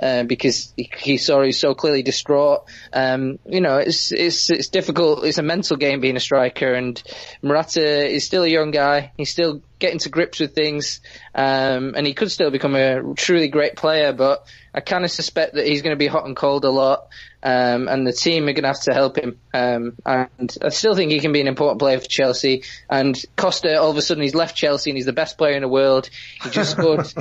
uh, 0.00 0.22
because 0.24 0.72
he, 0.76 0.90
he 0.98 1.16
saw 1.16 1.40
he 1.40 1.48
was 1.48 1.58
so 1.58 1.74
clearly 1.74 2.02
distraught. 2.02 2.64
Um, 2.92 3.38
you 3.46 3.60
know, 3.60 3.78
it's, 3.78 4.12
it's, 4.12 4.50
it's 4.50 4.68
difficult. 4.68 5.24
It's 5.24 5.38
a 5.38 5.42
mental 5.42 5.76
game 5.76 6.00
being 6.00 6.16
a 6.16 6.20
striker 6.20 6.74
and 6.74 7.02
Morata 7.42 8.06
is 8.08 8.24
still 8.24 8.42
a 8.42 8.48
young 8.48 8.70
guy. 8.70 9.12
He's 9.16 9.30
still 9.30 9.62
getting 9.83 9.99
to 9.99 10.09
grips 10.09 10.41
with 10.41 10.55
things, 10.55 11.01
um, 11.35 11.95
and 11.97 12.07
he 12.07 12.14
could 12.14 12.30
still 12.30 12.51
become 12.51 12.74
a 12.74 13.14
truly 13.14 13.49
great 13.49 13.76
player. 13.76 14.12
But 14.12 14.47
I 14.72 14.80
kind 14.80 15.05
of 15.05 15.11
suspect 15.11 15.55
that 15.55 15.66
he's 15.66 15.83
going 15.83 15.93
to 15.93 15.99
be 15.99 16.07
hot 16.07 16.24
and 16.24 16.37
cold 16.37 16.64
a 16.64 16.70
lot, 16.70 17.09
um, 17.43 17.89
and 17.89 18.07
the 18.07 18.12
team 18.12 18.45
are 18.45 18.53
going 18.53 18.62
to 18.62 18.68
have 18.68 18.83
to 18.83 18.95
help 18.95 19.18
him. 19.18 19.41
Um, 19.53 19.97
and 20.07 20.57
I 20.62 20.68
still 20.68 20.95
think 20.95 21.11
he 21.11 21.18
can 21.18 21.33
be 21.33 21.41
an 21.41 21.49
important 21.49 21.80
player 21.80 21.99
for 21.99 22.07
Chelsea. 22.07 22.62
And 22.89 23.20
Costa, 23.37 23.80
all 23.80 23.91
of 23.91 23.97
a 23.97 24.03
sudden, 24.03 24.22
he's 24.22 24.37
left 24.37 24.57
Chelsea 24.57 24.91
and 24.91 24.97
he's 24.97 25.07
the 25.07 25.12
best 25.12 25.37
player 25.37 25.57
in 25.57 25.62
the 25.62 25.68
world. 25.68 26.09
He 26.45 26.51
just 26.51 26.70
scored, 26.78 27.12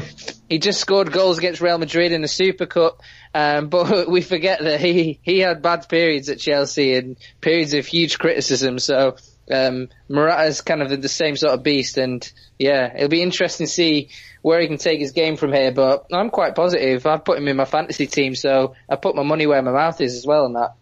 he 0.47 0.59
just 0.59 0.80
scored 0.80 1.12
goals 1.12 1.39
against 1.39 1.62
Real 1.62 1.80
Madrid 1.80 2.12
in 2.12 2.22
the 2.22 2.28
Super 2.28 2.68
Cup. 2.68 3.01
Um, 3.34 3.70
but 3.70 4.07
we 4.09 4.22
forget 4.22 4.62
that 4.62 4.80
he 4.80 5.20
he 5.24 5.39
had 5.39 5.64
bad 5.64 5.89
periods 5.89 6.30
at 6.30 6.39
Chelsea 6.39 6.93
and 6.93 7.18
periods 7.41 7.74
of 7.74 7.88
huge 7.88 8.20
criticism. 8.20 8.78
So 8.78 9.16
um, 9.51 9.89
Morata's 10.09 10.61
kind 10.61 10.81
of 10.81 11.01
the 11.01 11.09
same 11.09 11.35
sort 11.35 11.53
of 11.53 11.63
beast, 11.63 11.97
and 11.97 12.31
yeah, 12.57 12.93
it'll 12.95 13.09
be 13.09 13.21
interesting 13.21 13.67
to 13.67 13.71
see 13.71 14.09
where 14.41 14.59
he 14.59 14.67
can 14.67 14.77
take 14.77 14.99
his 14.99 15.11
game 15.11 15.35
from 15.35 15.53
here. 15.53 15.71
But 15.71 16.07
I'm 16.11 16.29
quite 16.29 16.55
positive. 16.55 17.05
I've 17.05 17.25
put 17.25 17.37
him 17.37 17.47
in 17.47 17.57
my 17.57 17.65
fantasy 17.65 18.07
team, 18.07 18.35
so 18.35 18.75
I 18.89 18.95
put 18.95 19.15
my 19.15 19.23
money 19.23 19.47
where 19.47 19.61
my 19.61 19.71
mouth 19.71 19.99
is 20.01 20.15
as 20.15 20.25
well 20.25 20.45
on 20.45 20.53
that. 20.53 20.75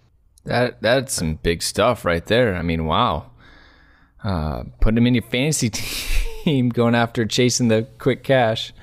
That 0.45 0.81
that's 0.81 1.13
some 1.13 1.35
big 1.35 1.61
stuff 1.61 2.05
right 2.05 2.25
there. 2.25 2.55
I 2.55 2.61
mean, 2.61 2.85
wow. 2.85 3.31
Uh, 4.23 4.63
put 4.81 4.97
him 4.97 5.07
in 5.07 5.15
your 5.15 5.23
fantasy 5.23 5.69
team, 6.43 6.69
going 6.69 6.95
after 6.95 7.25
chasing 7.25 7.67
the 7.67 7.87
quick 7.97 8.23
cash. 8.23 8.73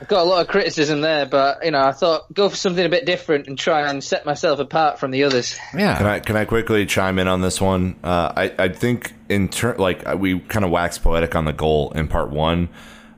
I've 0.00 0.08
got 0.08 0.22
a 0.22 0.24
lot 0.24 0.40
of 0.40 0.48
criticism 0.48 1.02
there, 1.02 1.26
but 1.26 1.62
you 1.64 1.70
know, 1.72 1.80
I 1.80 1.92
thought 1.92 2.32
go 2.32 2.48
for 2.48 2.56
something 2.56 2.84
a 2.84 2.88
bit 2.88 3.04
different 3.04 3.48
and 3.48 3.58
try 3.58 3.88
and 3.88 4.02
set 4.02 4.24
myself 4.24 4.58
apart 4.58 4.98
from 4.98 5.10
the 5.10 5.24
others. 5.24 5.58
Yeah. 5.74 5.98
Can 5.98 6.06
I 6.06 6.20
can 6.20 6.36
I 6.36 6.46
quickly 6.46 6.86
chime 6.86 7.18
in 7.18 7.28
on 7.28 7.42
this 7.42 7.60
one? 7.60 7.96
Uh, 8.02 8.32
I 8.34 8.54
I 8.58 8.68
think 8.68 9.12
in 9.28 9.48
turn 9.48 9.76
like 9.76 10.06
we 10.14 10.40
kind 10.40 10.64
of 10.64 10.70
waxed 10.70 11.02
poetic 11.02 11.34
on 11.34 11.44
the 11.44 11.52
goal 11.52 11.92
in 11.92 12.08
part 12.08 12.30
one. 12.30 12.70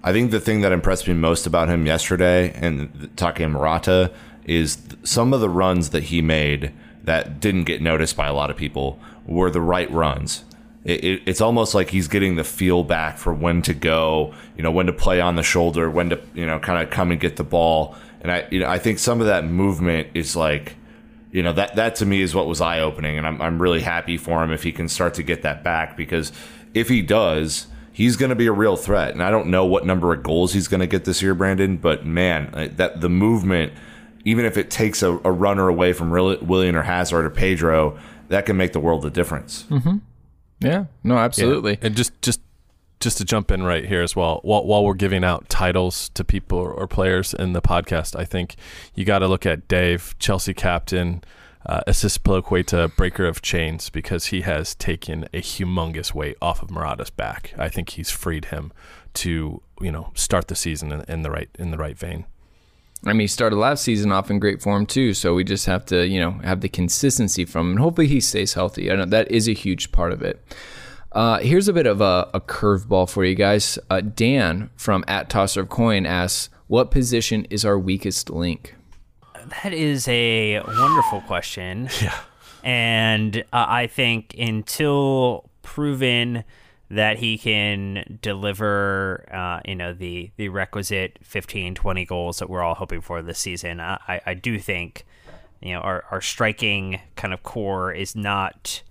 I 0.02 0.12
think 0.12 0.32
the 0.32 0.40
thing 0.40 0.62
that 0.62 0.72
impressed 0.72 1.06
me 1.06 1.14
most 1.14 1.46
about 1.46 1.68
him 1.68 1.86
yesterday 1.86 2.52
and 2.54 3.10
talking 3.16 3.50
Morata 3.50 4.12
is 4.44 4.78
some 5.04 5.32
of 5.32 5.40
the 5.40 5.48
runs 5.48 5.90
that 5.90 6.04
he 6.04 6.20
made 6.20 6.72
that 7.04 7.38
didn't 7.38 7.64
get 7.64 7.80
noticed 7.80 8.16
by 8.16 8.26
a 8.26 8.34
lot 8.34 8.50
of 8.50 8.56
people 8.56 8.98
were 9.24 9.50
the 9.50 9.60
right 9.60 9.88
runs. 9.92 10.44
It, 10.84 11.04
it, 11.04 11.22
it's 11.26 11.40
almost 11.40 11.74
like 11.74 11.90
he's 11.90 12.08
getting 12.08 12.34
the 12.34 12.44
feel 12.44 12.82
back 12.82 13.18
for 13.18 13.32
when 13.32 13.62
to 13.62 13.74
go, 13.74 14.34
you 14.56 14.62
know, 14.62 14.72
when 14.72 14.86
to 14.86 14.92
play 14.92 15.20
on 15.20 15.36
the 15.36 15.42
shoulder, 15.42 15.88
when 15.88 16.10
to, 16.10 16.20
you 16.34 16.46
know, 16.46 16.58
kind 16.58 16.82
of 16.82 16.90
come 16.90 17.10
and 17.12 17.20
get 17.20 17.36
the 17.36 17.44
ball. 17.44 17.94
And 18.20 18.32
I, 18.32 18.48
you 18.50 18.58
know, 18.60 18.68
I 18.68 18.78
think 18.78 18.98
some 18.98 19.20
of 19.20 19.26
that 19.26 19.44
movement 19.44 20.08
is 20.14 20.34
like, 20.34 20.76
you 21.30 21.42
know, 21.42 21.52
that, 21.52 21.76
that 21.76 21.94
to 21.96 22.06
me 22.06 22.20
is 22.20 22.34
what 22.34 22.46
was 22.46 22.60
eye 22.60 22.80
opening. 22.80 23.16
And 23.16 23.26
I'm, 23.26 23.40
I'm 23.40 23.62
really 23.62 23.80
happy 23.80 24.16
for 24.16 24.42
him 24.42 24.50
if 24.50 24.64
he 24.64 24.72
can 24.72 24.88
start 24.88 25.14
to 25.14 25.22
get 25.22 25.42
that 25.42 25.62
back 25.62 25.96
because 25.96 26.32
if 26.74 26.88
he 26.88 27.00
does, 27.00 27.68
he's 27.92 28.16
going 28.16 28.30
to 28.30 28.36
be 28.36 28.46
a 28.46 28.52
real 28.52 28.76
threat. 28.76 29.12
And 29.12 29.22
I 29.22 29.30
don't 29.30 29.48
know 29.48 29.64
what 29.64 29.86
number 29.86 30.12
of 30.12 30.22
goals 30.22 30.52
he's 30.52 30.68
going 30.68 30.80
to 30.80 30.86
get 30.86 31.04
this 31.04 31.22
year, 31.22 31.34
Brandon, 31.34 31.76
but 31.76 32.04
man, 32.04 32.74
that 32.76 33.00
the 33.00 33.08
movement, 33.08 33.72
even 34.24 34.44
if 34.44 34.56
it 34.56 34.70
takes 34.70 35.02
a, 35.02 35.12
a 35.24 35.30
runner 35.30 35.68
away 35.68 35.92
from 35.92 36.10
Willian 36.10 36.74
or 36.74 36.82
Hazard 36.82 37.24
or 37.24 37.30
Pedro, 37.30 37.98
that 38.28 38.46
can 38.46 38.56
make 38.56 38.72
the 38.72 38.80
world 38.80 39.04
a 39.04 39.10
difference. 39.10 39.64
Mm-hmm. 39.64 39.98
Yeah, 40.68 40.84
no, 41.02 41.18
absolutely. 41.18 41.72
Yeah. 41.72 41.86
And 41.86 41.96
just 41.96 42.20
just 42.22 42.40
just 43.00 43.18
to 43.18 43.24
jump 43.24 43.50
in 43.50 43.64
right 43.64 43.84
here 43.84 44.00
as 44.00 44.14
well, 44.14 44.38
while, 44.44 44.64
while 44.64 44.84
we're 44.84 44.94
giving 44.94 45.24
out 45.24 45.48
titles 45.48 46.08
to 46.10 46.24
people 46.24 46.58
or 46.58 46.86
players 46.86 47.34
in 47.34 47.52
the 47.52 47.60
podcast, 47.60 48.14
I 48.16 48.24
think 48.24 48.54
you 48.94 49.04
got 49.04 49.18
to 49.18 49.26
look 49.26 49.44
at 49.44 49.66
Dave, 49.66 50.14
Chelsea 50.20 50.54
captain, 50.54 51.24
uh, 51.66 51.80
Azpilicueta, 51.88 52.94
breaker 52.96 53.26
of 53.26 53.42
chains, 53.42 53.90
because 53.90 54.26
he 54.26 54.42
has 54.42 54.76
taken 54.76 55.24
a 55.34 55.40
humongous 55.40 56.14
weight 56.14 56.36
off 56.40 56.62
of 56.62 56.70
Morata's 56.70 57.10
back. 57.10 57.52
I 57.58 57.68
think 57.68 57.90
he's 57.90 58.10
freed 58.10 58.46
him 58.46 58.72
to 59.14 59.60
you 59.80 59.92
know 59.92 60.10
start 60.14 60.48
the 60.48 60.54
season 60.54 60.92
in, 60.92 61.02
in 61.08 61.22
the 61.22 61.30
right 61.30 61.50
in 61.58 61.70
the 61.70 61.78
right 61.78 61.98
vein. 61.98 62.24
I 63.04 63.12
mean, 63.12 63.20
he 63.20 63.26
started 63.26 63.56
last 63.56 63.82
season 63.82 64.12
off 64.12 64.30
in 64.30 64.38
great 64.38 64.62
form 64.62 64.86
too, 64.86 65.12
so 65.12 65.34
we 65.34 65.42
just 65.42 65.66
have 65.66 65.84
to, 65.86 66.06
you 66.06 66.20
know, 66.20 66.32
have 66.44 66.60
the 66.60 66.68
consistency 66.68 67.44
from 67.44 67.66
him, 67.66 67.70
and 67.72 67.80
hopefully 67.80 68.06
he 68.06 68.20
stays 68.20 68.54
healthy. 68.54 68.90
I 68.90 68.96
know 68.96 69.06
that 69.06 69.30
is 69.30 69.48
a 69.48 69.52
huge 69.54 69.90
part 69.90 70.12
of 70.12 70.22
it. 70.22 70.40
Uh, 71.10 71.38
here's 71.38 71.68
a 71.68 71.72
bit 71.72 71.86
of 71.86 72.00
a, 72.00 72.30
a 72.32 72.40
curveball 72.40 73.10
for 73.10 73.24
you 73.24 73.34
guys. 73.34 73.78
Uh, 73.90 74.00
Dan 74.00 74.70
from 74.76 75.04
at 75.08 75.28
Tosser 75.28 75.62
of 75.62 75.68
Coin 75.68 76.06
asks, 76.06 76.48
"What 76.68 76.90
position 76.90 77.44
is 77.50 77.64
our 77.64 77.78
weakest 77.78 78.30
link?" 78.30 78.76
That 79.62 79.72
is 79.72 80.06
a 80.08 80.60
wonderful 80.60 81.20
question. 81.22 81.88
Yeah. 82.02 82.18
And 82.64 83.38
uh, 83.52 83.66
I 83.68 83.88
think 83.88 84.36
until 84.38 85.50
proven 85.62 86.44
that 86.92 87.18
he 87.18 87.38
can 87.38 88.18
deliver, 88.20 89.24
uh, 89.32 89.60
you 89.64 89.74
know, 89.74 89.94
the, 89.94 90.30
the 90.36 90.50
requisite 90.50 91.18
15, 91.22 91.74
20 91.74 92.04
goals 92.04 92.38
that 92.38 92.50
we're 92.50 92.60
all 92.60 92.74
hoping 92.74 93.00
for 93.00 93.22
this 93.22 93.38
season, 93.38 93.80
I, 93.80 94.20
I 94.26 94.34
do 94.34 94.58
think, 94.58 95.06
you 95.62 95.72
know, 95.72 95.80
our, 95.80 96.04
our 96.10 96.20
striking 96.20 97.00
kind 97.16 97.32
of 97.32 97.42
core 97.42 97.92
is 97.92 98.14
not 98.14 98.82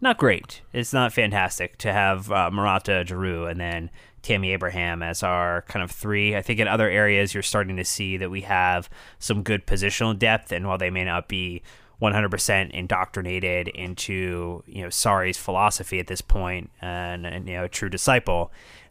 not 0.00 0.18
great. 0.18 0.62
It's 0.72 0.92
not 0.92 1.12
fantastic 1.12 1.78
to 1.78 1.92
have 1.92 2.32
uh, 2.32 2.50
Morata, 2.50 3.04
Giroud, 3.06 3.52
and 3.52 3.60
then 3.60 3.90
Tammy 4.22 4.52
Abraham 4.52 5.00
as 5.00 5.22
our 5.22 5.62
kind 5.68 5.82
of 5.82 5.92
three. 5.92 6.34
I 6.34 6.42
think 6.42 6.58
in 6.58 6.66
other 6.66 6.90
areas 6.90 7.34
you're 7.34 7.42
starting 7.44 7.76
to 7.76 7.84
see 7.84 8.16
that 8.16 8.30
we 8.30 8.40
have 8.40 8.90
some 9.20 9.44
good 9.44 9.64
positional 9.64 10.18
depth, 10.18 10.50
and 10.50 10.66
while 10.66 10.78
they 10.78 10.90
may 10.90 11.04
not 11.04 11.28
be 11.28 11.62
100% 12.02 12.70
indoctrinated 12.72 13.68
into 13.68 14.64
you 14.66 14.82
know 14.82 14.88
Sarri's 14.88 15.38
philosophy 15.38 16.00
at 16.00 16.08
this 16.08 16.20
point 16.20 16.70
and, 16.80 17.24
and 17.24 17.48
you 17.48 17.54
know 17.54 17.64
a 17.64 17.68
true 17.68 17.88
disciple, 17.88 18.50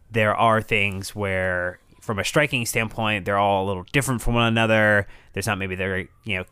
there 0.09 0.33
are 0.33 0.61
things 0.61 1.13
where 1.13 1.79
from 1.99 2.19
a 2.19 2.23
striking 2.23 2.65
standpoint 2.65 3.25
they're 3.25 3.37
all 3.37 3.65
a 3.65 3.67
little 3.67 3.85
different 3.91 4.21
from 4.21 4.35
one 4.35 4.47
another. 4.47 5.07
There's 5.33 5.45
not 5.45 5.57
maybe 5.57 5.75
the 5.75 6.07
you 6.23 6.37
know 6.37 6.45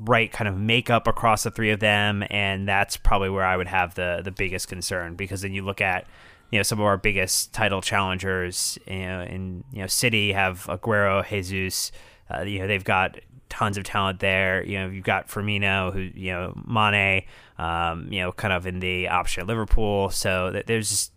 right 0.00 0.30
kind 0.32 0.48
of 0.48 0.56
makeup 0.56 1.06
across 1.06 1.42
the 1.42 1.50
three 1.50 1.70
of 1.70 1.80
them, 1.80 2.24
and 2.30 2.66
that's 2.66 2.96
probably 2.96 3.28
where 3.28 3.44
I 3.44 3.56
would 3.56 3.68
have 3.68 3.94
the 3.94 4.22
the 4.24 4.32
biggest 4.32 4.68
concern 4.68 5.16
because 5.16 5.42
then 5.42 5.52
you 5.52 5.64
look 5.64 5.82
at 5.82 6.06
you 6.50 6.58
know 6.58 6.62
some 6.62 6.80
of 6.80 6.86
our 6.86 6.96
biggest 6.96 7.52
title 7.52 7.82
challengers 7.82 8.78
you 8.86 9.00
know 9.00 9.20
in 9.20 9.64
you 9.70 9.82
know 9.82 9.86
City 9.86 10.32
have 10.32 10.64
Aguero, 10.64 11.28
Jesus. 11.28 11.92
Uh, 12.34 12.40
you 12.40 12.58
know 12.58 12.66
they've 12.66 12.82
got 12.82 13.20
tons 13.48 13.76
of 13.76 13.84
talent 13.84 14.20
there. 14.20 14.64
You 14.64 14.78
know, 14.78 14.88
you've 14.88 15.04
got 15.04 15.28
Firmino, 15.28 15.92
who 15.92 16.00
you 16.00 16.32
know 16.32 16.54
Mane, 16.66 17.24
um, 17.58 18.08
you 18.10 18.20
know, 18.20 18.32
kind 18.32 18.52
of 18.52 18.66
in 18.66 18.80
the 18.80 19.08
option 19.08 19.42
at 19.42 19.46
Liverpool. 19.46 20.10
So 20.10 20.62
there's 20.66 20.90
just, 20.90 21.12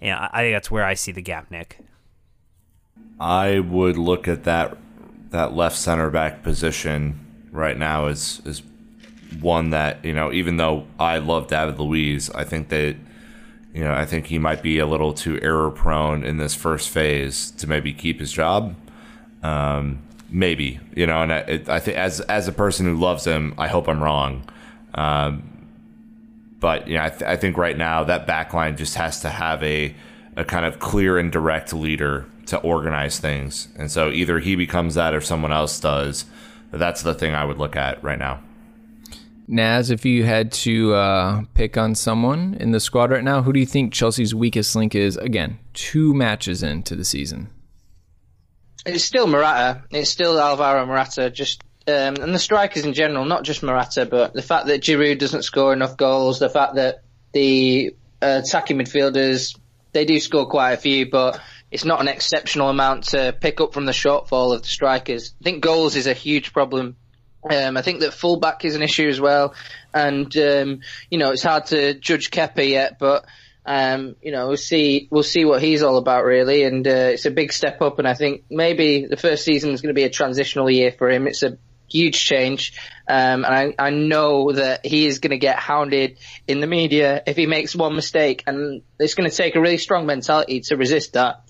you 0.00 0.08
know, 0.08 0.28
I 0.32 0.42
think 0.42 0.54
that's 0.54 0.70
where 0.70 0.84
I 0.84 0.94
see 0.94 1.12
the 1.12 1.22
gap, 1.22 1.50
Nick. 1.50 1.78
I 3.20 3.60
would 3.60 3.96
look 3.96 4.28
at 4.28 4.44
that 4.44 4.76
that 5.30 5.54
left 5.54 5.76
center 5.76 6.10
back 6.10 6.42
position 6.42 7.26
right 7.50 7.76
now 7.76 8.06
as 8.06 8.40
is 8.44 8.62
one 9.40 9.70
that 9.70 10.04
you 10.04 10.12
know, 10.12 10.32
even 10.32 10.56
though 10.56 10.86
I 10.98 11.18
love 11.18 11.48
David 11.48 11.78
Luiz, 11.78 12.30
I 12.30 12.44
think 12.44 12.68
that 12.68 12.96
you 13.74 13.84
know, 13.84 13.92
I 13.92 14.06
think 14.06 14.26
he 14.26 14.38
might 14.38 14.62
be 14.62 14.78
a 14.78 14.86
little 14.86 15.12
too 15.12 15.38
error 15.42 15.70
prone 15.70 16.24
in 16.24 16.38
this 16.38 16.54
first 16.54 16.88
phase 16.88 17.50
to 17.52 17.66
maybe 17.66 17.92
keep 17.92 18.18
his 18.18 18.32
job. 18.32 18.74
Um, 19.42 20.02
maybe 20.30 20.80
you 20.94 21.06
know, 21.06 21.22
and 21.22 21.32
I, 21.32 21.60
I 21.68 21.78
think 21.80 21.96
as 21.96 22.20
as 22.22 22.48
a 22.48 22.52
person 22.52 22.86
who 22.86 22.96
loves 22.96 23.24
him, 23.24 23.54
I 23.58 23.68
hope 23.68 23.88
I'm 23.88 24.02
wrong. 24.02 24.48
Um, 24.94 25.42
but 26.60 26.88
you 26.88 26.96
know, 26.96 27.04
I, 27.04 27.10
th- 27.10 27.22
I 27.22 27.36
think 27.36 27.56
right 27.56 27.76
now 27.76 28.04
that 28.04 28.26
backline 28.26 28.76
just 28.76 28.94
has 28.96 29.20
to 29.20 29.30
have 29.30 29.62
a 29.62 29.94
a 30.36 30.44
kind 30.44 30.64
of 30.64 30.78
clear 30.78 31.18
and 31.18 31.32
direct 31.32 31.72
leader 31.72 32.26
to 32.46 32.58
organize 32.58 33.18
things, 33.18 33.68
and 33.76 33.90
so 33.90 34.10
either 34.10 34.38
he 34.38 34.56
becomes 34.56 34.94
that 34.94 35.14
or 35.14 35.20
someone 35.20 35.52
else 35.52 35.78
does. 35.80 36.24
That's 36.70 37.02
the 37.02 37.14
thing 37.14 37.34
I 37.34 37.44
would 37.44 37.58
look 37.58 37.76
at 37.76 38.02
right 38.02 38.18
now. 38.18 38.40
Naz, 39.50 39.90
if 39.90 40.04
you 40.04 40.24
had 40.24 40.52
to 40.52 40.92
uh, 40.92 41.42
pick 41.54 41.78
on 41.78 41.94
someone 41.94 42.54
in 42.60 42.72
the 42.72 42.80
squad 42.80 43.10
right 43.10 43.24
now, 43.24 43.40
who 43.40 43.54
do 43.54 43.58
you 43.58 43.64
think 43.64 43.94
Chelsea's 43.94 44.34
weakest 44.34 44.76
link 44.76 44.94
is? 44.94 45.16
Again, 45.16 45.58
two 45.72 46.12
matches 46.12 46.62
into 46.62 46.94
the 46.94 47.04
season. 47.04 47.48
It's 48.88 49.04
still 49.04 49.26
Morata. 49.26 49.84
It's 49.90 50.10
still 50.10 50.40
Alvaro 50.40 50.86
Morata. 50.86 51.30
Just 51.30 51.62
um, 51.86 52.16
and 52.16 52.34
the 52.34 52.38
strikers 52.38 52.84
in 52.84 52.94
general, 52.94 53.24
not 53.24 53.44
just 53.44 53.62
Morata, 53.62 54.06
but 54.06 54.32
the 54.32 54.42
fact 54.42 54.66
that 54.66 54.80
Giroud 54.80 55.18
doesn't 55.18 55.42
score 55.42 55.72
enough 55.72 55.96
goals, 55.96 56.38
the 56.38 56.48
fact 56.48 56.76
that 56.76 57.02
the 57.32 57.94
uh, 58.22 58.40
attacking 58.44 58.78
midfielders 58.78 59.58
they 59.92 60.04
do 60.04 60.20
score 60.20 60.46
quite 60.46 60.72
a 60.72 60.76
few, 60.76 61.10
but 61.10 61.40
it's 61.70 61.84
not 61.84 62.00
an 62.00 62.08
exceptional 62.08 62.68
amount 62.68 63.04
to 63.04 63.34
pick 63.38 63.60
up 63.60 63.72
from 63.72 63.86
the 63.86 63.92
shortfall 63.92 64.54
of 64.54 64.62
the 64.62 64.68
strikers. 64.68 65.34
I 65.40 65.44
think 65.44 65.62
goals 65.62 65.96
is 65.96 66.06
a 66.06 66.12
huge 66.12 66.52
problem. 66.52 66.96
Um, 67.48 67.76
I 67.76 67.82
think 67.82 68.00
that 68.00 68.12
fullback 68.12 68.64
is 68.64 68.74
an 68.74 68.82
issue 68.82 69.08
as 69.08 69.20
well, 69.20 69.54
and 69.94 70.34
um, 70.36 70.80
you 71.10 71.18
know 71.18 71.30
it's 71.32 71.42
hard 71.42 71.66
to 71.66 71.94
judge 71.94 72.30
Kepa 72.30 72.68
yet, 72.68 72.98
but 72.98 73.26
um, 73.68 74.16
you 74.22 74.32
know, 74.32 74.48
we'll 74.48 74.56
see, 74.56 75.08
we'll 75.10 75.22
see 75.22 75.44
what 75.44 75.60
he's 75.60 75.82
all 75.82 75.98
about 75.98 76.24
really. 76.24 76.62
And, 76.62 76.88
uh, 76.88 77.10
it's 77.12 77.26
a 77.26 77.30
big 77.30 77.52
step 77.52 77.82
up. 77.82 77.98
And 77.98 78.08
I 78.08 78.14
think 78.14 78.44
maybe 78.48 79.04
the 79.04 79.18
first 79.18 79.44
season 79.44 79.72
is 79.72 79.82
going 79.82 79.94
to 79.94 79.98
be 79.98 80.04
a 80.04 80.10
transitional 80.10 80.70
year 80.70 80.90
for 80.90 81.10
him. 81.10 81.26
It's 81.26 81.42
a 81.42 81.58
huge 81.86 82.18
change. 82.18 82.72
Um, 83.06 83.44
and 83.44 83.46
I, 83.46 83.74
I 83.78 83.90
know 83.90 84.52
that 84.52 84.86
he 84.86 85.04
is 85.04 85.18
going 85.18 85.32
to 85.32 85.38
get 85.38 85.58
hounded 85.58 86.18
in 86.46 86.60
the 86.60 86.66
media 86.66 87.22
if 87.26 87.36
he 87.36 87.44
makes 87.44 87.76
one 87.76 87.94
mistake. 87.94 88.42
And 88.46 88.80
it's 88.98 89.12
going 89.12 89.28
to 89.28 89.36
take 89.36 89.54
a 89.54 89.60
really 89.60 89.76
strong 89.76 90.06
mentality 90.06 90.60
to 90.60 90.76
resist 90.76 91.12
that. 91.12 91.42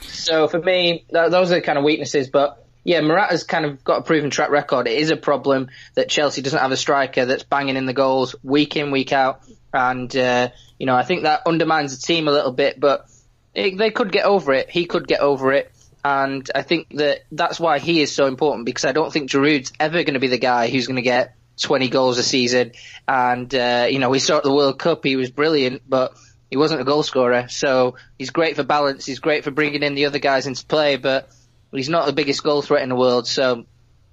So 0.00 0.48
for 0.48 0.58
me, 0.58 1.06
those 1.12 1.52
are 1.52 1.54
the 1.54 1.60
kind 1.60 1.78
of 1.78 1.84
weaknesses. 1.84 2.28
But 2.28 2.65
yeah, 2.86 3.00
Morata's 3.00 3.42
kind 3.42 3.64
of 3.64 3.82
got 3.82 3.98
a 3.98 4.02
proven 4.02 4.30
track 4.30 4.50
record. 4.50 4.86
It 4.86 4.96
is 4.96 5.10
a 5.10 5.16
problem 5.16 5.70
that 5.94 6.08
Chelsea 6.08 6.40
doesn't 6.40 6.60
have 6.60 6.70
a 6.70 6.76
striker 6.76 7.24
that's 7.24 7.42
banging 7.42 7.76
in 7.76 7.84
the 7.84 7.92
goals 7.92 8.36
week 8.44 8.76
in, 8.76 8.92
week 8.92 9.12
out. 9.12 9.42
And, 9.74 10.14
uh, 10.16 10.50
you 10.78 10.86
know, 10.86 10.94
I 10.94 11.02
think 11.02 11.24
that 11.24 11.42
undermines 11.46 11.96
the 11.98 12.06
team 12.06 12.28
a 12.28 12.30
little 12.30 12.52
bit, 12.52 12.78
but 12.78 13.10
it, 13.54 13.76
they 13.76 13.90
could 13.90 14.12
get 14.12 14.24
over 14.24 14.52
it. 14.52 14.70
He 14.70 14.86
could 14.86 15.08
get 15.08 15.18
over 15.18 15.52
it. 15.52 15.72
And 16.04 16.48
I 16.54 16.62
think 16.62 16.90
that 16.90 17.24
that's 17.32 17.58
why 17.58 17.80
he 17.80 18.02
is 18.02 18.14
so 18.14 18.26
important 18.26 18.66
because 18.66 18.84
I 18.84 18.92
don't 18.92 19.12
think 19.12 19.30
Giroud's 19.30 19.72
ever 19.80 20.04
going 20.04 20.14
to 20.14 20.20
be 20.20 20.28
the 20.28 20.38
guy 20.38 20.70
who's 20.70 20.86
going 20.86 20.94
to 20.94 21.02
get 21.02 21.34
20 21.60 21.88
goals 21.88 22.18
a 22.18 22.22
season. 22.22 22.70
And, 23.08 23.52
uh, 23.52 23.88
you 23.90 23.98
know, 23.98 24.10
we 24.10 24.20
saw 24.20 24.36
at 24.36 24.44
the 24.44 24.54
World 24.54 24.78
Cup, 24.78 25.02
he 25.02 25.16
was 25.16 25.32
brilliant, 25.32 25.82
but 25.88 26.16
he 26.50 26.56
wasn't 26.56 26.82
a 26.82 26.84
goal 26.84 27.02
scorer. 27.02 27.48
So 27.48 27.96
he's 28.16 28.30
great 28.30 28.54
for 28.54 28.62
balance. 28.62 29.04
He's 29.04 29.18
great 29.18 29.42
for 29.42 29.50
bringing 29.50 29.82
in 29.82 29.96
the 29.96 30.06
other 30.06 30.20
guys 30.20 30.46
into 30.46 30.64
play, 30.64 30.94
but 30.94 31.28
he's 31.76 31.88
not 31.88 32.06
the 32.06 32.12
biggest 32.12 32.42
goal 32.42 32.62
threat 32.62 32.82
in 32.82 32.88
the 32.88 32.96
world. 32.96 33.26
So 33.26 33.66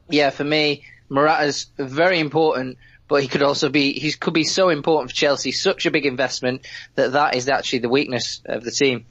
yeah, 0.10 0.30
for 0.30 0.44
me, 0.44 0.84
Morata's 1.10 1.68
very 1.78 2.20
important 2.20 2.78
but 3.08 3.22
he 3.22 3.28
could 3.28 3.44
also 3.44 3.70
be 3.70 3.94
he 3.94 4.12
could 4.12 4.34
be 4.34 4.44
so 4.44 4.70
important 4.70 5.12
for 5.12 5.16
Chelsea, 5.16 5.52
such 5.52 5.86
a 5.86 5.92
big 5.92 6.06
investment 6.06 6.66
that 6.96 7.12
that 7.12 7.36
is 7.36 7.48
actually 7.48 7.80
the 7.80 7.90
weakness 7.90 8.42
of 8.46 8.64
the 8.64 8.72
team. 8.72 9.06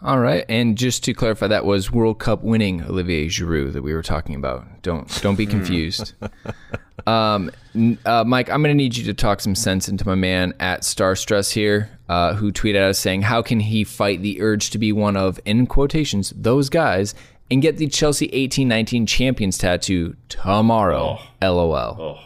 All 0.00 0.18
right, 0.18 0.44
and 0.48 0.78
just 0.78 1.04
to 1.04 1.12
clarify, 1.12 1.48
that 1.48 1.66
was 1.66 1.90
World 1.90 2.18
Cup 2.18 2.42
winning 2.42 2.82
Olivier 2.82 3.26
Giroud 3.26 3.74
that 3.74 3.82
we 3.82 3.92
were 3.92 4.02
talking 4.02 4.34
about. 4.34 4.82
Don't 4.82 5.20
don't 5.22 5.36
be 5.36 5.44
confused. 5.44 6.14
um, 7.06 7.50
uh, 8.06 8.24
Mike, 8.24 8.48
I'm 8.48 8.62
going 8.62 8.72
to 8.72 8.74
need 8.74 8.96
you 8.96 9.04
to 9.04 9.14
talk 9.14 9.40
some 9.40 9.54
sense 9.54 9.88
into 9.88 10.06
my 10.06 10.14
man 10.14 10.54
at 10.60 10.84
Star 10.84 11.16
Stress 11.16 11.50
here, 11.50 11.90
uh, 12.08 12.34
who 12.34 12.52
tweeted 12.52 12.76
at 12.76 12.90
us 12.90 12.98
saying, 12.98 13.22
"How 13.22 13.42
can 13.42 13.60
he 13.60 13.84
fight 13.84 14.22
the 14.22 14.40
urge 14.40 14.70
to 14.70 14.78
be 14.78 14.92
one 14.92 15.16
of 15.16 15.38
in 15.44 15.66
quotations 15.66 16.32
those 16.34 16.68
guys 16.70 17.14
and 17.50 17.60
get 17.60 17.76
the 17.76 17.86
Chelsea 17.88 18.26
1819 18.26 19.06
champions 19.06 19.58
tattoo 19.58 20.16
tomorrow?" 20.28 21.18
Oh. 21.42 21.52
LOL. 21.52 21.96
Oh 22.00 22.18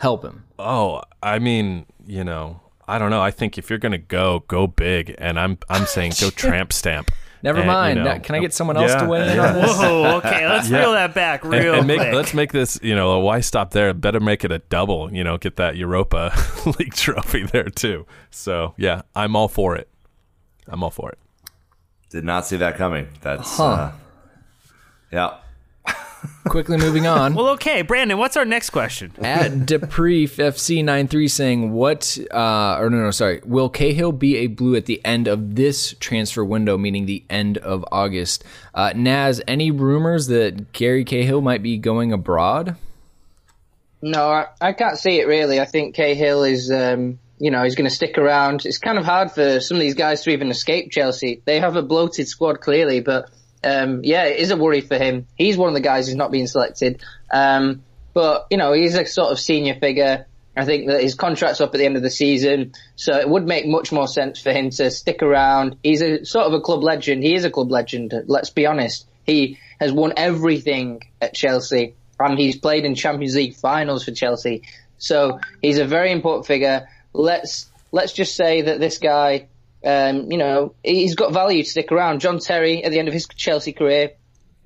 help 0.00 0.24
him? 0.24 0.44
Oh, 0.58 1.02
I 1.22 1.38
mean, 1.38 1.86
you 2.06 2.24
know, 2.24 2.60
I 2.88 2.98
don't 2.98 3.10
know. 3.10 3.22
I 3.22 3.30
think 3.30 3.56
if 3.56 3.70
you're 3.70 3.78
gonna 3.78 3.98
go, 3.98 4.40
go 4.48 4.66
big, 4.66 5.14
and 5.18 5.38
I'm 5.38 5.58
I'm 5.68 5.86
saying 5.86 6.12
go 6.20 6.30
tramp 6.34 6.72
stamp. 6.72 7.10
Never 7.42 7.60
and, 7.60 7.68
mind. 7.68 7.98
You 7.98 8.04
know, 8.04 8.18
Can 8.18 8.34
I 8.34 8.40
get 8.40 8.52
someone 8.52 8.76
else 8.76 8.90
yeah, 8.90 9.00
to 9.00 9.08
win 9.08 9.22
in 9.30 9.38
on 9.38 9.54
this? 9.54 9.78
Whoa, 9.78 10.16
okay, 10.18 10.46
let's 10.46 10.68
yeah. 10.70 10.80
reel 10.80 10.92
that 10.92 11.14
back 11.14 11.42
real 11.42 11.70
and, 11.70 11.78
and 11.78 11.86
make, 11.86 11.98
quick. 11.98 12.12
Let's 12.12 12.34
make 12.34 12.52
this, 12.52 12.78
you 12.82 12.94
know, 12.94 13.18
why 13.20 13.40
stop 13.40 13.70
there? 13.70 13.94
Better 13.94 14.20
make 14.20 14.44
it 14.44 14.52
a 14.52 14.58
double. 14.58 15.10
You 15.10 15.24
know, 15.24 15.38
get 15.38 15.56
that 15.56 15.76
Europa 15.76 16.34
League 16.78 16.92
trophy 16.92 17.44
there 17.44 17.70
too. 17.70 18.04
So 18.30 18.74
yeah, 18.76 19.02
I'm 19.14 19.36
all 19.36 19.48
for 19.48 19.74
it. 19.76 19.88
I'm 20.68 20.82
all 20.82 20.90
for 20.90 21.10
it. 21.10 21.18
Did 22.10 22.24
not 22.24 22.46
see 22.46 22.56
that 22.56 22.76
coming. 22.76 23.08
That's 23.22 23.56
huh. 23.56 23.64
uh, 23.64 23.92
yeah. 25.10 25.36
Quickly 26.48 26.76
moving 26.76 27.06
on. 27.06 27.34
well, 27.34 27.48
okay, 27.50 27.82
Brandon. 27.82 28.18
What's 28.18 28.36
our 28.36 28.44
next 28.44 28.70
question? 28.70 29.12
At 29.18 29.50
Depreef 29.66 30.36
FC 30.36 30.84
93 30.84 31.28
saying, 31.28 31.72
"What? 31.72 32.18
Uh, 32.30 32.76
or 32.78 32.90
no, 32.90 32.98
no, 32.98 33.10
sorry. 33.10 33.40
Will 33.44 33.68
Cahill 33.70 34.12
be 34.12 34.36
a 34.38 34.46
blue 34.46 34.76
at 34.76 34.86
the 34.86 35.00
end 35.04 35.28
of 35.28 35.54
this 35.54 35.94
transfer 36.00 36.44
window, 36.44 36.76
meaning 36.76 37.06
the 37.06 37.24
end 37.30 37.58
of 37.58 37.84
August?" 37.90 38.44
Uh, 38.74 38.92
Naz, 38.94 39.40
any 39.48 39.70
rumors 39.70 40.26
that 40.26 40.72
Gary 40.72 41.04
Cahill 41.04 41.40
might 41.40 41.62
be 41.62 41.78
going 41.78 42.12
abroad? 42.12 42.76
No, 44.02 44.30
I, 44.30 44.46
I 44.60 44.72
can't 44.72 44.98
see 44.98 45.20
it 45.20 45.26
really. 45.26 45.60
I 45.60 45.64
think 45.64 45.94
Cahill 45.94 46.44
is. 46.44 46.70
Um, 46.70 47.18
you 47.38 47.50
know, 47.50 47.64
he's 47.64 47.74
going 47.74 47.88
to 47.88 47.94
stick 47.94 48.18
around. 48.18 48.66
It's 48.66 48.76
kind 48.76 48.98
of 48.98 49.04
hard 49.06 49.32
for 49.32 49.60
some 49.60 49.78
of 49.78 49.80
these 49.80 49.94
guys 49.94 50.22
to 50.24 50.30
even 50.30 50.50
escape 50.50 50.90
Chelsea. 50.90 51.40
They 51.46 51.58
have 51.58 51.74
a 51.74 51.80
bloated 51.82 52.28
squad 52.28 52.60
clearly, 52.60 53.00
but 53.00 53.30
um, 53.64 54.00
yeah, 54.04 54.24
it 54.24 54.38
is 54.38 54.50
a 54.50 54.56
worry 54.56 54.80
for 54.80 54.96
him. 54.96 55.26
He's 55.36 55.56
one 55.56 55.68
of 55.68 55.74
the 55.74 55.80
guys 55.80 56.06
who's 56.06 56.16
not 56.16 56.30
being 56.30 56.46
selected. 56.46 57.02
Um, 57.30 57.82
but, 58.12 58.46
you 58.50 58.56
know, 58.56 58.72
he's 58.72 58.96
a 58.96 59.06
sort 59.06 59.30
of 59.30 59.38
senior 59.38 59.74
figure. 59.74 60.26
I 60.56 60.64
think 60.64 60.88
that 60.88 61.00
his 61.00 61.14
contract's 61.14 61.60
up 61.60 61.74
at 61.74 61.78
the 61.78 61.84
end 61.84 61.96
of 61.96 62.02
the 62.02 62.10
season, 62.10 62.72
so 62.96 63.16
it 63.16 63.28
would 63.28 63.46
make 63.46 63.66
much 63.66 63.92
more 63.92 64.08
sense 64.08 64.40
for 64.40 64.52
him 64.52 64.70
to 64.70 64.90
stick 64.90 65.22
around. 65.22 65.76
He's 65.82 66.02
a 66.02 66.24
sort 66.24 66.46
of 66.46 66.52
a 66.52 66.60
club 66.60 66.82
legend. 66.82 67.22
He 67.22 67.34
is 67.34 67.44
a 67.44 67.50
club 67.50 67.70
legend. 67.70 68.12
Let's 68.26 68.50
be 68.50 68.66
honest. 68.66 69.06
He 69.24 69.58
has 69.78 69.92
won 69.92 70.14
everything 70.16 71.02
at 71.20 71.34
Chelsea, 71.34 71.94
and 72.18 72.38
he's 72.38 72.58
played 72.58 72.84
in 72.84 72.96
Champions 72.96 73.36
League 73.36 73.54
finals 73.54 74.04
for 74.04 74.10
Chelsea. 74.10 74.62
So 74.98 75.40
he's 75.62 75.78
a 75.78 75.86
very 75.86 76.10
important 76.10 76.46
figure. 76.46 76.88
Let's 77.12 77.70
let's 77.92 78.12
just 78.12 78.34
say 78.34 78.62
that 78.62 78.80
this 78.80 78.98
guy, 78.98 79.46
um, 79.84 80.30
you 80.30 80.38
know, 80.38 80.74
he's 80.84 81.14
got 81.14 81.32
value 81.32 81.62
to 81.62 81.68
stick 81.68 81.92
around. 81.92 82.20
John 82.20 82.38
Terry, 82.38 82.84
at 82.84 82.90
the 82.90 82.98
end 82.98 83.08
of 83.08 83.14
his 83.14 83.26
Chelsea 83.26 83.72
career, 83.72 84.12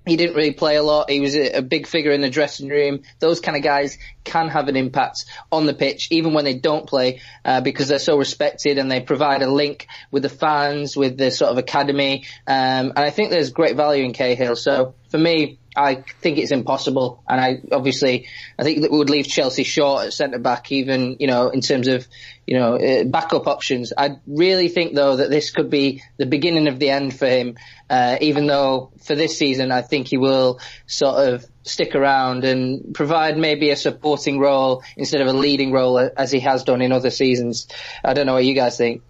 he 0.06 0.16
didn't 0.16 0.36
really 0.36 0.52
play 0.52 0.76
a 0.76 0.82
lot. 0.82 1.08
He 1.08 1.20
was 1.20 1.34
a, 1.34 1.58
a, 1.58 1.62
big 1.62 1.86
figure 1.86 2.12
in 2.12 2.20
the 2.20 2.28
dressing 2.28 2.68
room. 2.68 3.02
Those 3.20 3.40
kind 3.40 3.56
of 3.56 3.62
guys 3.62 3.96
can 4.22 4.48
have 4.48 4.68
an 4.68 4.76
impact 4.76 5.24
on 5.50 5.66
the 5.66 5.72
pitch, 5.72 6.08
even 6.10 6.34
when 6.34 6.44
they 6.44 6.54
don't 6.54 6.86
play, 6.86 7.20
uh, 7.44 7.62
because 7.62 7.88
they're 7.88 7.98
so 7.98 8.18
respected 8.18 8.78
and 8.78 8.90
they 8.90 9.00
provide 9.00 9.42
a 9.42 9.50
link 9.50 9.86
with 10.10 10.22
the 10.22 10.28
fans, 10.28 10.96
with 10.96 11.16
the 11.16 11.30
sort 11.30 11.50
of 11.50 11.58
academy. 11.58 12.24
Um, 12.46 12.92
and 12.94 12.98
I 12.98 13.10
think 13.10 13.30
there's 13.30 13.50
great 13.50 13.76
value 13.76 14.04
in 14.04 14.12
Cahill. 14.12 14.56
So 14.56 14.94
for 15.08 15.18
me, 15.18 15.58
I 15.76 16.04
think 16.20 16.38
it's 16.38 16.52
impossible, 16.52 17.22
and 17.28 17.40
I 17.40 17.60
obviously 17.72 18.28
I 18.58 18.62
think 18.62 18.82
that 18.82 18.92
would 18.92 19.10
leave 19.10 19.26
Chelsea 19.26 19.64
short 19.64 20.06
at 20.06 20.12
centre 20.12 20.38
back, 20.38 20.70
even 20.70 21.16
you 21.18 21.26
know 21.26 21.48
in 21.48 21.60
terms 21.60 21.88
of 21.88 22.06
you 22.46 22.58
know 22.58 22.76
uh, 22.76 23.04
backup 23.04 23.46
options. 23.46 23.92
I 23.96 24.18
really 24.26 24.68
think 24.68 24.94
though 24.94 25.16
that 25.16 25.30
this 25.30 25.50
could 25.50 25.70
be 25.70 26.02
the 26.16 26.26
beginning 26.26 26.68
of 26.68 26.78
the 26.78 26.90
end 26.90 27.16
for 27.16 27.26
him. 27.26 27.56
Uh, 27.90 28.16
even 28.20 28.46
though 28.46 28.90
for 29.02 29.14
this 29.14 29.36
season 29.36 29.70
I 29.70 29.82
think 29.82 30.08
he 30.08 30.16
will 30.16 30.58
sort 30.86 31.28
of 31.28 31.44
stick 31.64 31.94
around 31.94 32.44
and 32.44 32.94
provide 32.94 33.36
maybe 33.36 33.70
a 33.70 33.76
supporting 33.76 34.38
role 34.38 34.82
instead 34.96 35.20
of 35.20 35.26
a 35.26 35.32
leading 35.32 35.72
role 35.72 35.98
as 36.16 36.30
he 36.30 36.40
has 36.40 36.64
done 36.64 36.80
in 36.80 36.92
other 36.92 37.10
seasons. 37.10 37.68
I 38.02 38.14
don't 38.14 38.26
know 38.26 38.34
what 38.34 38.44
you 38.44 38.54
guys 38.54 38.78
think. 38.78 39.02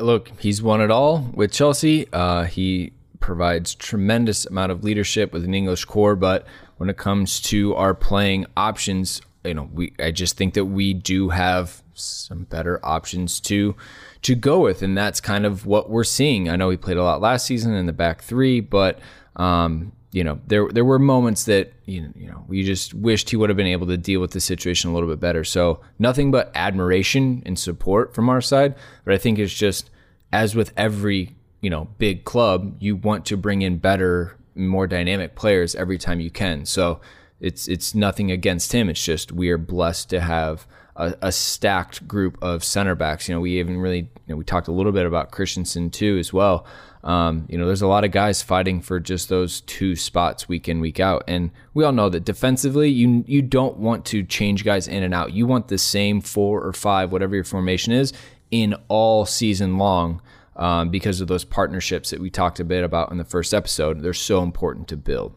Look, 0.00 0.30
he's 0.40 0.62
won 0.62 0.80
it 0.80 0.90
all 0.90 1.28
with 1.32 1.52
Chelsea. 1.52 2.08
Uh, 2.12 2.44
he 2.44 2.92
provides 3.26 3.74
tremendous 3.74 4.46
amount 4.46 4.70
of 4.70 4.84
leadership 4.84 5.32
with 5.32 5.44
an 5.44 5.52
English 5.52 5.84
core, 5.84 6.14
but 6.14 6.46
when 6.76 6.88
it 6.88 6.96
comes 6.96 7.40
to 7.40 7.74
our 7.74 7.92
playing 7.92 8.46
options, 8.56 9.20
you 9.44 9.52
know, 9.52 9.68
we 9.72 9.92
I 9.98 10.12
just 10.12 10.36
think 10.36 10.54
that 10.54 10.66
we 10.66 10.94
do 10.94 11.30
have 11.30 11.82
some 11.94 12.44
better 12.44 12.78
options 12.84 13.40
to 13.40 13.74
to 14.22 14.36
go 14.36 14.60
with, 14.60 14.80
and 14.80 14.96
that's 14.96 15.20
kind 15.20 15.44
of 15.44 15.66
what 15.66 15.90
we're 15.90 16.04
seeing. 16.04 16.48
I 16.48 16.54
know 16.56 16.70
he 16.70 16.76
played 16.76 16.96
a 16.96 17.02
lot 17.02 17.20
last 17.20 17.46
season 17.46 17.74
in 17.74 17.86
the 17.86 17.92
back 17.92 18.22
three, 18.22 18.60
but 18.60 19.00
um, 19.34 19.92
you 20.12 20.22
know, 20.22 20.40
there 20.46 20.68
there 20.68 20.84
were 20.84 21.00
moments 21.00 21.44
that 21.44 21.72
you 21.84 22.02
know, 22.02 22.12
you 22.14 22.28
know 22.28 22.44
we 22.46 22.62
just 22.62 22.94
wished 22.94 23.30
he 23.30 23.36
would 23.36 23.50
have 23.50 23.56
been 23.56 23.66
able 23.66 23.88
to 23.88 23.96
deal 23.96 24.20
with 24.20 24.30
the 24.30 24.40
situation 24.40 24.90
a 24.90 24.94
little 24.94 25.08
bit 25.08 25.20
better. 25.20 25.42
So 25.42 25.80
nothing 25.98 26.30
but 26.30 26.52
admiration 26.54 27.42
and 27.44 27.58
support 27.58 28.14
from 28.14 28.28
our 28.28 28.40
side, 28.40 28.76
but 29.04 29.14
I 29.14 29.18
think 29.18 29.38
it's 29.38 29.52
just 29.52 29.90
as 30.32 30.54
with 30.54 30.72
every 30.76 31.35
you 31.60 31.70
know 31.70 31.88
big 31.98 32.24
club, 32.24 32.76
you 32.80 32.96
want 32.96 33.26
to 33.26 33.36
bring 33.36 33.62
in 33.62 33.78
better, 33.78 34.36
more 34.54 34.86
dynamic 34.86 35.34
players 35.34 35.74
every 35.74 35.98
time 35.98 36.20
you 36.20 36.30
can. 36.30 36.64
So 36.66 37.00
it's 37.40 37.68
it's 37.68 37.94
nothing 37.94 38.30
against 38.30 38.72
him. 38.72 38.88
It's 38.88 39.02
just 39.02 39.32
we 39.32 39.50
are 39.50 39.58
blessed 39.58 40.10
to 40.10 40.20
have 40.20 40.66
a, 40.96 41.14
a, 41.20 41.32
stacked 41.32 42.08
group 42.08 42.38
of 42.42 42.64
center 42.64 42.94
backs. 42.94 43.28
You 43.28 43.34
know, 43.34 43.40
we 43.40 43.58
even 43.58 43.78
really 43.78 43.98
you 43.98 44.08
know, 44.28 44.36
we 44.36 44.44
talked 44.44 44.68
a 44.68 44.72
little 44.72 44.92
bit 44.92 45.06
about 45.06 45.30
Christensen 45.30 45.90
too 45.90 46.16
as 46.18 46.32
well. 46.32 46.66
Um, 47.04 47.46
you 47.48 47.56
know, 47.56 47.66
there's 47.66 47.82
a 47.82 47.86
lot 47.86 48.04
of 48.04 48.10
guys 48.10 48.42
fighting 48.42 48.80
for 48.80 48.98
just 48.98 49.28
those 49.28 49.60
two 49.60 49.94
spots 49.94 50.48
week 50.48 50.68
in 50.68 50.80
week 50.80 50.98
out, 50.98 51.22
and 51.28 51.52
we 51.72 51.84
all 51.84 51.92
know 51.92 52.08
that 52.08 52.24
defensively, 52.24 52.90
you 52.90 53.22
you 53.28 53.42
don't 53.42 53.76
want 53.76 54.04
to 54.06 54.24
change 54.24 54.64
guys 54.64 54.88
in 54.88 55.02
and 55.02 55.14
out. 55.14 55.32
You 55.32 55.46
want 55.46 55.68
the 55.68 55.78
same 55.78 56.20
four 56.20 56.64
or 56.64 56.72
five, 56.72 57.12
whatever 57.12 57.34
your 57.34 57.44
formation 57.44 57.92
is, 57.92 58.12
in 58.50 58.74
all 58.88 59.24
season 59.24 59.78
long 59.78 60.20
um, 60.56 60.90
because 60.90 61.20
of 61.20 61.28
those 61.28 61.44
partnerships 61.44 62.10
that 62.10 62.20
we 62.20 62.30
talked 62.30 62.60
a 62.60 62.64
bit 62.64 62.84
about 62.84 63.10
in 63.10 63.18
the 63.18 63.24
first 63.24 63.54
episode. 63.54 64.02
They're 64.02 64.12
so 64.12 64.42
important 64.42 64.88
to 64.88 64.96
build. 64.96 65.34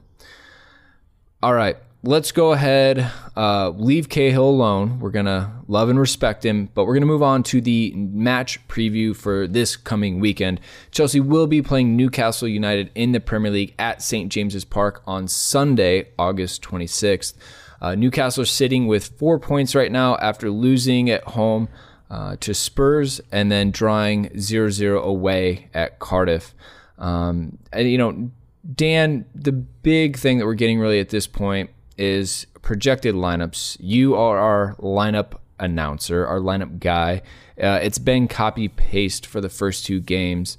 All 1.41 1.53
right, 1.53 1.77
let's 2.03 2.31
go 2.31 2.51
ahead, 2.53 3.11
uh, 3.35 3.69
leave 3.69 4.09
Cahill 4.09 4.49
alone. 4.49 4.99
We're 4.99 5.09
going 5.09 5.25
to 5.25 5.51
love 5.67 5.89
and 5.89 5.99
respect 5.99 6.45
him, 6.45 6.69
but 6.73 6.85
we're 6.85 6.93
going 6.93 7.01
to 7.01 7.07
move 7.07 7.23
on 7.23 7.43
to 7.43 7.61
the 7.61 7.93
match 7.95 8.65
preview 8.67 9.15
for 9.15 9.47
this 9.47 9.75
coming 9.75 10.19
weekend. 10.19 10.59
Chelsea 10.91 11.19
will 11.19 11.47
be 11.47 11.61
playing 11.61 11.95
Newcastle 11.95 12.47
United 12.47 12.91
in 12.95 13.11
the 13.11 13.19
Premier 13.19 13.51
League 13.51 13.75
at 13.79 14.01
St. 14.01 14.31
James's 14.31 14.65
Park 14.65 15.01
on 15.05 15.27
Sunday, 15.27 16.09
August 16.17 16.61
26th. 16.61 17.33
Uh, 17.81 17.95
Newcastle 17.95 18.45
sitting 18.45 18.87
with 18.87 19.17
four 19.17 19.39
points 19.39 19.73
right 19.73 19.91
now 19.91 20.17
after 20.17 20.49
losing 20.49 21.09
at 21.09 21.23
home 21.23 21.69
uh, 22.09 22.35
to 22.39 22.53
Spurs 22.53 23.21
and 23.31 23.51
then 23.51 23.71
drawing 23.71 24.37
0 24.39 24.69
0 24.69 25.01
away 25.01 25.69
at 25.73 25.99
Cardiff. 25.99 26.53
Um, 26.97 27.57
and, 27.71 27.89
you 27.89 27.97
know, 27.97 28.31
Dan, 28.75 29.25
the 29.33 29.51
big 29.51 30.17
thing 30.17 30.37
that 30.37 30.45
we're 30.45 30.53
getting 30.53 30.79
really 30.79 30.99
at 30.99 31.09
this 31.09 31.27
point 31.27 31.69
is 31.97 32.45
projected 32.61 33.15
lineups. 33.15 33.77
You 33.79 34.15
are 34.15 34.37
our 34.37 34.75
lineup 34.75 35.39
announcer, 35.59 36.25
our 36.25 36.39
lineup 36.39 36.79
guy. 36.79 37.21
Uh, 37.61 37.79
it's 37.81 37.99
been 37.99 38.27
copy 38.27 38.67
paste 38.67 39.25
for 39.25 39.41
the 39.41 39.49
first 39.49 39.85
two 39.85 39.99
games. 39.99 40.57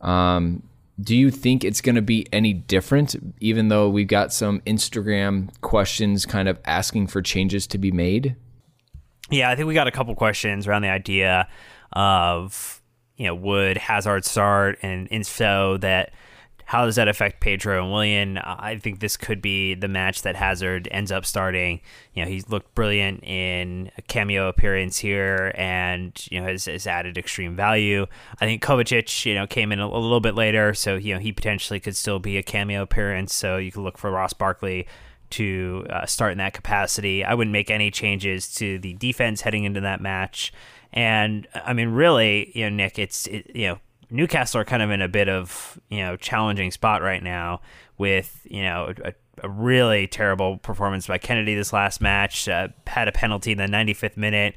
Um, 0.00 0.62
do 1.00 1.16
you 1.16 1.30
think 1.30 1.62
it's 1.62 1.80
going 1.80 1.94
to 1.94 2.02
be 2.02 2.26
any 2.32 2.52
different, 2.52 3.34
even 3.40 3.68
though 3.68 3.88
we've 3.88 4.08
got 4.08 4.32
some 4.32 4.60
Instagram 4.62 5.50
questions 5.60 6.26
kind 6.26 6.48
of 6.48 6.58
asking 6.64 7.06
for 7.06 7.22
changes 7.22 7.66
to 7.68 7.78
be 7.78 7.92
made? 7.92 8.34
Yeah, 9.30 9.50
I 9.50 9.56
think 9.56 9.68
we 9.68 9.74
got 9.74 9.86
a 9.86 9.92
couple 9.92 10.14
questions 10.14 10.66
around 10.66 10.82
the 10.82 10.88
idea 10.88 11.48
of 11.92 12.80
you 13.16 13.26
know 13.26 13.34
would 13.34 13.76
Hazard 13.76 14.24
start, 14.24 14.78
and 14.82 15.08
and 15.10 15.26
so 15.26 15.76
that 15.78 16.12
how 16.68 16.84
does 16.84 16.96
that 16.96 17.08
affect 17.08 17.40
Pedro 17.40 17.82
and 17.82 17.90
Willian? 17.90 18.36
I 18.36 18.76
think 18.76 19.00
this 19.00 19.16
could 19.16 19.40
be 19.40 19.74
the 19.74 19.88
match 19.88 20.20
that 20.20 20.36
Hazard 20.36 20.86
ends 20.90 21.10
up 21.10 21.24
starting. 21.24 21.80
You 22.12 22.22
know, 22.22 22.30
he's 22.30 22.46
looked 22.50 22.74
brilliant 22.74 23.24
in 23.24 23.90
a 23.96 24.02
cameo 24.02 24.48
appearance 24.48 24.98
here, 24.98 25.52
and 25.54 26.12
you 26.30 26.40
know 26.40 26.46
has, 26.46 26.66
has 26.66 26.86
added 26.86 27.18
extreme 27.18 27.56
value. 27.56 28.06
I 28.40 28.46
think 28.46 28.62
Kovacic, 28.62 29.24
you 29.24 29.34
know, 29.34 29.46
came 29.46 29.72
in 29.72 29.80
a, 29.80 29.86
a 29.86 29.98
little 29.98 30.20
bit 30.20 30.34
later, 30.34 30.72
so 30.72 30.96
you 30.96 31.14
know 31.14 31.20
he 31.20 31.32
potentially 31.32 31.80
could 31.80 31.96
still 31.96 32.18
be 32.18 32.38
a 32.38 32.42
cameo 32.42 32.82
appearance. 32.82 33.34
So 33.34 33.56
you 33.56 33.72
could 33.72 33.82
look 33.82 33.98
for 33.98 34.10
Ross 34.10 34.32
Barkley 34.32 34.86
to 35.30 35.86
uh, 35.90 36.06
start 36.06 36.32
in 36.32 36.38
that 36.38 36.54
capacity. 36.54 37.24
I 37.24 37.34
wouldn't 37.34 37.52
make 37.52 37.70
any 37.70 37.90
changes 37.90 38.52
to 38.54 38.78
the 38.78 38.94
defense 38.94 39.42
heading 39.42 39.64
into 39.64 39.80
that 39.80 40.00
match. 40.00 40.52
And 40.92 41.46
I 41.54 41.72
mean, 41.72 41.90
really, 41.90 42.50
you 42.54 42.68
know, 42.68 42.76
Nick, 42.76 42.98
it's 42.98 43.26
it, 43.26 43.50
you 43.54 43.68
know 43.68 43.78
Newcastle 44.10 44.60
are 44.60 44.64
kind 44.64 44.82
of 44.82 44.90
in 44.90 45.02
a 45.02 45.08
bit 45.08 45.28
of 45.28 45.78
you 45.90 45.98
know 45.98 46.16
challenging 46.16 46.70
spot 46.70 47.02
right 47.02 47.22
now 47.22 47.60
with 47.98 48.40
you 48.44 48.62
know 48.62 48.94
a, 49.04 49.12
a 49.42 49.48
really 49.48 50.06
terrible 50.06 50.58
performance 50.58 51.06
by 51.06 51.18
Kenedy 51.18 51.54
this 51.54 51.72
last 51.72 52.00
match. 52.00 52.48
Uh, 52.48 52.68
had 52.86 53.08
a 53.08 53.12
penalty 53.12 53.52
in 53.52 53.58
the 53.58 53.64
95th 53.64 54.16
minute. 54.16 54.54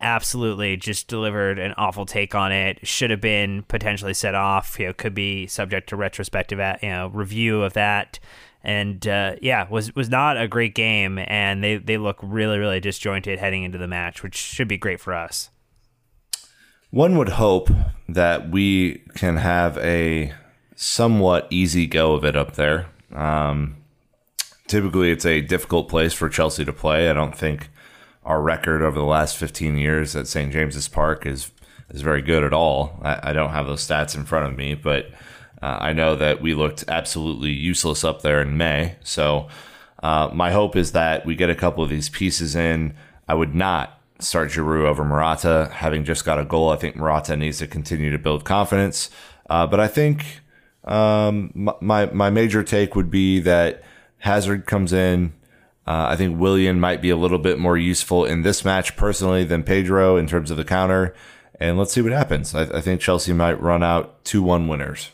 Absolutely, 0.00 0.76
just 0.76 1.08
delivered 1.08 1.58
an 1.58 1.74
awful 1.76 2.06
take 2.06 2.34
on 2.34 2.52
it. 2.52 2.86
Should 2.86 3.10
have 3.10 3.20
been 3.20 3.62
potentially 3.64 4.14
set 4.14 4.34
off. 4.34 4.78
You 4.78 4.86
know, 4.86 4.92
could 4.92 5.14
be 5.14 5.46
subject 5.46 5.88
to 5.90 5.96
retrospective, 5.96 6.58
you 6.82 6.88
know, 6.88 7.08
review 7.08 7.62
of 7.62 7.74
that 7.74 8.18
and 8.66 9.06
uh, 9.06 9.36
yeah, 9.40 9.68
was 9.70 9.94
was 9.94 10.10
not 10.10 10.36
a 10.36 10.48
great 10.48 10.74
game, 10.74 11.20
and 11.28 11.62
they 11.62 11.76
they 11.76 11.96
look 11.96 12.18
really 12.20 12.58
really 12.58 12.80
disjointed 12.80 13.38
heading 13.38 13.62
into 13.62 13.78
the 13.78 13.86
match, 13.86 14.24
which 14.24 14.34
should 14.34 14.66
be 14.66 14.76
great 14.76 15.00
for 15.00 15.14
us. 15.14 15.50
One 16.90 17.16
would 17.16 17.30
hope 17.30 17.70
that 18.08 18.50
we 18.50 19.02
can 19.14 19.36
have 19.36 19.78
a 19.78 20.34
somewhat 20.74 21.46
easy 21.48 21.86
go 21.86 22.14
of 22.14 22.24
it 22.24 22.34
up 22.34 22.54
there. 22.56 22.86
Um, 23.14 23.76
typically, 24.66 25.12
it's 25.12 25.26
a 25.26 25.40
difficult 25.40 25.88
place 25.88 26.12
for 26.12 26.28
Chelsea 26.28 26.64
to 26.64 26.72
play. 26.72 27.08
I 27.08 27.12
don't 27.12 27.36
think 27.36 27.70
our 28.24 28.42
record 28.42 28.82
over 28.82 28.98
the 28.98 29.06
last 29.06 29.36
15 29.36 29.78
years 29.78 30.16
at 30.16 30.26
St. 30.26 30.52
James's 30.52 30.88
Park 30.88 31.24
is 31.24 31.52
is 31.90 32.02
very 32.02 32.20
good 32.20 32.42
at 32.42 32.52
all. 32.52 32.98
I, 33.02 33.30
I 33.30 33.32
don't 33.32 33.50
have 33.50 33.68
those 33.68 33.86
stats 33.86 34.16
in 34.16 34.24
front 34.24 34.50
of 34.50 34.58
me, 34.58 34.74
but 34.74 35.12
uh, 35.62 35.78
I 35.80 35.92
know 35.92 36.14
that 36.16 36.40
we 36.40 36.54
looked 36.54 36.84
absolutely 36.88 37.50
useless 37.50 38.04
up 38.04 38.22
there 38.22 38.42
in 38.42 38.56
May. 38.56 38.96
So 39.02 39.48
uh, 40.02 40.30
my 40.32 40.50
hope 40.50 40.76
is 40.76 40.92
that 40.92 41.24
we 41.24 41.34
get 41.34 41.50
a 41.50 41.54
couple 41.54 41.82
of 41.82 41.90
these 41.90 42.08
pieces 42.08 42.54
in. 42.54 42.94
I 43.28 43.34
would 43.34 43.54
not 43.54 44.00
start 44.18 44.50
Giroud 44.50 44.86
over 44.86 45.04
Morata, 45.04 45.70
having 45.72 46.04
just 46.04 46.24
got 46.24 46.38
a 46.38 46.44
goal. 46.44 46.70
I 46.70 46.76
think 46.76 46.96
Morata 46.96 47.36
needs 47.36 47.58
to 47.58 47.66
continue 47.66 48.10
to 48.10 48.18
build 48.18 48.44
confidence. 48.44 49.10
Uh, 49.48 49.66
but 49.66 49.80
I 49.80 49.88
think 49.88 50.42
um, 50.84 51.50
my 51.80 52.06
my 52.06 52.30
major 52.30 52.62
take 52.62 52.94
would 52.94 53.10
be 53.10 53.40
that 53.40 53.82
Hazard 54.18 54.66
comes 54.66 54.92
in. 54.92 55.32
Uh, 55.86 56.06
I 56.08 56.16
think 56.16 56.38
Willian 56.38 56.80
might 56.80 57.00
be 57.00 57.10
a 57.10 57.16
little 57.16 57.38
bit 57.38 57.58
more 57.58 57.78
useful 57.78 58.24
in 58.24 58.42
this 58.42 58.64
match 58.64 58.96
personally 58.96 59.44
than 59.44 59.62
Pedro 59.62 60.16
in 60.16 60.26
terms 60.26 60.50
of 60.50 60.56
the 60.56 60.64
counter. 60.64 61.14
And 61.60 61.78
let's 61.78 61.92
see 61.92 62.02
what 62.02 62.12
happens. 62.12 62.54
I, 62.54 62.62
I 62.62 62.80
think 62.80 63.00
Chelsea 63.00 63.32
might 63.32 63.60
run 63.60 63.82
out 63.82 64.24
2 64.24 64.42
1 64.42 64.66
winners. 64.66 65.10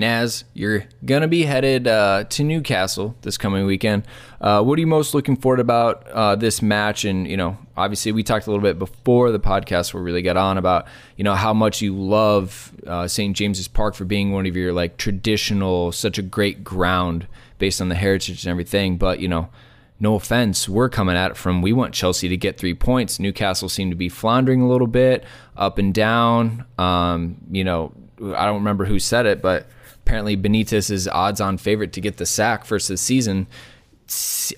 Naz, 0.00 0.44
you're 0.54 0.86
gonna 1.04 1.28
be 1.28 1.42
headed 1.44 1.86
uh, 1.86 2.24
to 2.24 2.42
Newcastle 2.42 3.14
this 3.22 3.38
coming 3.38 3.66
weekend. 3.66 4.04
Uh, 4.40 4.62
what 4.62 4.78
are 4.78 4.80
you 4.80 4.86
most 4.86 5.14
looking 5.14 5.36
forward 5.36 5.60
about 5.60 6.08
uh, 6.08 6.34
this 6.34 6.62
match? 6.62 7.04
And 7.04 7.28
you 7.28 7.36
know, 7.36 7.58
obviously, 7.76 8.10
we 8.10 8.22
talked 8.22 8.46
a 8.46 8.50
little 8.50 8.62
bit 8.62 8.78
before 8.78 9.30
the 9.30 9.38
podcast 9.38 9.92
where 9.92 10.02
we 10.02 10.06
really 10.10 10.22
got 10.22 10.36
on 10.36 10.58
about 10.58 10.86
you 11.16 11.24
know 11.24 11.34
how 11.34 11.52
much 11.52 11.82
you 11.82 11.94
love 11.94 12.72
uh, 12.86 13.06
St. 13.06 13.36
James's 13.36 13.68
Park 13.68 13.94
for 13.94 14.04
being 14.04 14.32
one 14.32 14.46
of 14.46 14.56
your 14.56 14.72
like 14.72 14.96
traditional, 14.96 15.92
such 15.92 16.18
a 16.18 16.22
great 16.22 16.64
ground 16.64 17.26
based 17.58 17.80
on 17.80 17.90
the 17.90 17.94
heritage 17.94 18.44
and 18.44 18.50
everything. 18.50 18.96
But 18.96 19.20
you 19.20 19.28
know, 19.28 19.50
no 20.00 20.14
offense, 20.14 20.66
we're 20.66 20.88
coming 20.88 21.14
at 21.14 21.32
it 21.32 21.36
from 21.36 21.60
we 21.60 21.74
want 21.74 21.92
Chelsea 21.92 22.28
to 22.28 22.36
get 22.38 22.56
three 22.56 22.74
points. 22.74 23.20
Newcastle 23.20 23.68
seemed 23.68 23.92
to 23.92 23.96
be 23.96 24.08
floundering 24.08 24.62
a 24.62 24.68
little 24.68 24.86
bit, 24.86 25.24
up 25.58 25.76
and 25.76 25.92
down. 25.92 26.64
Um, 26.78 27.36
you 27.50 27.64
know, 27.64 27.92
I 28.18 28.46
don't 28.46 28.56
remember 28.56 28.86
who 28.86 28.98
said 28.98 29.26
it, 29.26 29.42
but 29.42 29.66
apparently 30.10 30.36
Benitez 30.36 30.90
is 30.90 31.06
odds-on 31.06 31.56
favorite 31.56 31.92
to 31.92 32.00
get 32.00 32.16
the 32.16 32.26
sack 32.26 32.68
of 32.68 32.68
the 32.68 32.96
season. 32.96 33.46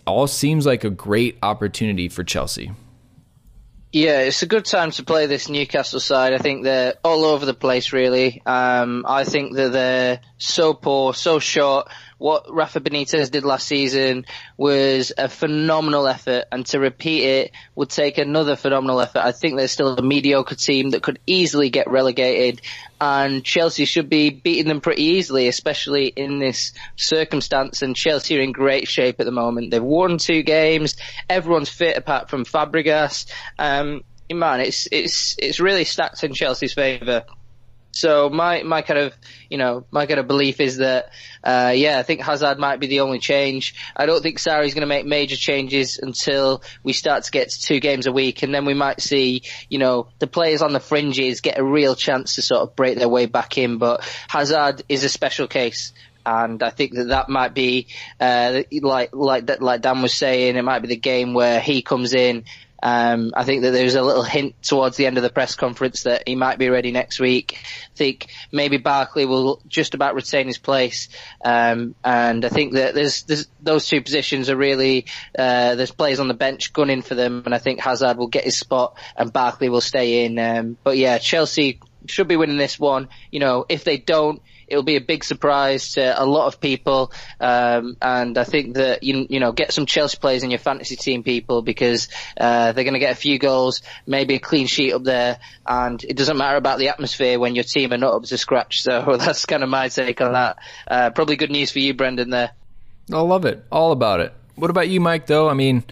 All 0.06 0.26
seems 0.26 0.64
like 0.64 0.82
a 0.82 0.88
great 0.88 1.36
opportunity 1.42 2.08
for 2.08 2.24
Chelsea. 2.24 2.72
Yeah, 3.92 4.20
it's 4.20 4.42
a 4.42 4.46
good 4.46 4.64
time 4.64 4.92
to 4.92 5.02
play 5.02 5.26
this 5.26 5.50
Newcastle 5.50 6.00
side. 6.00 6.32
I 6.32 6.38
think 6.38 6.64
they're 6.64 6.94
all 7.04 7.26
over 7.26 7.44
the 7.44 7.52
place, 7.52 7.92
really. 7.92 8.40
Um, 8.46 9.04
I 9.06 9.24
think 9.24 9.54
that 9.56 9.72
they're 9.72 10.20
so 10.38 10.72
poor, 10.72 11.12
so 11.12 11.38
short 11.38 11.88
what 12.22 12.46
Rafa 12.48 12.80
Benitez 12.80 13.32
did 13.32 13.44
last 13.44 13.66
season 13.66 14.26
was 14.56 15.12
a 15.18 15.28
phenomenal 15.28 16.06
effort, 16.06 16.44
and 16.52 16.64
to 16.66 16.78
repeat 16.78 17.24
it 17.24 17.50
would 17.74 17.90
take 17.90 18.16
another 18.16 18.54
phenomenal 18.54 19.00
effort. 19.00 19.24
I 19.24 19.32
think 19.32 19.56
there's 19.56 19.72
still 19.72 19.96
a 19.96 20.02
mediocre 20.02 20.54
team 20.54 20.90
that 20.90 21.02
could 21.02 21.18
easily 21.26 21.68
get 21.68 21.90
relegated, 21.90 22.60
and 23.00 23.44
Chelsea 23.44 23.86
should 23.86 24.08
be 24.08 24.30
beating 24.30 24.68
them 24.68 24.80
pretty 24.80 25.02
easily, 25.02 25.48
especially 25.48 26.06
in 26.06 26.38
this 26.38 26.72
circumstance. 26.94 27.82
And 27.82 27.96
Chelsea 27.96 28.38
are 28.38 28.42
in 28.42 28.52
great 28.52 28.86
shape 28.86 29.18
at 29.18 29.26
the 29.26 29.32
moment. 29.32 29.72
They've 29.72 29.82
won 29.82 30.18
two 30.18 30.44
games. 30.44 30.94
Everyone's 31.28 31.68
fit 31.68 31.96
apart 31.96 32.30
from 32.30 32.44
Fabregas. 32.44 33.26
Um, 33.58 34.02
man, 34.30 34.60
it's 34.60 34.86
it's 34.92 35.34
it's 35.38 35.58
really 35.58 35.84
stacked 35.84 36.22
in 36.22 36.34
Chelsea's 36.34 36.74
favour. 36.74 37.24
So 37.92 38.30
my 38.30 38.62
my 38.62 38.80
kind 38.80 38.98
of 38.98 39.14
you 39.50 39.58
know 39.58 39.84
my 39.90 40.06
kind 40.06 40.18
of 40.18 40.26
belief 40.26 40.60
is 40.60 40.78
that 40.78 41.10
uh, 41.44 41.72
yeah 41.74 41.98
I 41.98 42.02
think 42.02 42.22
Hazard 42.22 42.58
might 42.58 42.80
be 42.80 42.86
the 42.86 43.00
only 43.00 43.18
change. 43.18 43.74
I 43.94 44.06
don't 44.06 44.22
think 44.22 44.38
Sarri's 44.38 44.72
going 44.72 44.80
to 44.80 44.86
make 44.86 45.04
major 45.04 45.36
changes 45.36 45.98
until 45.98 46.62
we 46.82 46.94
start 46.94 47.24
to 47.24 47.30
get 47.30 47.50
to 47.50 47.60
two 47.60 47.80
games 47.80 48.06
a 48.06 48.12
week, 48.12 48.42
and 48.42 48.54
then 48.54 48.64
we 48.64 48.74
might 48.74 49.02
see 49.02 49.42
you 49.68 49.78
know 49.78 50.08
the 50.18 50.26
players 50.26 50.62
on 50.62 50.72
the 50.72 50.80
fringes 50.80 51.42
get 51.42 51.58
a 51.58 51.64
real 51.64 51.94
chance 51.94 52.36
to 52.36 52.42
sort 52.42 52.62
of 52.62 52.74
break 52.74 52.98
their 52.98 53.10
way 53.10 53.26
back 53.26 53.58
in. 53.58 53.76
But 53.76 54.02
Hazard 54.26 54.82
is 54.88 55.04
a 55.04 55.10
special 55.10 55.46
case 55.46 55.92
and 56.24 56.62
I 56.62 56.70
think 56.70 56.94
that 56.94 57.08
that 57.08 57.28
might 57.28 57.52
be 57.52 57.88
uh, 58.20 58.62
like 58.80 59.10
like 59.12 59.60
like 59.60 59.80
Dan 59.82 60.02
was 60.02 60.14
saying, 60.14 60.56
it 60.56 60.62
might 60.62 60.78
be 60.78 60.88
the 60.88 60.96
game 60.96 61.34
where 61.34 61.60
he 61.60 61.82
comes 61.82 62.14
in 62.14 62.44
um, 62.82 63.32
I 63.36 63.44
think 63.44 63.62
that 63.62 63.70
there's 63.70 63.94
a 63.94 64.02
little 64.02 64.22
hint 64.22 64.60
towards 64.62 64.96
the 64.96 65.06
end 65.06 65.16
of 65.16 65.22
the 65.22 65.30
press 65.30 65.54
conference 65.54 66.02
that 66.02 66.26
he 66.26 66.34
might 66.34 66.58
be 66.58 66.68
ready 66.68 66.90
next 66.90 67.20
week. 67.20 67.58
I 67.62 67.96
think 67.96 68.26
maybe 68.50 68.76
Barkley 68.76 69.24
will 69.24 69.60
just 69.68 69.94
about 69.94 70.14
retain 70.14 70.48
his 70.48 70.58
place, 70.58 71.08
um, 71.44 71.94
and 72.04 72.44
I 72.44 72.48
think 72.48 72.74
that 72.74 72.94
there's, 72.94 73.22
there's 73.22 73.48
those 73.60 73.86
two 73.86 74.02
positions 74.02 74.50
are 74.50 74.56
really 74.56 75.06
uh, 75.38 75.76
there's 75.76 75.92
players 75.92 76.20
on 76.20 76.28
the 76.28 76.34
bench 76.34 76.72
gunning 76.72 77.02
for 77.02 77.14
them, 77.14 77.42
and 77.44 77.54
I 77.54 77.58
think 77.58 77.80
Hazard 77.80 78.16
will 78.16 78.26
get 78.26 78.44
his 78.44 78.58
spot 78.58 78.96
and 79.16 79.32
Barkley 79.32 79.68
will 79.68 79.80
stay 79.80 80.24
in. 80.24 80.38
Um, 80.38 80.76
but 80.82 80.96
yeah, 80.96 81.18
Chelsea 81.18 81.80
should 82.06 82.28
be 82.28 82.36
winning 82.36 82.56
this 82.56 82.78
one. 82.78 83.08
You 83.30 83.40
know, 83.40 83.64
if 83.68 83.84
they 83.84 83.96
don't, 83.96 84.42
it'll 84.72 84.82
be 84.82 84.96
a 84.96 85.00
big 85.00 85.22
surprise 85.22 85.92
to 85.92 86.20
a 86.20 86.24
lot 86.24 86.46
of 86.46 86.58
people. 86.58 87.12
Um, 87.38 87.96
and 88.00 88.38
I 88.38 88.44
think 88.44 88.74
that 88.76 89.02
you 89.02 89.26
you 89.28 89.38
know 89.38 89.52
get 89.52 89.72
some 89.72 89.86
Chelsea 89.86 90.16
players 90.16 90.42
in 90.42 90.50
your 90.50 90.58
fantasy 90.58 90.96
team, 90.96 91.22
people, 91.22 91.62
because 91.62 92.08
uh, 92.38 92.72
they're 92.72 92.84
going 92.84 92.94
to 92.94 93.00
get 93.00 93.12
a 93.12 93.20
few 93.20 93.38
goals, 93.38 93.82
maybe 94.06 94.34
a 94.34 94.38
clean 94.38 94.66
sheet 94.66 94.94
up 94.94 95.04
there, 95.04 95.38
and 95.66 96.02
it 96.02 96.16
doesn't 96.16 96.38
matter 96.38 96.56
about 96.56 96.78
the 96.78 96.88
atmosphere 96.88 97.38
when 97.38 97.54
your 97.54 97.64
team 97.64 97.92
are 97.92 97.98
not 97.98 98.14
up 98.14 98.24
to 98.24 98.38
scratch. 98.38 98.82
So 98.82 99.16
that's 99.20 99.44
kind 99.44 99.62
of 99.62 99.68
my 99.68 99.88
take 99.88 100.20
on 100.20 100.32
that. 100.32 100.58
Uh, 100.88 101.10
probably 101.10 101.36
good 101.36 101.50
news 101.50 101.70
for 101.70 101.78
you, 101.78 101.92
Brendan. 101.94 102.30
There. 102.30 102.50
I 103.12 103.20
love 103.20 103.44
it. 103.44 103.64
All 103.70 103.92
about 103.92 104.20
it. 104.20 104.32
What 104.54 104.70
about 104.70 104.88
you, 104.88 105.00
Mike? 105.00 105.26
Though 105.26 105.48
I 105.48 105.54
mean. 105.54 105.84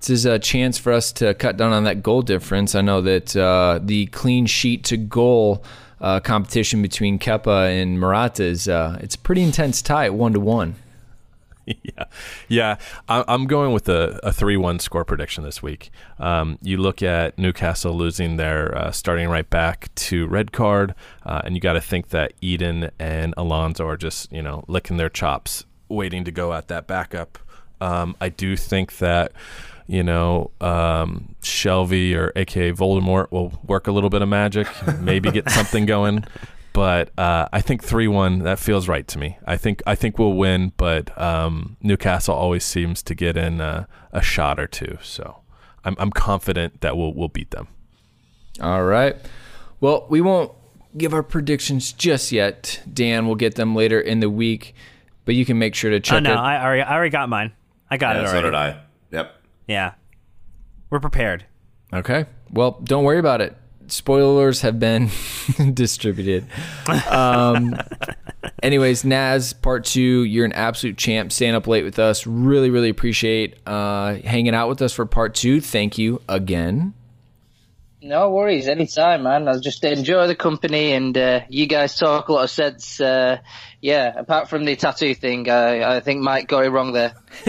This 0.00 0.10
is 0.10 0.26
a 0.26 0.38
chance 0.38 0.78
for 0.78 0.92
us 0.92 1.10
to 1.14 1.34
cut 1.34 1.56
down 1.56 1.72
on 1.72 1.82
that 1.82 2.04
goal 2.04 2.22
difference. 2.22 2.76
I 2.76 2.82
know 2.82 3.00
that 3.00 3.34
uh, 3.34 3.80
the 3.82 4.06
clean 4.06 4.46
sheet 4.46 4.84
to 4.84 4.96
goal 4.96 5.64
uh, 6.00 6.20
competition 6.20 6.82
between 6.82 7.18
Kepa 7.18 7.70
and 7.70 7.98
Morata 7.98 8.44
is 8.44 8.68
uh, 8.68 8.98
it's 9.00 9.14
a 9.14 9.18
pretty 9.18 9.42
intense 9.42 9.82
tie 9.82 10.06
at 10.06 10.14
one 10.14 10.32
to 10.32 10.40
one. 10.40 10.76
Yeah, 11.82 12.04
yeah. 12.48 12.76
I'm 13.10 13.46
going 13.46 13.74
with 13.74 13.90
a, 13.90 14.18
a 14.22 14.32
three-one 14.32 14.78
score 14.78 15.04
prediction 15.04 15.44
this 15.44 15.62
week. 15.62 15.90
Um, 16.18 16.58
you 16.62 16.78
look 16.78 17.02
at 17.02 17.38
Newcastle 17.38 17.92
losing 17.92 18.38
their 18.38 18.74
uh, 18.74 18.90
starting 18.90 19.28
right 19.28 19.48
back 19.48 19.94
to 19.96 20.26
red 20.28 20.52
card, 20.52 20.94
uh, 21.26 21.42
and 21.44 21.54
you 21.54 21.60
got 21.60 21.74
to 21.74 21.82
think 21.82 22.08
that 22.08 22.32
Eden 22.40 22.90
and 22.98 23.34
Alonso 23.36 23.86
are 23.86 23.98
just 23.98 24.32
you 24.32 24.40
know 24.40 24.64
licking 24.66 24.96
their 24.96 25.10
chops, 25.10 25.66
waiting 25.90 26.24
to 26.24 26.30
go 26.30 26.54
at 26.54 26.68
that 26.68 26.86
backup. 26.86 27.38
Um, 27.82 28.16
I 28.18 28.30
do 28.30 28.56
think 28.56 28.96
that 28.96 29.32
you 29.88 30.02
know, 30.02 30.50
um, 30.60 31.34
Shelvey 31.42 32.14
or 32.14 32.30
AKA 32.36 32.72
Voldemort 32.72 33.32
will 33.32 33.58
work 33.66 33.86
a 33.88 33.92
little 33.92 34.10
bit 34.10 34.22
of 34.22 34.28
magic, 34.28 34.68
maybe 35.00 35.30
get 35.30 35.50
something 35.50 35.86
going. 35.86 36.24
But 36.74 37.10
uh, 37.18 37.48
I 37.52 37.62
think 37.62 37.82
three 37.82 38.06
one 38.06 38.40
that 38.40 38.58
feels 38.58 38.86
right 38.86 39.08
to 39.08 39.18
me. 39.18 39.38
I 39.46 39.56
think 39.56 39.82
I 39.86 39.94
think 39.94 40.18
we'll 40.18 40.34
win, 40.34 40.72
but 40.76 41.18
um, 41.20 41.76
Newcastle 41.82 42.34
always 42.34 42.64
seems 42.64 43.02
to 43.04 43.14
get 43.14 43.36
in 43.36 43.60
a, 43.60 43.88
a 44.12 44.22
shot 44.22 44.60
or 44.60 44.66
two. 44.66 44.98
So 45.02 45.38
I'm, 45.84 45.96
I'm 45.98 46.10
confident 46.10 46.82
that 46.82 46.96
we'll 46.96 47.14
we'll 47.14 47.28
beat 47.28 47.50
them. 47.50 47.66
All 48.60 48.84
right. 48.84 49.16
Well, 49.80 50.06
we 50.10 50.20
won't 50.20 50.52
give 50.96 51.14
our 51.14 51.22
predictions 51.22 51.92
just 51.92 52.30
yet. 52.30 52.82
Dan 52.92 53.26
will 53.26 53.36
get 53.36 53.54
them 53.54 53.74
later 53.74 54.00
in 54.00 54.20
the 54.20 54.30
week, 54.30 54.74
but 55.24 55.34
you 55.34 55.44
can 55.44 55.58
make 55.58 55.74
sure 55.74 55.90
to 55.90 55.98
check. 55.98 56.16
Oh 56.16 56.20
no, 56.20 56.32
it. 56.32 56.36
I 56.36 56.62
already 56.62 56.82
I 56.82 56.94
already 56.94 57.10
got 57.10 57.28
mine. 57.30 57.52
I 57.90 57.96
got 57.96 58.16
yeah, 58.16 58.22
it 58.22 58.26
already. 58.26 58.38
So 58.38 58.42
did 58.42 58.54
I. 58.54 58.80
Yep. 59.10 59.37
Yeah. 59.68 59.92
We're 60.90 61.00
prepared. 61.00 61.44
Okay. 61.92 62.26
Well, 62.50 62.80
don't 62.82 63.04
worry 63.04 63.18
about 63.18 63.40
it. 63.40 63.56
Spoilers 63.86 64.62
have 64.62 64.78
been 64.78 65.10
distributed. 65.74 66.46
Um, 67.08 67.74
anyways, 68.62 69.04
Naz, 69.04 69.52
part 69.52 69.84
two, 69.84 70.24
you're 70.24 70.44
an 70.44 70.52
absolute 70.52 70.98
champ. 70.98 71.32
Staying 71.32 71.54
up 71.54 71.66
late 71.66 71.84
with 71.84 71.98
us. 71.98 72.26
Really, 72.26 72.70
really 72.70 72.90
appreciate 72.90 73.56
uh, 73.66 74.14
hanging 74.16 74.54
out 74.54 74.68
with 74.68 74.82
us 74.82 74.92
for 74.92 75.06
part 75.06 75.34
two. 75.34 75.60
Thank 75.60 75.96
you 75.96 76.20
again. 76.28 76.92
No 78.00 78.30
worries, 78.30 78.68
anytime, 78.68 79.24
man. 79.24 79.48
I'll 79.48 79.58
just 79.58 79.82
enjoy 79.82 80.28
the 80.28 80.36
company, 80.36 80.92
and 80.92 81.18
uh, 81.18 81.40
you 81.48 81.66
guys 81.66 81.96
talk 81.96 82.28
a 82.28 82.32
lot 82.32 82.44
of 82.44 82.50
sense. 82.50 83.00
Uh, 83.00 83.38
yeah, 83.80 84.12
apart 84.16 84.48
from 84.48 84.64
the 84.64 84.76
tattoo 84.76 85.14
thing, 85.14 85.50
I, 85.50 85.96
I 85.96 86.00
think 86.00 86.22
Mike 86.22 86.46
got 86.46 86.64
it 86.64 86.70
wrong 86.70 86.92
there. 86.92 87.14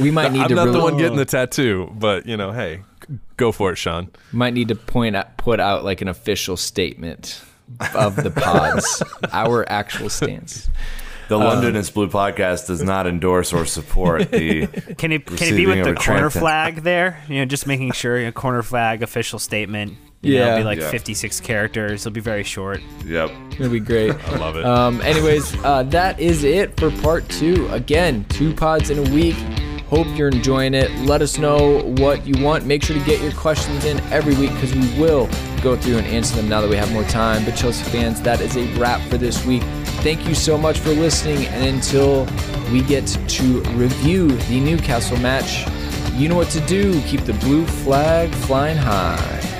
we 0.00 0.10
might 0.10 0.32
need 0.32 0.42
I'm 0.42 0.48
to. 0.48 0.54
not 0.54 0.64
really, 0.66 0.78
the 0.78 0.82
one 0.82 0.96
getting 0.96 1.18
the 1.18 1.26
tattoo, 1.26 1.90
but 1.94 2.24
you 2.24 2.38
know, 2.38 2.52
hey, 2.52 2.84
go 3.36 3.52
for 3.52 3.70
it, 3.72 3.76
Sean. 3.76 4.10
Might 4.32 4.54
need 4.54 4.68
to 4.68 4.74
point 4.74 5.14
out, 5.16 5.36
put 5.36 5.60
out 5.60 5.84
like 5.84 6.00
an 6.00 6.08
official 6.08 6.56
statement 6.56 7.42
of 7.94 8.16
the 8.16 8.30
pods, 8.30 9.02
our 9.32 9.68
actual 9.70 10.08
stance. 10.08 10.70
The 11.28 11.38
London 11.38 11.76
is 11.76 11.90
Blue 11.90 12.08
podcast 12.08 12.66
does 12.66 12.82
not 12.82 13.06
endorse 13.06 13.52
or 13.52 13.64
support 13.64 14.30
the. 14.30 14.66
Can 14.98 15.12
it 15.12 15.26
can 15.26 15.54
it 15.54 15.56
be 15.56 15.66
with 15.66 15.84
the 15.84 15.94
corner 15.94 16.30
flag 16.30 16.82
there? 16.82 17.22
You 17.28 17.36
know, 17.36 17.44
just 17.44 17.66
making 17.66 17.92
sure 17.92 18.16
a 18.16 18.20
you 18.20 18.26
know, 18.26 18.32
corner 18.32 18.62
flag 18.62 19.02
official 19.02 19.38
statement. 19.38 19.96
You 20.20 20.34
yeah, 20.34 20.38
know, 20.38 20.46
it'll 20.46 20.58
be 20.58 20.64
like 20.64 20.78
yeah. 20.78 20.90
56 20.90 21.40
characters. 21.40 22.06
It'll 22.06 22.14
be 22.14 22.20
very 22.20 22.44
short. 22.44 22.80
Yep, 23.04 23.30
it'll 23.52 23.70
be 23.70 23.80
great. 23.80 24.14
I 24.28 24.36
love 24.36 24.56
it. 24.56 24.64
Um, 24.64 25.00
anyways, 25.00 25.56
uh, 25.64 25.82
that 25.84 26.20
is 26.20 26.44
it 26.44 26.78
for 26.78 26.90
part 27.02 27.28
two. 27.28 27.68
Again, 27.72 28.24
two 28.28 28.54
pods 28.54 28.90
in 28.90 28.98
a 28.98 29.10
week. 29.10 29.36
Hope 29.92 30.06
you're 30.16 30.28
enjoying 30.28 30.72
it. 30.72 30.90
Let 31.00 31.20
us 31.20 31.36
know 31.36 31.82
what 31.98 32.26
you 32.26 32.42
want. 32.42 32.64
Make 32.64 32.82
sure 32.82 32.98
to 32.98 33.04
get 33.04 33.20
your 33.20 33.32
questions 33.32 33.84
in 33.84 34.00
every 34.04 34.34
week 34.36 34.50
because 34.54 34.74
we 34.74 34.98
will 34.98 35.28
go 35.60 35.76
through 35.76 35.98
and 35.98 36.06
answer 36.06 36.34
them 36.34 36.48
now 36.48 36.62
that 36.62 36.70
we 36.70 36.76
have 36.76 36.90
more 36.92 37.04
time. 37.04 37.44
But 37.44 37.56
Chelsea 37.56 37.84
fans, 37.90 38.22
that 38.22 38.40
is 38.40 38.56
a 38.56 38.64
wrap 38.78 39.06
for 39.10 39.18
this 39.18 39.44
week. 39.44 39.62
Thank 40.00 40.26
you 40.26 40.34
so 40.34 40.56
much 40.56 40.78
for 40.78 40.92
listening. 40.92 41.44
And 41.48 41.76
until 41.76 42.24
we 42.72 42.80
get 42.80 43.06
to 43.06 43.60
review 43.74 44.28
the 44.28 44.60
Newcastle 44.60 45.18
match, 45.18 45.66
you 46.14 46.26
know 46.26 46.36
what 46.36 46.48
to 46.52 46.60
do. 46.60 46.98
Keep 47.02 47.26
the 47.26 47.34
blue 47.34 47.66
flag 47.66 48.34
flying 48.34 48.78
high. 48.78 49.51